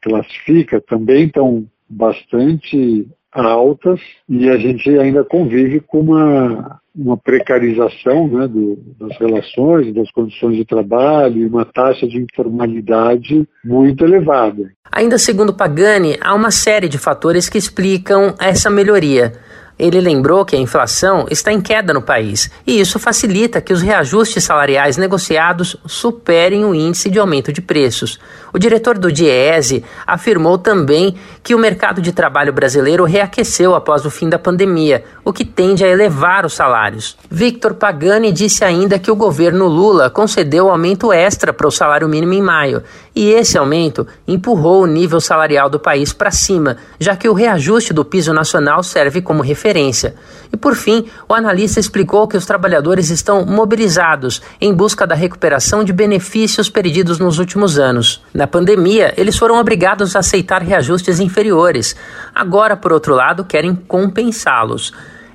classifica, 0.00 0.80
também 0.80 1.26
estão 1.26 1.66
bastante 1.88 3.06
altas 3.32 4.00
e 4.28 4.48
a 4.48 4.56
gente 4.56 4.88
ainda 4.98 5.24
convive 5.24 5.80
com 5.80 6.00
uma, 6.00 6.80
uma 6.94 7.16
precarização 7.16 8.28
né, 8.28 8.46
do, 8.46 8.78
das 9.00 9.16
relações, 9.18 9.94
das 9.94 10.10
condições 10.10 10.56
de 10.56 10.64
trabalho 10.64 11.42
e 11.42 11.46
uma 11.46 11.64
taxa 11.64 12.06
de 12.06 12.18
informalidade 12.18 13.48
muito 13.64 14.04
elevada. 14.04 14.70
Ainda 14.90 15.16
segundo 15.16 15.54
Pagani, 15.54 16.18
há 16.20 16.34
uma 16.34 16.50
série 16.50 16.88
de 16.88 16.98
fatores 16.98 17.48
que 17.48 17.56
explicam 17.56 18.34
essa 18.38 18.68
melhoria. 18.68 19.32
Ele 19.82 20.00
lembrou 20.00 20.44
que 20.44 20.54
a 20.54 20.60
inflação 20.60 21.26
está 21.28 21.52
em 21.52 21.60
queda 21.60 21.92
no 21.92 22.00
país 22.00 22.48
e 22.64 22.78
isso 22.78 23.00
facilita 23.00 23.60
que 23.60 23.72
os 23.72 23.82
reajustes 23.82 24.44
salariais 24.44 24.96
negociados 24.96 25.76
superem 25.84 26.64
o 26.64 26.72
índice 26.72 27.10
de 27.10 27.18
aumento 27.18 27.52
de 27.52 27.60
preços. 27.60 28.20
O 28.52 28.60
diretor 28.60 28.96
do 28.96 29.10
DIEESE 29.10 29.82
afirmou 30.06 30.56
também 30.56 31.16
que 31.42 31.52
o 31.52 31.58
mercado 31.58 32.00
de 32.00 32.12
trabalho 32.12 32.52
brasileiro 32.52 33.04
reaqueceu 33.04 33.74
após 33.74 34.04
o 34.04 34.10
fim 34.10 34.28
da 34.28 34.38
pandemia, 34.38 35.02
o 35.24 35.32
que 35.32 35.44
tende 35.44 35.84
a 35.84 35.88
elevar 35.88 36.46
os 36.46 36.54
salários. 36.54 37.16
Victor 37.28 37.74
Pagani 37.74 38.30
disse 38.30 38.64
ainda 38.64 39.00
que 39.00 39.10
o 39.10 39.16
governo 39.16 39.66
Lula 39.66 40.08
concedeu 40.08 40.70
aumento 40.70 41.12
extra 41.12 41.52
para 41.52 41.66
o 41.66 41.72
salário 41.72 42.08
mínimo 42.08 42.34
em 42.34 42.42
maio, 42.42 42.84
e 43.14 43.30
esse 43.30 43.58
aumento 43.58 44.06
empurrou 44.26 44.82
o 44.82 44.86
nível 44.86 45.20
salarial 45.20 45.68
do 45.68 45.78
país 45.78 46.12
para 46.12 46.30
cima, 46.30 46.78
já 46.98 47.14
que 47.14 47.28
o 47.28 47.34
reajuste 47.34 47.92
do 47.92 48.04
piso 48.04 48.32
nacional 48.32 48.82
serve 48.82 49.20
como 49.20 49.42
referência. 49.42 50.14
E 50.52 50.56
por 50.56 50.74
fim, 50.74 51.06
o 51.28 51.34
analista 51.34 51.78
explicou 51.78 52.26
que 52.26 52.36
os 52.36 52.46
trabalhadores 52.46 53.10
estão 53.10 53.44
mobilizados 53.44 54.40
em 54.60 54.72
busca 54.72 55.06
da 55.06 55.14
recuperação 55.14 55.84
de 55.84 55.92
benefícios 55.92 56.68
perdidos 56.68 57.18
nos 57.18 57.38
últimos 57.38 57.78
anos. 57.78 58.22
Na 58.32 58.46
pandemia, 58.46 59.12
eles 59.16 59.36
foram 59.36 59.58
obrigados 59.58 60.16
a 60.16 60.20
aceitar 60.20 60.62
reajustes 60.62 61.20
inferiores. 61.20 61.94
Agora, 62.34 62.76
por 62.76 62.92
outro 62.92 63.14
lado, 63.14 63.44
querem 63.44 63.74
compensá-los. 63.74 64.92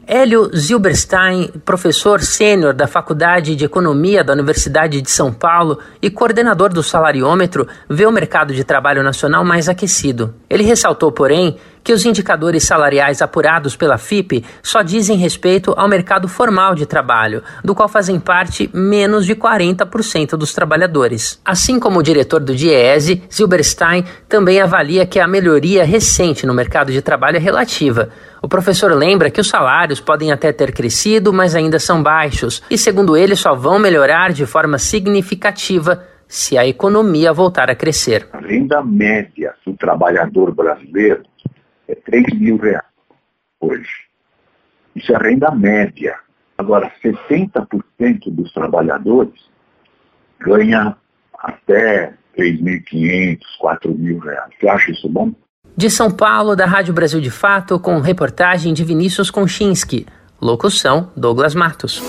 Hélio 0.09 0.49
Zilberstein, 0.55 1.49
professor 1.65 2.21
sênior 2.21 2.73
da 2.73 2.87
Faculdade 2.87 3.57
de 3.57 3.65
Economia 3.65 4.23
da 4.23 4.31
Universidade 4.31 5.01
de 5.01 5.11
São 5.11 5.33
Paulo 5.33 5.79
e 6.01 6.09
coordenador 6.09 6.69
do 6.69 6.81
salariômetro, 6.81 7.67
vê 7.89 8.05
o 8.05 8.11
mercado 8.11 8.53
de 8.53 8.63
trabalho 8.63 9.03
nacional 9.03 9.43
mais 9.43 9.67
aquecido. 9.67 10.33
Ele 10.49 10.63
ressaltou, 10.63 11.11
porém, 11.11 11.57
que 11.87 11.93
os 11.93 12.05
indicadores 12.05 12.65
salariais 12.65 13.21
apurados 13.21 13.77
pela 13.77 13.97
FIP 13.97 14.43
só 14.61 14.81
dizem 14.81 15.15
respeito 15.15 15.73
ao 15.77 15.87
mercado 15.87 16.27
formal 16.27 16.75
de 16.75 16.85
trabalho, 16.85 17.41
do 17.63 17.73
qual 17.73 17.87
fazem 17.87 18.19
parte 18.19 18.69
menos 18.73 19.25
de 19.25 19.33
40% 19.33 20.31
dos 20.31 20.53
trabalhadores. 20.53 21.41
Assim 21.45 21.79
como 21.79 21.99
o 21.99 22.03
diretor 22.03 22.41
do 22.41 22.53
DIEESE, 22.53 23.23
Zilberstein 23.33 24.03
também 24.27 24.59
avalia 24.59 25.05
que 25.05 25.17
a 25.17 25.29
melhoria 25.29 25.85
recente 25.85 26.45
no 26.45 26.53
mercado 26.53 26.91
de 26.91 27.01
trabalho 27.01 27.37
é 27.37 27.39
relativa. 27.39 28.09
O 28.41 28.49
professor 28.49 28.91
lembra 28.93 29.31
que 29.31 29.39
os 29.39 29.47
salários 29.47 30.01
podem 30.01 30.29
até 30.29 30.51
ter 30.51 30.73
crescido, 30.73 31.31
mas 31.31 31.55
ainda 31.55 31.79
são 31.79 32.03
baixos, 32.03 32.61
e 32.69 32.77
segundo 32.77 33.15
ele 33.15 33.33
só 33.33 33.55
vão 33.55 33.79
melhorar 33.79 34.33
de 34.33 34.45
forma 34.45 34.77
significativa 34.77 36.03
se 36.27 36.57
a 36.57 36.67
economia 36.67 37.31
voltar 37.31 37.69
a 37.69 37.75
crescer. 37.75 38.27
A 38.33 38.39
renda 38.39 38.83
média 38.83 39.53
do 39.65 39.73
trabalhador 39.73 40.53
brasileiro 40.53 41.23
é 41.87 41.95
3 41.95 42.39
mil 42.39 42.57
reais 42.57 42.85
hoje. 43.59 43.89
Isso 44.95 45.13
é 45.13 45.17
renda 45.17 45.51
média. 45.51 46.17
Agora, 46.57 46.91
70% 47.03 48.31
dos 48.31 48.51
trabalhadores 48.51 49.33
ganha 50.39 50.95
até 51.37 52.13
3.500, 52.37 53.39
4 53.59 53.93
mil 53.93 54.19
reais. 54.19 54.51
Você 54.59 54.67
acha 54.67 54.91
isso 54.91 55.07
bom? 55.09 55.31
De 55.75 55.89
São 55.89 56.09
Paulo, 56.09 56.55
da 56.55 56.65
Rádio 56.65 56.93
Brasil 56.93 57.21
de 57.21 57.29
Fato, 57.29 57.79
com 57.79 57.99
reportagem 57.99 58.73
de 58.73 58.83
Vinícius 58.83 59.29
Konchinski. 59.29 60.07
Locução: 60.41 61.11
Douglas 61.15 61.53
Matos. 61.53 62.01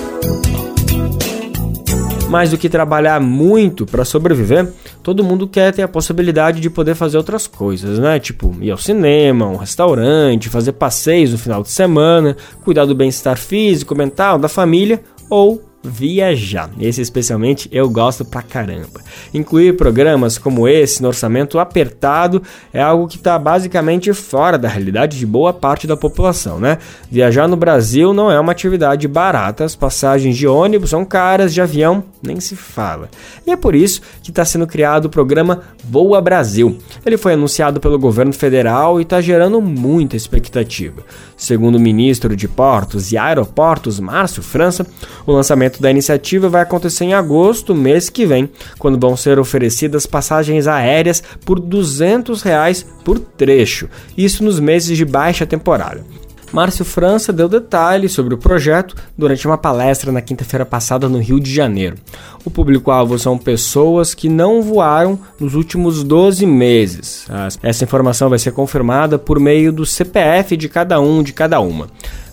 Mais 2.28 2.50
do 2.50 2.58
que 2.58 2.68
trabalhar 2.68 3.20
muito 3.20 3.86
para 3.86 4.04
sobreviver, 4.04 4.70
todo 5.02 5.24
mundo 5.24 5.48
quer 5.48 5.72
ter 5.72 5.82
a 5.82 5.88
possibilidade 5.88 6.60
de 6.60 6.68
poder 6.68 6.94
fazer 6.94 7.16
outras 7.16 7.46
coisas, 7.46 7.98
né? 7.98 8.18
Tipo, 8.20 8.54
ir 8.60 8.70
ao 8.70 8.76
cinema, 8.76 9.46
um 9.46 9.56
restaurante, 9.56 10.50
fazer 10.50 10.72
passeios 10.72 11.32
no 11.32 11.38
final 11.38 11.62
de 11.62 11.70
semana, 11.70 12.36
cuidar 12.62 12.84
do 12.84 12.94
bem-estar 12.94 13.38
físico, 13.38 13.94
mental, 13.94 14.38
da 14.38 14.48
família 14.48 15.02
ou 15.30 15.67
viajar. 15.82 16.70
Esse 16.78 17.00
especialmente 17.00 17.68
eu 17.70 17.88
gosto 17.88 18.24
pra 18.24 18.42
caramba. 18.42 19.00
Incluir 19.32 19.76
programas 19.76 20.36
como 20.36 20.66
esse 20.66 21.00
no 21.00 21.08
orçamento 21.08 21.58
apertado 21.58 22.42
é 22.72 22.82
algo 22.82 23.06
que 23.06 23.16
está 23.16 23.38
basicamente 23.38 24.12
fora 24.12 24.58
da 24.58 24.68
realidade 24.68 25.18
de 25.18 25.26
boa 25.26 25.52
parte 25.52 25.86
da 25.86 25.96
população, 25.96 26.58
né? 26.58 26.78
Viajar 27.10 27.46
no 27.46 27.56
Brasil 27.56 28.12
não 28.12 28.30
é 28.30 28.38
uma 28.38 28.52
atividade 28.52 29.06
barata, 29.06 29.64
as 29.64 29.76
passagens 29.76 30.36
de 30.36 30.46
ônibus 30.46 30.90
são 30.90 31.04
caras, 31.04 31.54
de 31.54 31.60
avião 31.60 32.04
nem 32.22 32.40
se 32.40 32.56
fala. 32.56 33.08
E 33.46 33.50
é 33.50 33.56
por 33.56 33.74
isso 33.74 34.00
que 34.22 34.30
está 34.30 34.44
sendo 34.44 34.66
criado 34.66 35.06
o 35.06 35.10
programa 35.10 35.62
Voa 35.84 36.20
Brasil. 36.20 36.76
Ele 37.06 37.16
foi 37.16 37.34
anunciado 37.34 37.80
pelo 37.80 37.98
governo 37.98 38.32
federal 38.32 38.98
e 38.98 39.02
está 39.04 39.20
gerando 39.20 39.60
muita 39.60 40.16
expectativa. 40.16 41.02
Segundo 41.36 41.76
o 41.76 41.80
ministro 41.80 42.34
de 42.34 42.48
Portos 42.48 43.12
e 43.12 43.16
Aeroportos, 43.16 44.00
Márcio 44.00 44.42
França, 44.42 44.86
o 45.24 45.32
lançamento 45.32 45.67
da 45.70 45.90
iniciativa 45.90 46.48
vai 46.48 46.62
acontecer 46.62 47.04
em 47.04 47.14
agosto, 47.14 47.74
mês 47.74 48.08
que 48.08 48.24
vem, 48.24 48.48
quando 48.78 48.98
vão 48.98 49.16
ser 49.16 49.38
oferecidas 49.38 50.06
passagens 50.06 50.66
aéreas 50.66 51.22
por 51.44 51.60
200 51.60 52.42
reais 52.42 52.86
por 53.04 53.18
trecho, 53.18 53.88
isso 54.16 54.42
nos 54.44 54.58
meses 54.60 54.96
de 54.96 55.04
baixa 55.04 55.46
temporada. 55.46 56.04
Márcio 56.52 56.84
França 56.84 57.32
deu 57.32 57.48
detalhes 57.48 58.12
sobre 58.12 58.34
o 58.34 58.38
projeto 58.38 58.96
durante 59.16 59.46
uma 59.46 59.58
palestra 59.58 60.10
na 60.10 60.22
quinta-feira 60.22 60.64
passada 60.64 61.08
no 61.08 61.18
Rio 61.18 61.38
de 61.38 61.52
Janeiro. 61.52 61.96
O 62.44 62.50
público-alvo 62.50 63.18
são 63.18 63.36
pessoas 63.36 64.14
que 64.14 64.28
não 64.28 64.62
voaram 64.62 65.18
nos 65.38 65.54
últimos 65.54 66.02
12 66.02 66.46
meses. 66.46 67.26
Essa 67.62 67.84
informação 67.84 68.30
vai 68.30 68.38
ser 68.38 68.52
confirmada 68.52 69.18
por 69.18 69.38
meio 69.38 69.72
do 69.72 69.84
CPF 69.84 70.56
de 70.56 70.68
cada 70.68 70.98
um 71.00 71.22
de 71.22 71.32
cada 71.32 71.60
uma. 71.60 71.88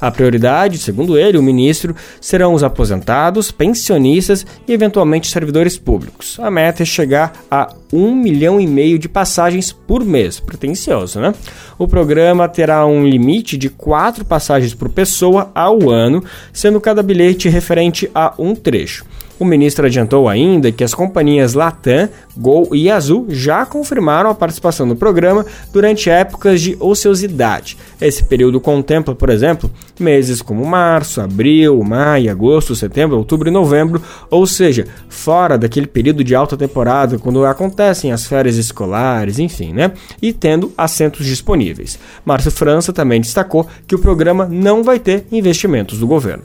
A 0.06 0.12
prioridade, 0.12 0.78
segundo 0.78 1.18
ele, 1.18 1.36
o 1.36 1.42
ministro, 1.42 1.96
serão 2.22 2.54
os 2.54 2.62
aposentados, 2.62 3.50
pensionistas 3.50 4.46
e 4.68 4.72
eventualmente 4.72 5.32
servidores 5.32 5.80
públicos. 5.80 6.40
A 6.40 6.52
meta 6.52 6.84
é 6.84 6.86
chegar 6.86 7.34
a 7.50 7.74
um 7.92 8.14
milhão 8.14 8.62
e 8.62 8.68
meio 8.68 9.00
de 9.00 9.10
passagens 9.10 9.72
por 9.72 10.06
mês. 10.06 10.40
Pretencioso, 10.40 11.20
né? 11.20 11.34
O 11.76 11.88
programa 11.88 12.48
terá 12.48 12.86
um 12.86 13.04
limite 13.04 13.58
de 13.58 13.68
quatro 13.68 14.24
passagens 14.24 14.76
por 14.76 14.90
pessoa 14.90 15.50
ao 15.56 15.90
ano, 15.90 16.24
sendo 16.54 16.80
cada 16.80 17.02
bilhete 17.02 17.50
referente 17.50 18.08
a 18.14 18.32
um 18.38 18.54
trecho. 18.54 19.06
O 19.38 19.44
ministro 19.44 19.86
adiantou 19.86 20.30
ainda 20.30 20.72
que 20.72 20.84
as 20.84 20.94
companhias 20.94 21.54
Latam, 21.54 22.08
Gol 22.38 22.70
e 22.74 22.90
Azul 22.90 23.26
já 23.30 23.66
confirmaram 23.66 24.30
a 24.30 24.36
participação 24.36 24.86
no 24.86 24.96
programa 24.96 25.46
durante 25.74 26.10
épocas 26.10 26.62
de 26.62 26.78
ociosidade. 26.80 27.78
Esse 28.00 28.24
período 28.24 28.62
contempla, 28.62 29.14
por 29.14 29.30
exemplo, 29.30 29.70
meses 30.00 30.42
como 30.42 30.66
março, 30.66 31.20
abril, 31.20 31.84
maio, 31.84 32.32
agosto, 32.32 32.76
setembro, 32.76 33.18
outubro 33.18 33.50
e 33.50 33.52
novembro, 33.52 34.02
ou 34.30 34.48
seja, 34.48 34.88
fora 35.10 35.58
daquele 35.58 35.88
período 35.88 36.24
de 36.24 36.34
alta 36.34 36.56
temporada 36.56 37.18
quando 37.18 37.46
acontecem 37.46 38.12
as 38.12 38.26
férias 38.26 38.56
escolares, 38.56 39.38
enfim, 39.40 39.74
né? 39.74 39.92
E 40.22 40.32
tendo 40.32 40.72
assentos 40.78 41.26
disponíveis. 41.26 42.00
Márcio 42.24 42.52
França 42.52 42.94
também 42.94 43.20
destacou 43.20 43.68
que 43.86 43.96
o 43.96 44.00
programa 44.00 44.46
não 44.46 44.84
vai 44.84 45.00
ter 45.00 45.26
investimentos 45.32 46.00
do 46.00 46.08
governo. 46.08 46.44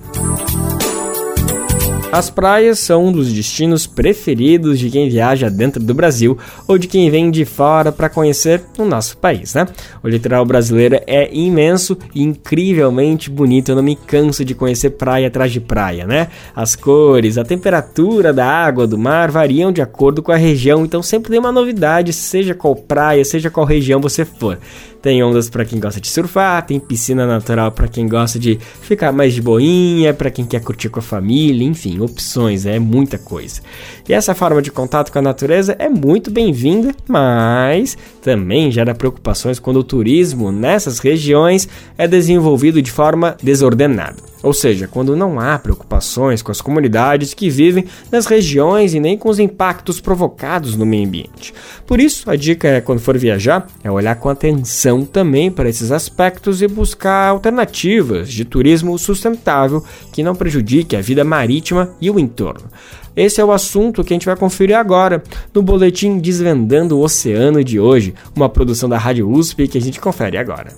As 2.13 2.29
praias 2.29 2.81
são 2.81 3.07
um 3.07 3.13
dos 3.13 3.33
destinos 3.33 3.87
preferidos 3.87 4.81
de 4.81 4.91
quem 4.91 5.09
viaja 5.09 5.49
dentro 5.49 5.81
do 5.81 5.95
Brasil 5.95 6.37
ou 6.67 6.77
de 6.77 6.89
quem 6.89 7.09
vem 7.09 7.31
de 7.31 7.45
fora 7.45 7.93
para 7.93 8.09
conhecer 8.09 8.65
o 8.77 8.85
nosso 8.85 9.17
país, 9.17 9.55
né? 9.55 9.65
O 10.03 10.09
litoral 10.09 10.45
brasileiro 10.45 11.01
é 11.07 11.33
imenso 11.33 11.97
e 12.13 12.25
incrivelmente 12.25 13.31
bonito. 13.31 13.71
Eu 13.71 13.77
não 13.77 13.83
me 13.85 13.95
canso 13.95 14.45
de 14.45 14.57
conhecer 14.57 14.91
praia 14.91 15.29
atrás 15.29 15.53
de 15.53 15.61
praia, 15.61 16.05
né? 16.05 16.27
As 16.55 16.75
cores, 16.75 17.39
a 17.39 17.45
temperatura 17.45 18.33
da 18.33 18.45
água 18.45 18.89
do 18.89 18.99
mar 18.99 19.31
variam 19.31 19.71
de 19.71 19.81
acordo 19.81 20.21
com 20.21 20.33
a 20.33 20.37
região, 20.37 20.85
então 20.85 21.05
sempre 21.05 21.31
tem 21.31 21.39
uma 21.39 21.53
novidade, 21.53 22.13
seja 22.13 22.57
qual 22.57 22.75
praia, 22.75 23.25
seja 23.25 23.51
qual 23.51 23.65
região 23.65 24.01
você 24.01 24.25
for. 24.25 24.59
Tem 25.03 25.23
ondas 25.23 25.49
para 25.49 25.65
quem 25.65 25.81
gosta 25.81 26.01
de 26.01 26.09
surfar, 26.09 26.67
tem 26.67 26.79
piscina 26.79 27.27
natural 27.27 27.73
para 27.73 27.89
quem 27.89 28.07
gosta 28.07 28.39
de 28.39 28.59
ficar 28.83 29.13
mais 29.13 29.33
de 29.33 29.41
boinha, 29.41 30.13
para 30.13 30.31
quem 30.31 30.45
quer 30.45 30.61
curtir 30.61 30.91
com 30.91 30.99
a 30.99 31.03
família, 31.03 31.67
enfim, 31.67 32.01
opções, 32.01 32.67
é 32.67 32.79
muita 32.79 33.17
coisa. 33.17 33.63
E 34.09 34.13
essa 34.13 34.35
forma 34.35 34.61
de 34.61 34.71
contato 34.71 35.11
com 35.11 35.19
a 35.19 35.23
natureza 35.23 35.75
é 35.79 35.89
muito 35.89 36.31
bem-vinda, 36.31 36.95
mas 37.09 37.97
também 38.23 38.71
gera 38.71 38.95
preocupações 38.95 39.59
quando 39.59 39.79
o 39.79 39.85
turismo 39.85 40.53
nessas 40.53 40.99
regiões 40.99 41.67
é 41.97 42.07
desenvolvido 42.07 42.83
de 42.83 42.91
forma 42.91 43.37
desordenada. 43.43 44.30
Ou 44.43 44.53
seja, 44.53 44.89
quando 44.89 45.17
não 45.17 45.39
há 45.39 45.59
preocupações 45.59 46.43
com 46.43 46.51
as 46.51 46.61
comunidades 46.61 47.35
que 47.35 47.51
vivem 47.51 47.85
nas 48.11 48.27
regiões 48.27 48.95
e 48.95 49.01
nem 49.01 49.17
com 49.17 49.29
os 49.29 49.39
impactos 49.39 50.01
provocados 50.01 50.77
no 50.77 50.87
meio 50.87 51.07
ambiente. 51.07 51.53
Por 51.87 52.01
isso, 52.01 52.31
a 52.31 52.37
dica 52.37 52.69
é 52.69 52.81
quando 52.81 53.01
for 53.01 53.17
viajar, 53.19 53.67
é 53.85 53.91
olhar 53.91 54.17
com 54.17 54.29
atenção 54.29 55.05
também 55.05 55.51
para 55.51 55.69
esses 55.69 55.93
aspectos 55.93 56.63
e 56.63 56.69
buscar 56.69 57.29
alternativas 57.29 58.31
de 58.31 58.45
turismo 58.45 58.99
sustentável 58.99 59.85
que 60.13 60.23
não 60.23 60.35
prejudique 60.35 60.97
a 60.97 61.01
vida 61.01 61.25
marítima 61.25 61.91
e 62.01 62.11
o 62.11 62.19
entorno. 62.19 62.69
Esse 63.17 63.41
é 63.41 63.45
o 63.45 63.53
assunto 63.53 64.05
que 64.05 64.13
a 64.13 64.17
gente 64.17 64.27
vai 64.27 64.37
conferir 64.37 64.77
agora 64.77 65.23
no 65.53 65.63
boletim 65.63 66.19
Desvendando 66.19 66.97
o 66.97 67.03
Oceano 67.03 67.63
de 67.63 67.81
hoje, 67.81 68.15
uma 68.35 68.49
produção 68.49 68.89
da 68.89 68.97
Rádio 68.97 69.29
USP 69.29 69.69
que 69.69 69.79
a 69.79 69.81
gente 69.81 70.01
confere 70.01 70.39
agora. 70.39 70.73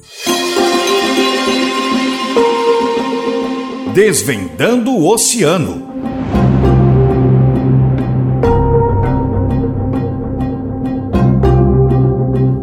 Desvendando 3.94 4.90
o 4.90 5.06
Oceano. 5.06 5.92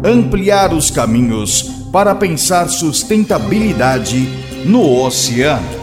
Ampliar 0.04 0.74
os 0.74 0.90
caminhos 0.90 1.62
para 1.92 2.16
pensar 2.16 2.68
sustentabilidade 2.68 4.28
no 4.66 5.04
oceano. 5.04 5.79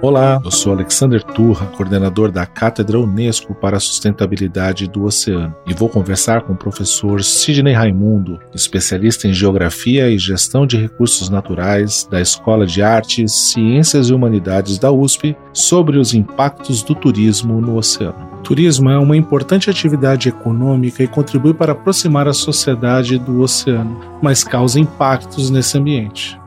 Olá, 0.00 0.40
eu 0.44 0.50
sou 0.52 0.72
Alexander 0.72 1.20
Turra, 1.20 1.66
coordenador 1.66 2.30
da 2.30 2.46
Cátedra 2.46 3.00
Unesco 3.00 3.52
para 3.52 3.78
a 3.78 3.80
Sustentabilidade 3.80 4.86
do 4.86 5.02
Oceano, 5.02 5.52
e 5.66 5.74
vou 5.74 5.88
conversar 5.88 6.42
com 6.42 6.52
o 6.52 6.56
professor 6.56 7.20
Sidney 7.20 7.74
Raimundo, 7.74 8.38
especialista 8.54 9.26
em 9.26 9.32
Geografia 9.32 10.08
e 10.08 10.16
Gestão 10.16 10.68
de 10.68 10.76
Recursos 10.76 11.28
Naturais 11.28 12.06
da 12.08 12.20
Escola 12.20 12.64
de 12.64 12.80
Artes, 12.80 13.32
Ciências 13.50 14.08
e 14.08 14.14
Humanidades 14.14 14.78
da 14.78 14.92
USP, 14.92 15.36
sobre 15.52 15.98
os 15.98 16.14
impactos 16.14 16.80
do 16.84 16.94
turismo 16.94 17.60
no 17.60 17.76
oceano. 17.76 18.28
Turismo 18.44 18.88
é 18.90 18.98
uma 18.98 19.16
importante 19.16 19.68
atividade 19.68 20.28
econômica 20.28 21.02
e 21.02 21.08
contribui 21.08 21.54
para 21.54 21.72
aproximar 21.72 22.28
a 22.28 22.32
sociedade 22.32 23.18
do 23.18 23.40
oceano, 23.40 23.98
mas 24.22 24.44
causa 24.44 24.78
impactos 24.78 25.50
nesse 25.50 25.76
ambiente. 25.76 26.37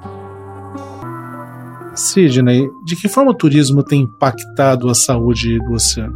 Sidney, 1.95 2.69
de 2.85 2.95
que 2.95 3.07
forma 3.07 3.31
o 3.31 3.35
turismo 3.35 3.83
tem 3.83 4.01
impactado 4.01 4.89
a 4.89 4.95
saúde 4.95 5.59
do 5.59 5.73
oceano? 5.73 6.15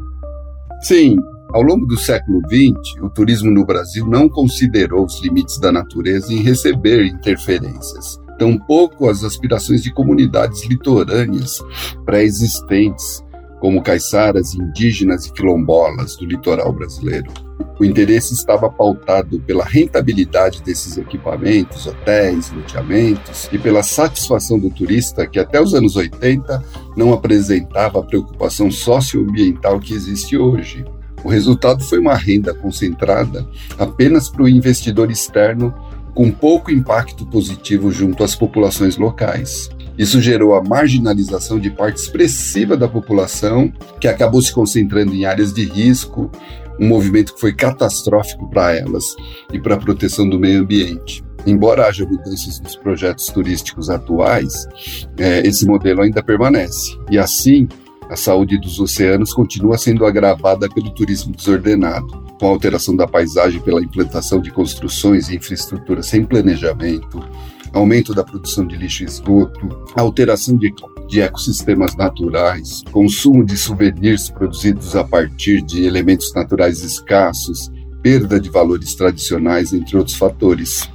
Sim, 0.81 1.17
ao 1.53 1.61
longo 1.61 1.85
do 1.85 1.97
século 1.97 2.41
XX, 2.47 3.01
o 3.01 3.09
turismo 3.09 3.51
no 3.51 3.65
Brasil 3.65 4.05
não 4.07 4.29
considerou 4.29 5.05
os 5.05 5.21
limites 5.21 5.59
da 5.59 5.71
natureza 5.71 6.33
em 6.33 6.41
receber 6.41 7.05
interferências, 7.05 8.19
tampouco 8.37 9.09
as 9.09 9.23
aspirações 9.23 9.83
de 9.83 9.93
comunidades 9.93 10.65
litorâneas 10.65 11.63
pré-existentes, 12.05 13.23
como 13.59 13.81
caiçaras, 13.81 14.53
indígenas 14.53 15.25
e 15.25 15.33
quilombolas 15.33 16.15
do 16.17 16.25
litoral 16.25 16.71
brasileiro. 16.71 17.31
O 17.77 17.83
interesse 17.83 18.33
estava 18.33 18.69
pautado 18.69 19.39
pela 19.41 19.65
rentabilidade 19.65 20.63
desses 20.63 20.97
equipamentos, 20.97 21.85
hotéis, 21.85 22.51
loteamentos 22.51 23.49
e 23.51 23.57
pela 23.57 23.83
satisfação 23.83 24.57
do 24.57 24.69
turista 24.69 25.27
que 25.27 25.39
até 25.39 25.61
os 25.61 25.73
anos 25.73 25.95
80 25.95 26.63
não 26.95 27.11
apresentava 27.11 27.99
a 27.99 28.03
preocupação 28.03 28.71
socioambiental 28.71 29.79
que 29.79 29.93
existe 29.93 30.37
hoje. 30.37 30.85
O 31.23 31.27
resultado 31.27 31.83
foi 31.83 31.99
uma 31.99 32.15
renda 32.15 32.53
concentrada 32.53 33.45
apenas 33.77 34.29
para 34.29 34.43
o 34.43 34.49
investidor 34.49 35.11
externo 35.11 35.73
com 36.13 36.31
pouco 36.31 36.71
impacto 36.71 37.25
positivo 37.25 37.91
junto 37.91 38.23
às 38.23 38.35
populações 38.35 38.95
locais. 38.95 39.69
Isso 39.97 40.21
gerou 40.21 40.55
a 40.55 40.63
marginalização 40.63 41.59
de 41.59 41.69
parte 41.69 41.97
expressiva 41.97 42.75
da 42.75 42.87
população, 42.87 43.71
que 43.99 44.07
acabou 44.07 44.41
se 44.41 44.53
concentrando 44.53 45.13
em 45.13 45.25
áreas 45.25 45.53
de 45.53 45.65
risco, 45.65 46.29
um 46.79 46.87
movimento 46.87 47.33
que 47.33 47.41
foi 47.41 47.53
catastrófico 47.53 48.49
para 48.49 48.75
elas 48.75 49.15
e 49.51 49.59
para 49.59 49.75
a 49.75 49.79
proteção 49.79 50.27
do 50.27 50.39
meio 50.39 50.61
ambiente. 50.61 51.23
Embora 51.45 51.87
haja 51.87 52.05
mudanças 52.05 52.59
nos 52.59 52.75
projetos 52.75 53.27
turísticos 53.27 53.89
atuais, 53.89 54.67
é, 55.17 55.45
esse 55.45 55.65
modelo 55.65 56.01
ainda 56.01 56.23
permanece. 56.23 56.97
E 57.09 57.19
assim, 57.19 57.67
a 58.09 58.15
saúde 58.15 58.59
dos 58.59 58.79
oceanos 58.79 59.33
continua 59.33 59.77
sendo 59.77 60.05
agravada 60.05 60.67
pelo 60.69 60.89
turismo 60.91 61.35
desordenado, 61.35 62.23
com 62.39 62.47
a 62.47 62.49
alteração 62.49 62.95
da 62.95 63.07
paisagem 63.07 63.61
pela 63.61 63.81
implantação 63.81 64.41
de 64.41 64.51
construções 64.51 65.29
e 65.29 65.35
infraestruturas 65.35 66.07
sem 66.07 66.23
planejamento, 66.25 67.23
aumento 67.75 68.13
da 68.13 68.23
produção 68.23 68.65
de 68.65 68.75
lixo 68.77 69.03
e 69.03 69.05
esgoto, 69.05 69.67
alteração 69.95 70.57
de, 70.57 70.73
de 71.07 71.21
ecossistemas 71.21 71.95
naturais, 71.95 72.81
consumo 72.91 73.45
de 73.45 73.57
souvenirs 73.57 74.29
produzidos 74.29 74.95
a 74.95 75.03
partir 75.03 75.61
de 75.61 75.83
elementos 75.83 76.33
naturais 76.33 76.81
escassos, 76.81 77.69
perda 78.01 78.39
de 78.39 78.49
valores 78.49 78.95
tradicionais, 78.95 79.73
entre 79.73 79.97
outros 79.97 80.15
fatores. 80.15 80.89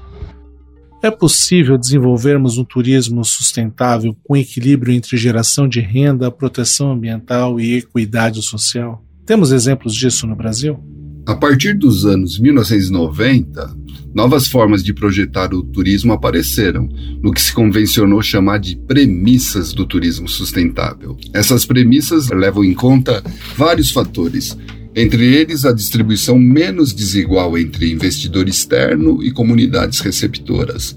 É 1.02 1.10
possível 1.10 1.78
desenvolvermos 1.78 2.58
um 2.58 2.64
turismo 2.64 3.24
sustentável 3.24 4.14
com 4.22 4.36
equilíbrio 4.36 4.94
entre 4.94 5.16
geração 5.16 5.66
de 5.66 5.80
renda, 5.80 6.30
proteção 6.30 6.92
ambiental 6.92 7.58
e 7.58 7.78
equidade 7.78 8.42
social? 8.42 9.02
Temos 9.24 9.50
exemplos 9.50 9.94
disso 9.94 10.26
no 10.26 10.36
Brasil? 10.36 10.78
A 11.26 11.34
partir 11.34 11.74
dos 11.74 12.06
anos 12.06 12.38
1990, 12.38 13.76
novas 14.14 14.48
formas 14.48 14.82
de 14.82 14.92
projetar 14.92 15.54
o 15.54 15.62
turismo 15.62 16.12
apareceram, 16.12 16.88
no 17.22 17.32
que 17.32 17.40
se 17.40 17.52
convencionou 17.52 18.22
chamar 18.22 18.58
de 18.58 18.76
premissas 18.76 19.72
do 19.72 19.86
turismo 19.86 20.28
sustentável. 20.28 21.16
Essas 21.32 21.64
premissas 21.64 22.28
levam 22.30 22.64
em 22.64 22.74
conta 22.74 23.22
vários 23.56 23.90
fatores, 23.90 24.56
entre 24.94 25.34
eles 25.34 25.64
a 25.64 25.72
distribuição 25.72 26.38
menos 26.38 26.92
desigual 26.92 27.56
entre 27.56 27.92
investidor 27.92 28.48
externo 28.48 29.22
e 29.22 29.30
comunidades 29.30 30.00
receptoras, 30.00 30.96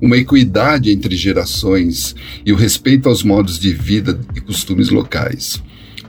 uma 0.00 0.16
equidade 0.16 0.90
entre 0.90 1.16
gerações 1.16 2.14
e 2.46 2.52
o 2.52 2.56
respeito 2.56 3.08
aos 3.08 3.22
modos 3.22 3.58
de 3.58 3.72
vida 3.72 4.18
e 4.34 4.40
costumes 4.40 4.88
locais 4.88 5.62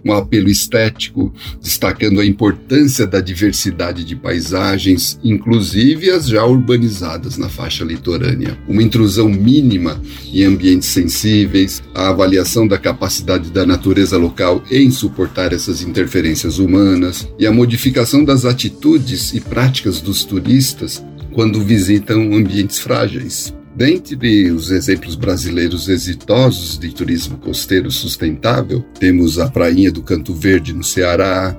um 0.05 0.13
apelo 0.13 0.49
estético, 0.49 1.33
destacando 1.59 2.21
a 2.21 2.25
importância 2.25 3.07
da 3.07 3.19
diversidade 3.19 4.03
de 4.03 4.15
paisagens, 4.15 5.19
inclusive 5.23 6.11
as 6.11 6.27
já 6.27 6.45
urbanizadas 6.45 7.37
na 7.37 7.49
faixa 7.49 7.83
litorânea, 7.83 8.57
uma 8.67 8.83
intrusão 8.83 9.27
mínima 9.27 9.99
em 10.31 10.43
ambientes 10.43 10.89
sensíveis, 10.89 11.81
a 11.93 12.09
avaliação 12.09 12.67
da 12.67 12.77
capacidade 12.77 13.49
da 13.49 13.65
natureza 13.65 14.17
local 14.17 14.63
em 14.69 14.91
suportar 14.91 15.51
essas 15.51 15.81
interferências 15.81 16.59
humanas 16.59 17.27
e 17.39 17.47
a 17.47 17.51
modificação 17.51 18.23
das 18.23 18.45
atitudes 18.45 19.33
e 19.33 19.41
práticas 19.41 19.99
dos 19.99 20.23
turistas 20.23 21.03
quando 21.33 21.61
visitam 21.61 22.33
ambientes 22.33 22.79
frágeis. 22.79 23.53
Dentre 23.75 24.51
os 24.51 24.71
exemplos 24.71 25.15
brasileiros 25.15 25.89
exitosos 25.89 26.79
de 26.79 26.93
turismo 26.93 27.37
costeiro 27.37 27.91
sustentável, 27.91 28.85
temos 28.97 29.37
a 29.37 29.49
Prainha 29.49 29.91
do 29.91 30.01
Canto 30.01 30.33
Verde, 30.33 30.71
no 30.71 30.81
Ceará, 30.81 31.53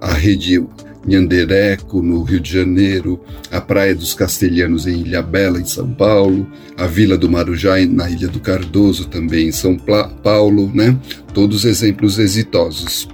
a 0.00 0.12
rede 0.12 0.64
Nhandereco, 1.04 2.00
no 2.00 2.22
Rio 2.22 2.38
de 2.38 2.52
Janeiro, 2.52 3.20
a 3.50 3.60
Praia 3.60 3.92
dos 3.92 4.14
Castelhanos, 4.14 4.86
em 4.86 5.00
Ilha 5.00 5.20
Bela, 5.20 5.60
em 5.60 5.64
São 5.64 5.90
Paulo, 5.90 6.46
a 6.76 6.86
Vila 6.86 7.18
do 7.18 7.28
Marujá, 7.28 7.84
na 7.86 8.08
Ilha 8.08 8.28
do 8.28 8.38
Cardoso, 8.38 9.08
também 9.08 9.48
em 9.48 9.52
São 9.52 9.76
Paulo, 10.22 10.70
né? 10.72 10.96
Todos 11.34 11.64
exemplos 11.64 12.20
exitosos. 12.20 13.08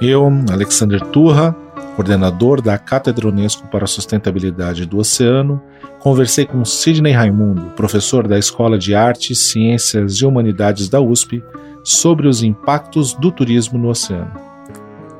Eu, 0.00 0.26
Alexander 0.50 1.00
Turra, 1.08 1.54
coordenador 1.94 2.60
da 2.60 2.78
Cátedra 2.78 3.28
Unesco 3.28 3.66
para 3.68 3.84
a 3.84 3.88
Sustentabilidade 3.88 4.86
do 4.86 4.98
Oceano, 4.98 5.62
conversei 5.98 6.46
com 6.46 6.64
Sidney 6.64 7.12
Raimundo, 7.12 7.72
professor 7.76 8.26
da 8.26 8.38
Escola 8.38 8.78
de 8.78 8.94
Artes, 8.94 9.38
Ciências 9.38 10.14
e 10.14 10.26
Humanidades 10.26 10.88
da 10.88 11.00
USP, 11.00 11.42
sobre 11.84 12.28
os 12.28 12.42
impactos 12.42 13.14
do 13.14 13.30
turismo 13.30 13.78
no 13.78 13.88
oceano. 13.88 14.32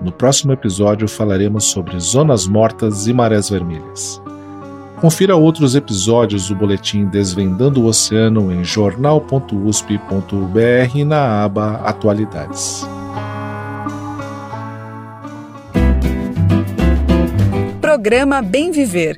No 0.01 0.13
próximo 0.13 0.53
episódio 0.53 1.09
falaremos 1.09 1.65
sobre 1.65 1.99
zonas 1.99 2.47
mortas 2.47 3.07
e 3.07 3.13
marés 3.13 3.51
vermelhas. 3.51 4.21
Confira 5.01 5.35
outros 5.35 5.75
episódios 5.75 6.49
do 6.49 6.55
boletim 6.55 7.07
Desvendando 7.07 7.83
o 7.83 7.87
Oceano 7.87 8.53
em 8.53 8.63
jornal.usp.br 8.63 11.05
na 11.05 11.43
aba 11.43 11.81
Atualidades. 11.85 12.87
Programa 18.03 18.43
Bem 18.43 18.73
Viver 18.73 19.17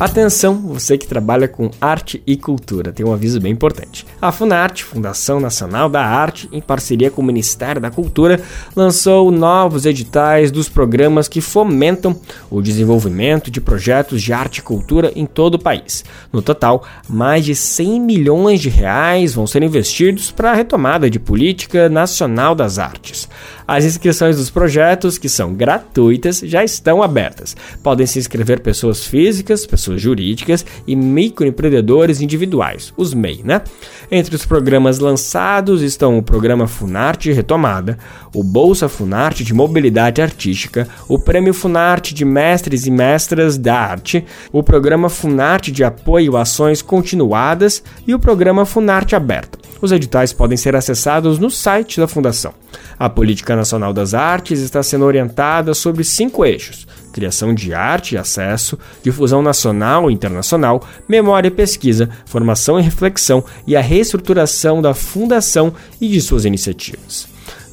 Atenção, 0.00 0.54
você 0.54 0.96
que 0.96 1.06
trabalha 1.06 1.46
com 1.46 1.70
arte 1.78 2.22
e 2.26 2.34
cultura, 2.34 2.90
tem 2.90 3.04
um 3.04 3.12
aviso 3.12 3.38
bem 3.38 3.52
importante. 3.52 4.06
A 4.18 4.32
Funarte, 4.32 4.82
Fundação 4.82 5.38
Nacional 5.38 5.90
da 5.90 6.02
Arte, 6.02 6.48
em 6.50 6.60
parceria 6.62 7.10
com 7.10 7.20
o 7.20 7.24
Ministério 7.24 7.82
da 7.82 7.90
Cultura, 7.90 8.40
lançou 8.74 9.30
novos 9.30 9.84
editais 9.84 10.50
dos 10.50 10.70
programas 10.70 11.28
que 11.28 11.42
fomentam 11.42 12.18
o 12.48 12.62
desenvolvimento 12.62 13.50
de 13.50 13.60
projetos 13.60 14.22
de 14.22 14.32
arte 14.32 14.58
e 14.58 14.62
cultura 14.62 15.12
em 15.14 15.26
todo 15.26 15.56
o 15.56 15.62
país. 15.62 16.02
No 16.32 16.40
total, 16.40 16.82
mais 17.06 17.44
de 17.44 17.54
100 17.54 18.00
milhões 18.00 18.58
de 18.58 18.70
reais 18.70 19.34
vão 19.34 19.46
ser 19.46 19.62
investidos 19.62 20.30
para 20.30 20.52
a 20.52 20.54
retomada 20.54 21.10
de 21.10 21.18
política 21.18 21.90
nacional 21.90 22.54
das 22.54 22.78
artes. 22.78 23.28
As 23.70 23.84
inscrições 23.84 24.36
dos 24.36 24.50
projetos, 24.50 25.16
que 25.16 25.28
são 25.28 25.54
gratuitas, 25.54 26.40
já 26.40 26.64
estão 26.64 27.04
abertas. 27.04 27.56
Podem 27.84 28.04
se 28.04 28.18
inscrever 28.18 28.58
pessoas 28.58 29.06
físicas, 29.06 29.64
pessoas 29.64 30.00
jurídicas 30.00 30.66
e 30.88 30.96
microempreendedores 30.96 32.20
individuais, 32.20 32.92
os 32.96 33.14
MEI, 33.14 33.42
né? 33.44 33.62
Entre 34.10 34.34
os 34.34 34.44
programas 34.44 34.98
lançados 34.98 35.82
estão 35.82 36.18
o 36.18 36.22
Programa 36.22 36.66
Funarte 36.66 37.30
Retomada, 37.30 37.96
o 38.34 38.42
Bolsa 38.42 38.88
Funarte 38.88 39.44
de 39.44 39.54
Mobilidade 39.54 40.20
Artística, 40.20 40.88
o 41.06 41.16
Prêmio 41.16 41.54
Funarte 41.54 42.12
de 42.12 42.24
Mestres 42.24 42.86
e 42.86 42.90
Mestras 42.90 43.56
da 43.56 43.76
Arte, 43.76 44.24
o 44.52 44.64
Programa 44.64 45.08
Funarte 45.08 45.70
de 45.70 45.84
Apoio 45.84 46.36
a 46.36 46.42
Ações 46.42 46.82
Continuadas 46.82 47.84
e 48.04 48.16
o 48.16 48.18
Programa 48.18 48.64
Funarte 48.64 49.14
Aberta. 49.14 49.60
Os 49.80 49.92
editais 49.92 50.32
podem 50.32 50.56
ser 50.56 50.74
acessados 50.74 51.38
no 51.38 51.48
site 51.48 52.00
da 52.00 52.08
Fundação. 52.08 52.52
A 52.98 53.08
Política 53.08 53.56
Nacional 53.56 53.92
das 53.92 54.12
Artes 54.12 54.60
está 54.60 54.82
sendo 54.82 55.04
orientada 55.04 55.72
sobre 55.72 56.04
cinco 56.04 56.44
eixos: 56.44 56.86
criação 57.12 57.54
de 57.54 57.72
arte 57.72 58.14
e 58.14 58.18
acesso, 58.18 58.78
difusão 59.02 59.40
nacional 59.40 60.10
e 60.10 60.14
internacional, 60.14 60.86
memória 61.08 61.48
e 61.48 61.50
pesquisa, 61.50 62.10
formação 62.26 62.78
e 62.78 62.82
reflexão 62.82 63.44
e 63.66 63.76
a 63.76 63.80
reestruturação 63.80 64.82
da 64.82 64.92
Fundação 64.92 65.72
e 66.00 66.08
de 66.08 66.20
suas 66.20 66.44
iniciativas. 66.44 67.29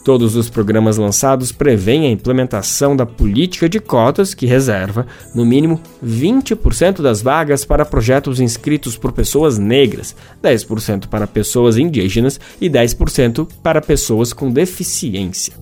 Todos 0.08 0.38
os 0.38 0.50
programas 0.50 0.96
lançados 0.96 1.52
prevêem 1.52 2.08
a 2.08 2.10
implementação 2.10 2.96
da 2.96 3.06
política 3.06 3.68
de 3.68 3.78
cotas 3.78 4.34
que 4.34 4.46
reserva, 4.46 5.06
no 5.36 5.46
mínimo, 5.46 5.82
20% 6.02 7.02
das 7.02 7.22
vagas 7.22 7.66
para 7.66 7.84
projetos 7.84 8.40
inscritos 8.40 8.96
por 8.96 9.12
pessoas 9.12 9.58
negras, 9.58 10.16
10% 10.42 11.08
para 11.08 11.28
pessoas 11.28 11.78
indígenas 11.78 12.40
e 12.62 12.70
10% 12.70 13.50
para 13.62 13.82
pessoas 13.82 14.32
com 14.32 14.50
deficiência. 14.50 15.54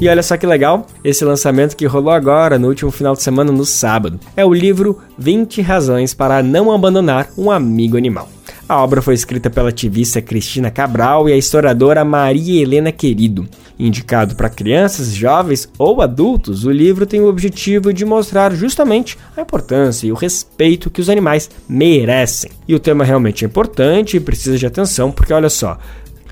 E 0.00 0.08
olha 0.08 0.22
só 0.22 0.38
que 0.38 0.46
legal, 0.46 0.86
esse 1.04 1.26
lançamento 1.26 1.76
que 1.76 1.84
rolou 1.84 2.14
agora, 2.14 2.58
no 2.58 2.68
último 2.68 2.90
final 2.90 3.12
de 3.12 3.22
semana, 3.22 3.52
no 3.52 3.66
sábado, 3.66 4.18
é 4.34 4.42
o 4.42 4.54
livro 4.54 4.98
20 5.18 5.60
Razões 5.60 6.14
para 6.14 6.42
Não 6.42 6.72
Abandonar 6.72 7.28
um 7.36 7.50
Amigo 7.50 7.98
Animal. 7.98 8.37
A 8.68 8.82
obra 8.82 9.00
foi 9.00 9.14
escrita 9.14 9.48
pela 9.48 9.70
ativista 9.70 10.20
Cristina 10.20 10.70
Cabral 10.70 11.26
e 11.26 11.32
a 11.32 11.36
historiadora 11.38 12.04
Maria 12.04 12.60
Helena 12.60 12.92
Querido. 12.92 13.48
Indicado 13.78 14.36
para 14.36 14.50
crianças, 14.50 15.14
jovens 15.14 15.66
ou 15.78 16.02
adultos, 16.02 16.66
o 16.66 16.70
livro 16.70 17.06
tem 17.06 17.18
o 17.18 17.28
objetivo 17.28 17.94
de 17.94 18.04
mostrar 18.04 18.54
justamente 18.54 19.16
a 19.34 19.40
importância 19.40 20.06
e 20.06 20.12
o 20.12 20.14
respeito 20.14 20.90
que 20.90 21.00
os 21.00 21.08
animais 21.08 21.48
merecem. 21.66 22.50
E 22.68 22.74
o 22.74 22.78
tema 22.78 23.04
realmente 23.04 23.42
é 23.42 23.48
importante 23.48 24.18
e 24.18 24.20
precisa 24.20 24.58
de 24.58 24.66
atenção, 24.66 25.10
porque 25.10 25.32
olha 25.32 25.48
só, 25.48 25.78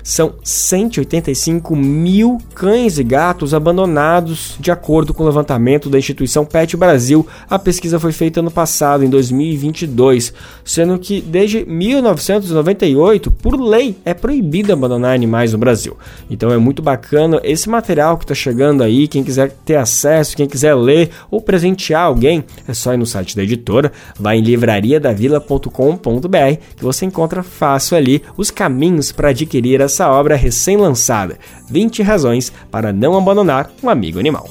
são 0.07 0.35
185 0.41 1.75
mil 1.75 2.37
cães 2.55 2.97
e 2.97 3.03
gatos 3.03 3.53
abandonados, 3.53 4.55
de 4.57 4.71
acordo 4.71 5.13
com 5.13 5.21
o 5.21 5.25
levantamento 5.25 5.89
da 5.89 5.99
instituição 5.99 6.45
Pet 6.45 6.77
Brasil. 6.77 7.27
A 7.49 7.59
pesquisa 7.59 7.99
foi 7.99 8.13
feita 8.13 8.41
no 8.41 8.49
passado, 8.49 9.03
em 9.03 9.09
2022, 9.09 10.33
sendo 10.63 10.97
que 10.97 11.19
desde 11.19 11.65
1998, 11.65 13.29
por 13.29 13.59
lei, 13.59 13.97
é 14.05 14.13
proibido 14.13 14.71
abandonar 14.71 15.13
animais 15.13 15.51
no 15.51 15.57
Brasil. 15.57 15.97
Então 16.29 16.53
é 16.53 16.57
muito 16.57 16.81
bacana 16.81 17.41
esse 17.43 17.67
material 17.67 18.17
que 18.17 18.23
está 18.23 18.33
chegando 18.33 18.83
aí. 18.83 19.09
Quem 19.09 19.25
quiser 19.25 19.51
ter 19.65 19.75
acesso, 19.75 20.37
quem 20.37 20.47
quiser 20.47 20.73
ler 20.73 21.09
ou 21.29 21.41
presentear 21.41 22.03
alguém, 22.03 22.45
é 22.65 22.73
só 22.73 22.93
ir 22.93 22.97
no 22.97 23.05
site 23.05 23.35
da 23.35 23.43
editora, 23.43 23.91
vai 24.17 24.37
em 24.37 24.41
livrariadavila.com.br 24.41 25.67
que 26.77 26.83
você 26.83 27.05
encontra 27.05 27.43
fácil 27.43 27.97
ali 27.97 28.23
os 28.37 28.49
caminhos 28.49 29.11
para 29.11 29.31
adquirir 29.31 29.81
as 29.81 29.96
essa 29.97 30.11
obra 30.11 30.35
recém-lançada: 30.35 31.39
20 31.69 32.03
razões 32.03 32.53
para 32.69 32.93
não 32.93 33.17
abandonar 33.17 33.71
um 33.81 33.89
amigo 33.89 34.19
animal. 34.19 34.47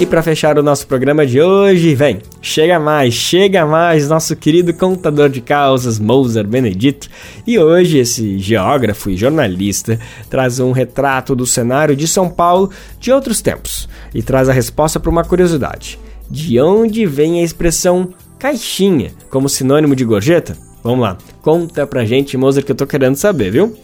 E 0.00 0.04
para 0.04 0.22
fechar 0.22 0.58
o 0.58 0.62
nosso 0.62 0.88
programa 0.88 1.24
de 1.24 1.40
hoje, 1.40 1.94
vem, 1.94 2.20
chega 2.42 2.80
mais, 2.80 3.14
chega 3.14 3.64
mais, 3.64 4.08
nosso 4.08 4.34
querido 4.34 4.74
contador 4.74 5.28
de 5.28 5.40
causas, 5.40 6.00
Moser 6.00 6.44
Benedito. 6.44 7.08
E 7.46 7.58
hoje 7.60 7.98
esse 7.98 8.38
geógrafo 8.38 9.08
e 9.08 9.16
jornalista 9.16 10.00
traz 10.28 10.58
um 10.58 10.72
retrato 10.72 11.36
do 11.36 11.46
cenário 11.46 11.94
de 11.94 12.08
São 12.08 12.28
Paulo 12.28 12.70
de 12.98 13.12
outros 13.12 13.40
tempos 13.40 13.88
e 14.12 14.20
traz 14.20 14.48
a 14.48 14.52
resposta 14.52 14.98
para 14.98 15.10
uma 15.10 15.22
curiosidade. 15.22 15.96
De 16.28 16.60
onde 16.60 17.06
vem 17.06 17.40
a 17.40 17.44
expressão 17.44 18.12
caixinha 18.36 19.12
como 19.30 19.48
sinônimo 19.48 19.94
de 19.94 20.04
gorjeta? 20.04 20.56
Vamos 20.84 21.00
lá, 21.00 21.16
conta 21.40 21.86
pra 21.86 22.04
gente, 22.04 22.36
Moser, 22.36 22.62
que 22.62 22.70
eu 22.70 22.76
tô 22.76 22.86
querendo 22.86 23.16
saber, 23.16 23.50
viu? 23.50 23.74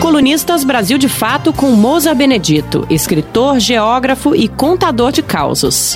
Colunistas 0.00 0.64
Brasil 0.64 0.96
de 0.96 1.10
Fato 1.10 1.52
com 1.52 1.72
Moza 1.72 2.14
Benedito, 2.14 2.86
escritor, 2.88 3.60
geógrafo 3.60 4.34
e 4.34 4.48
contador 4.48 5.12
de 5.12 5.22
causos. 5.22 5.94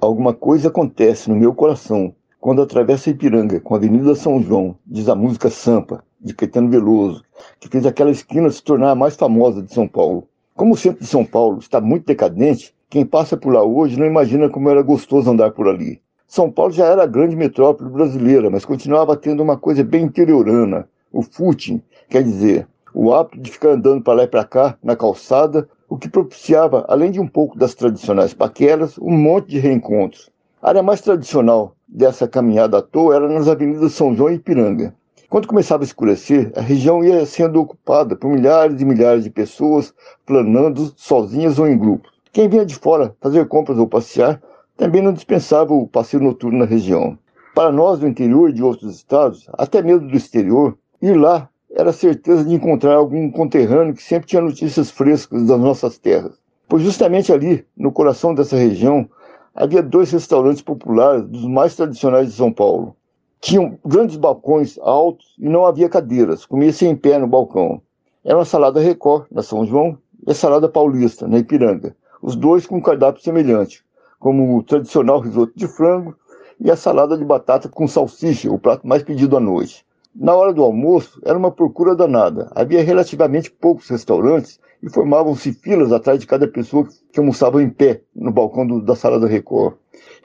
Alguma 0.00 0.32
coisa 0.32 0.68
acontece 0.68 1.28
no 1.28 1.36
meu 1.36 1.52
coração 1.52 2.14
quando 2.40 2.62
atravesso 2.62 3.10
a 3.10 3.12
Ipiranga 3.12 3.60
com 3.60 3.74
a 3.74 3.76
Avenida 3.76 4.14
São 4.14 4.42
João, 4.42 4.76
diz 4.86 5.10
a 5.10 5.14
música 5.14 5.50
Sampa, 5.50 6.02
de 6.18 6.32
Caetano 6.32 6.70
Veloso, 6.70 7.22
que 7.60 7.68
fez 7.68 7.84
aquela 7.84 8.10
esquina 8.10 8.48
se 8.48 8.62
tornar 8.62 8.92
a 8.92 8.94
mais 8.94 9.14
famosa 9.14 9.62
de 9.62 9.74
São 9.74 9.86
Paulo. 9.86 10.26
Como 10.54 10.72
o 10.72 10.76
centro 10.76 11.00
de 11.00 11.06
São 11.06 11.22
Paulo 11.22 11.58
está 11.58 11.82
muito 11.82 12.06
decadente, 12.06 12.72
quem 12.90 13.04
passa 13.04 13.36
por 13.36 13.52
lá 13.52 13.62
hoje 13.62 13.98
não 13.98 14.06
imagina 14.06 14.48
como 14.48 14.70
era 14.70 14.80
gostoso 14.80 15.30
andar 15.30 15.50
por 15.50 15.68
ali. 15.68 16.00
São 16.26 16.50
Paulo 16.50 16.72
já 16.72 16.86
era 16.86 17.02
a 17.02 17.06
grande 17.06 17.36
metrópole 17.36 17.90
brasileira, 17.90 18.48
mas 18.48 18.64
continuava 18.64 19.14
tendo 19.14 19.42
uma 19.42 19.58
coisa 19.58 19.84
bem 19.84 20.04
interiorana, 20.04 20.88
o 21.12 21.20
footing, 21.20 21.82
quer 22.08 22.22
dizer, 22.22 22.66
o 22.94 23.12
hábito 23.12 23.40
de 23.40 23.50
ficar 23.50 23.70
andando 23.70 24.02
para 24.02 24.14
lá 24.14 24.22
e 24.24 24.26
para 24.26 24.44
cá 24.44 24.78
na 24.82 24.96
calçada, 24.96 25.68
o 25.86 25.98
que 25.98 26.08
propiciava, 26.08 26.86
além 26.88 27.10
de 27.10 27.20
um 27.20 27.26
pouco 27.26 27.58
das 27.58 27.74
tradicionais 27.74 28.32
paqueras, 28.32 28.96
um 28.98 29.10
monte 29.10 29.48
de 29.48 29.58
reencontros. 29.58 30.30
A 30.62 30.70
área 30.70 30.82
mais 30.82 31.02
tradicional 31.02 31.74
dessa 31.86 32.26
caminhada 32.26 32.78
à 32.78 32.82
toa 32.82 33.16
era 33.16 33.28
nas 33.28 33.48
avenidas 33.48 33.92
São 33.92 34.14
João 34.14 34.30
e 34.30 34.36
Ipiranga. 34.36 34.94
Quando 35.28 35.46
começava 35.46 35.82
a 35.82 35.84
escurecer, 35.84 36.50
a 36.56 36.62
região 36.62 37.04
ia 37.04 37.26
sendo 37.26 37.60
ocupada 37.60 38.16
por 38.16 38.30
milhares 38.30 38.80
e 38.80 38.84
milhares 38.84 39.24
de 39.24 39.30
pessoas 39.30 39.92
planando 40.24 40.90
sozinhas 40.96 41.58
ou 41.58 41.68
em 41.68 41.76
grupos. 41.76 42.17
Quem 42.30 42.48
vinha 42.48 42.66
de 42.66 42.74
fora 42.74 43.16
fazer 43.20 43.48
compras 43.48 43.78
ou 43.78 43.86
passear 43.86 44.40
também 44.76 45.00
não 45.00 45.12
dispensava 45.12 45.72
o 45.72 45.88
passeio 45.88 46.22
noturno 46.22 46.58
na 46.58 46.66
região. 46.66 47.18
Para 47.54 47.72
nós 47.72 47.98
do 47.98 48.06
interior 48.06 48.50
e 48.50 48.52
de 48.52 48.62
outros 48.62 48.94
estados, 48.94 49.48
até 49.54 49.82
mesmo 49.82 50.08
do 50.08 50.16
exterior, 50.16 50.76
ir 51.00 51.14
lá 51.14 51.48
era 51.74 51.92
certeza 51.92 52.44
de 52.44 52.54
encontrar 52.54 52.94
algum 52.94 53.30
conterrâneo 53.30 53.94
que 53.94 54.02
sempre 54.02 54.28
tinha 54.28 54.42
notícias 54.42 54.90
frescas 54.90 55.46
das 55.46 55.58
nossas 55.58 55.98
terras. 55.98 56.38
Pois 56.68 56.82
justamente 56.82 57.32
ali, 57.32 57.64
no 57.76 57.90
coração 57.90 58.34
dessa 58.34 58.56
região, 58.56 59.08
havia 59.54 59.82
dois 59.82 60.12
restaurantes 60.12 60.62
populares 60.62 61.24
dos 61.24 61.46
mais 61.46 61.74
tradicionais 61.74 62.28
de 62.28 62.34
São 62.34 62.52
Paulo. 62.52 62.94
Tinham 63.40 63.78
grandes 63.84 64.16
balcões 64.16 64.78
altos 64.82 65.34
e 65.38 65.48
não 65.48 65.64
havia 65.64 65.88
cadeiras, 65.88 66.44
comia-se 66.44 66.86
em 66.86 66.94
pé 66.94 67.18
no 67.18 67.26
balcão. 67.26 67.80
Era 68.22 68.36
uma 68.36 68.44
salada 68.44 68.80
Record, 68.80 69.26
na 69.32 69.42
São 69.42 69.64
João, 69.64 69.96
e 70.26 70.30
a 70.30 70.34
salada 70.34 70.68
paulista, 70.68 71.26
na 71.26 71.38
Ipiranga 71.38 71.96
os 72.22 72.36
dois 72.36 72.66
com 72.66 72.76
um 72.76 72.80
cardápio 72.80 73.22
semelhante, 73.22 73.84
como 74.18 74.56
o 74.56 74.62
tradicional 74.62 75.20
risoto 75.20 75.52
de 75.54 75.66
frango 75.68 76.16
e 76.60 76.70
a 76.70 76.76
salada 76.76 77.16
de 77.16 77.24
batata 77.24 77.68
com 77.68 77.86
salsicha, 77.86 78.50
o 78.50 78.58
prato 78.58 78.86
mais 78.86 79.02
pedido 79.02 79.36
à 79.36 79.40
noite. 79.40 79.86
Na 80.14 80.34
hora 80.34 80.52
do 80.52 80.62
almoço, 80.62 81.20
era 81.24 81.38
uma 81.38 81.52
procura 81.52 81.94
danada. 81.94 82.50
Havia 82.54 82.82
relativamente 82.82 83.50
poucos 83.50 83.88
restaurantes 83.88 84.58
e 84.82 84.90
formavam-se 84.90 85.52
filas 85.52 85.92
atrás 85.92 86.18
de 86.18 86.26
cada 86.26 86.48
pessoa 86.48 86.88
que 87.12 87.20
almoçava 87.20 87.62
em 87.62 87.70
pé 87.70 88.02
no 88.14 88.32
balcão 88.32 88.66
do, 88.66 88.80
da 88.80 88.96
sala 88.96 89.20
da 89.20 89.26
Record. 89.26 89.74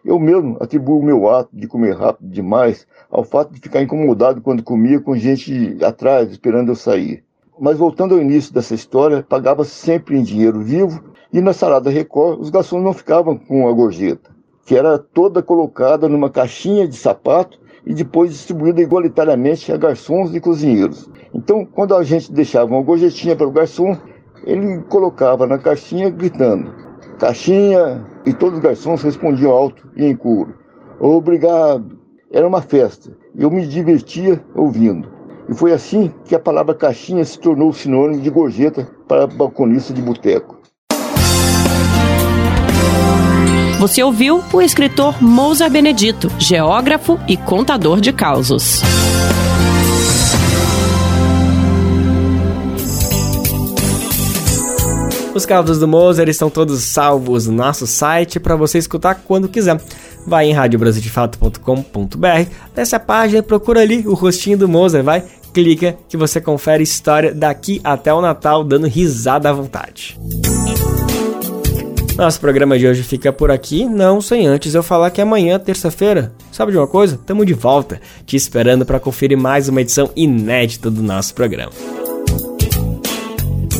Eu 0.03 0.19
mesmo 0.19 0.57
atribuo 0.59 0.99
o 0.99 1.03
meu 1.03 1.29
ato 1.29 1.49
de 1.53 1.67
comer 1.67 1.95
rápido 1.95 2.29
demais 2.29 2.87
ao 3.09 3.23
fato 3.23 3.53
de 3.53 3.59
ficar 3.59 3.81
incomodado 3.81 4.41
quando 4.41 4.63
comia 4.63 4.99
com 4.99 5.15
gente 5.15 5.77
atrás 5.83 6.31
esperando 6.31 6.69
eu 6.69 6.75
sair. 6.75 7.23
Mas 7.59 7.77
voltando 7.77 8.15
ao 8.15 8.21
início 8.21 8.53
dessa 8.53 8.73
história, 8.73 9.23
pagava 9.23 9.63
sempre 9.63 10.17
em 10.17 10.23
dinheiro 10.23 10.59
vivo 10.59 11.12
e 11.33 11.41
na 11.41 11.51
salada 11.51 11.89
Record 11.89 12.39
os 12.39 12.51
garçons 12.51 12.83
não 12.83 12.93
ficavam 12.93 13.35
com 13.35 13.67
a 13.67 13.73
gorjeta, 13.73 14.29
que 14.65 14.75
era 14.75 14.99
toda 14.99 15.41
colocada 15.41 16.07
numa 16.07 16.29
caixinha 16.29 16.87
de 16.87 16.95
sapato 16.95 17.59
e 17.85 17.93
depois 17.93 18.31
distribuída 18.31 18.81
igualitariamente 18.81 19.71
a 19.71 19.77
garçons 19.77 20.33
e 20.33 20.39
cozinheiros. 20.39 21.09
Então, 21.33 21.65
quando 21.65 21.95
a 21.95 22.03
gente 22.03 22.31
deixava 22.31 22.71
uma 22.71 22.83
gorjetinha 22.83 23.35
para 23.35 23.47
o 23.47 23.51
garçom, 23.51 23.97
ele 24.45 24.81
colocava 24.83 25.47
na 25.47 25.57
caixinha 25.57 26.09
gritando: 26.11 26.71
Caixinha! 27.17 28.05
E 28.25 28.31
todos 28.31 28.59
os 28.59 28.63
garçons 28.63 29.01
respondiam 29.01 29.51
alto 29.51 29.89
e 29.97 30.05
em 30.05 30.15
coro: 30.15 30.53
Obrigado! 30.99 31.97
Era 32.31 32.47
uma 32.47 32.61
festa. 32.61 33.11
Eu 33.35 33.49
me 33.49 33.65
divertia 33.67 34.43
ouvindo. 34.55 35.07
E 35.49 35.53
foi 35.53 35.73
assim 35.73 36.13
que 36.25 36.35
a 36.35 36.39
palavra 36.39 36.73
caixinha 36.73 37.25
se 37.25 37.37
tornou 37.39 37.73
sinônimo 37.73 38.21
de 38.21 38.29
gorjeta 38.29 38.87
para 39.07 39.27
balconista 39.27 39.93
de 39.93 40.01
boteco. 40.01 40.62
Você 43.79 44.01
ouviu 44.01 44.41
o 44.53 44.61
escritor 44.61 45.21
Mousa 45.21 45.67
Benedito, 45.67 46.31
geógrafo 46.39 47.19
e 47.27 47.35
contador 47.35 47.99
de 47.99 48.13
causos. 48.13 48.81
Os 55.35 55.45
causos 55.45 55.79
do 55.79 55.87
Mozart 55.87 56.29
estão 56.29 56.49
todos 56.49 56.79
salvos 56.83 57.47
no 57.47 57.53
nosso 57.53 57.87
site 57.87 58.39
para 58.39 58.55
você 58.55 58.77
escutar 58.77 59.15
quando 59.25 59.49
quiser. 59.49 59.81
Vai 60.25 60.45
em 60.45 60.53
radiobrasildefato.com.br, 60.53 62.49
nessa 62.75 62.99
página 62.99 63.41
procura 63.41 63.81
ali 63.81 64.07
o 64.07 64.13
rostinho 64.13 64.57
do 64.57 64.69
Mozart, 64.69 65.03
vai, 65.03 65.23
clica 65.51 65.97
que 66.07 66.15
você 66.15 66.39
confere 66.39 66.83
história 66.83 67.33
daqui 67.33 67.81
até 67.83 68.13
o 68.13 68.21
Natal 68.21 68.63
dando 68.63 68.87
risada 68.87 69.49
à 69.49 69.53
vontade. 69.53 70.17
Nosso 72.15 72.39
programa 72.39 72.77
de 72.77 72.87
hoje 72.87 73.01
fica 73.01 73.33
por 73.33 73.49
aqui, 73.49 73.85
não 73.85 74.21
sem 74.21 74.45
antes 74.45 74.75
eu 74.75 74.83
falar 74.83 75.09
que 75.09 75.19
amanhã, 75.19 75.57
terça-feira, 75.57 76.31
sabe 76.51 76.71
de 76.71 76.77
uma 76.77 76.87
coisa? 76.87 77.19
Tamo 77.25 77.43
de 77.43 77.53
volta, 77.53 77.99
te 78.25 78.35
esperando 78.35 78.85
para 78.85 78.99
conferir 78.99 79.37
mais 79.37 79.67
uma 79.67 79.81
edição 79.81 80.11
inédita 80.15 80.91
do 80.91 81.01
nosso 81.01 81.33
programa. 81.33 81.71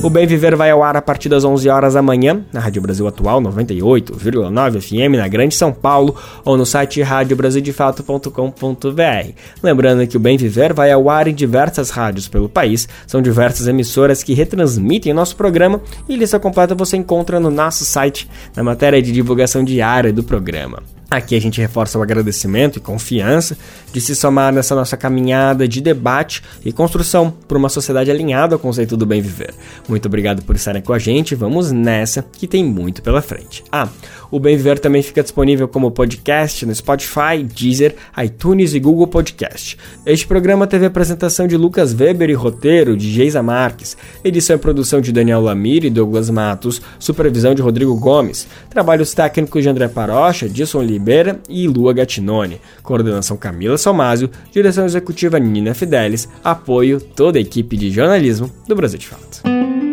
O 0.04 0.10
Bem 0.10 0.28
Viver 0.28 0.56
vai 0.58 0.70
ao 0.70 0.84
ar 0.84 0.98
a 0.98 1.02
partir 1.02 1.30
das 1.30 1.46
11 1.46 1.70
horas 1.70 1.94
da 1.94 2.02
manhã, 2.02 2.44
na 2.52 2.60
Rádio 2.60 2.82
Brasil 2.82 3.08
Atual 3.08 3.42
98,9 3.42 4.82
FM 4.82 5.16
na 5.16 5.30
Grande 5.30 5.56
São 5.56 5.72
Paulo 5.72 6.14
ou 6.44 6.58
no 6.58 6.66
site 6.66 7.02
radiobrasildefato.com.br. 7.02 9.32
Lembrando 9.64 10.06
que 10.06 10.18
o 10.18 10.20
Bem 10.20 10.36
Viver 10.36 10.74
vai 10.74 10.92
ao 10.92 11.10
ar 11.10 11.30
em 11.30 11.34
diversas 11.34 11.90
rádios 11.90 12.28
pelo 12.28 12.50
país, 12.50 12.86
são 13.08 13.22
diversas 13.22 13.66
emissoras 13.66 14.22
que 14.22 14.34
retransmitem 14.34 15.14
nosso 15.14 15.38
programa 15.38 15.80
e 16.10 16.18
lista 16.18 16.38
completa 16.38 16.76
você 16.76 16.98
encontra 16.98 17.40
no 17.40 17.50
nosso 17.50 17.86
site, 17.86 18.30
na 18.54 18.62
matéria 18.62 19.02
de 19.02 19.14
divulgação 19.14 19.64
diária 19.64 20.12
do 20.12 20.22
programa. 20.22 20.84
Aqui 21.14 21.36
a 21.36 21.40
gente 21.40 21.62
reforça 21.62 22.00
o 22.00 22.02
agradecimento 22.02 22.78
e 22.78 22.82
confiança 22.82 23.56
de 23.94 24.02
se 24.02 24.16
somar 24.16 24.52
nessa 24.52 24.74
nossa 24.74 24.98
caminhada 24.98 25.68
de 25.68 25.80
debate 25.80 26.42
e 26.66 26.72
construção 26.72 27.30
por 27.48 27.56
uma 27.56 27.70
sociedade 27.70 28.10
alinhada 28.10 28.56
ao 28.56 28.60
conceito 28.60 28.98
do 28.98 29.06
bem 29.06 29.22
viver. 29.22 29.54
Muito 29.88 30.08
obrigado 30.08 30.42
por 30.42 30.56
estarem 30.56 30.82
com 30.82 30.92
a 30.92 30.98
gente, 30.98 31.36
vamos 31.36 31.72
nessa 31.72 32.26
que 32.32 32.48
tem 32.48 32.66
muito 32.66 33.04
pela 33.04 33.22
frente. 33.22 33.64
Ah, 33.72 33.88
o 34.34 34.40
Bem 34.40 34.58
Viver 34.58 34.80
também 34.80 35.04
fica 35.04 35.22
disponível 35.22 35.68
como 35.68 35.92
podcast 35.92 36.66
no 36.66 36.74
Spotify, 36.74 37.44
Deezer, 37.44 37.96
iTunes 38.18 38.74
e 38.74 38.80
Google 38.80 39.06
Podcast. 39.06 39.78
Este 40.08 40.26
programa 40.26 40.66
teve 40.66 40.88
apresentação 40.88 41.46
de 41.46 41.56
Lucas 41.56 41.94
Weber 41.94 42.32
e 42.32 42.34
roteiro 42.34 42.98
de 42.98 43.12
Geisa 43.12 43.44
Marques, 43.44 43.96
edição 44.24 44.56
e 44.56 44.60
produção 44.60 45.00
de 45.00 45.12
Daniel 45.12 45.40
Lamir 45.40 45.86
e 45.86 45.90
Douglas 45.92 46.32
Matos, 46.32 46.82
supervisão 46.98 47.54
de 47.54 47.62
Rodrigo 47.62 47.96
Gomes, 47.96 48.48
trabalhos 48.72 49.14
técnicos 49.14 49.62
de 49.62 49.70
André 49.70 49.88
Parocha, 49.88 50.50
Dilson 50.50 50.82
Ribeira 50.82 51.40
e 51.48 51.68
Lua 51.68 51.94
Gattinone, 51.94 52.60
coordenação 52.82 53.38
Camila 53.38 53.78
Salmásio, 53.78 54.32
direção 54.52 54.84
executiva 54.84 55.38
Nina 55.38 55.76
Fidelis, 55.76 56.28
apoio 56.44 57.00
toda 57.00 57.38
a 57.38 57.42
equipe 57.42 57.78
de 57.78 57.92
jornalismo 57.92 58.52
do 58.68 58.76
Brasil 58.76 58.98
de 58.98 59.08
Fato. 59.08 59.93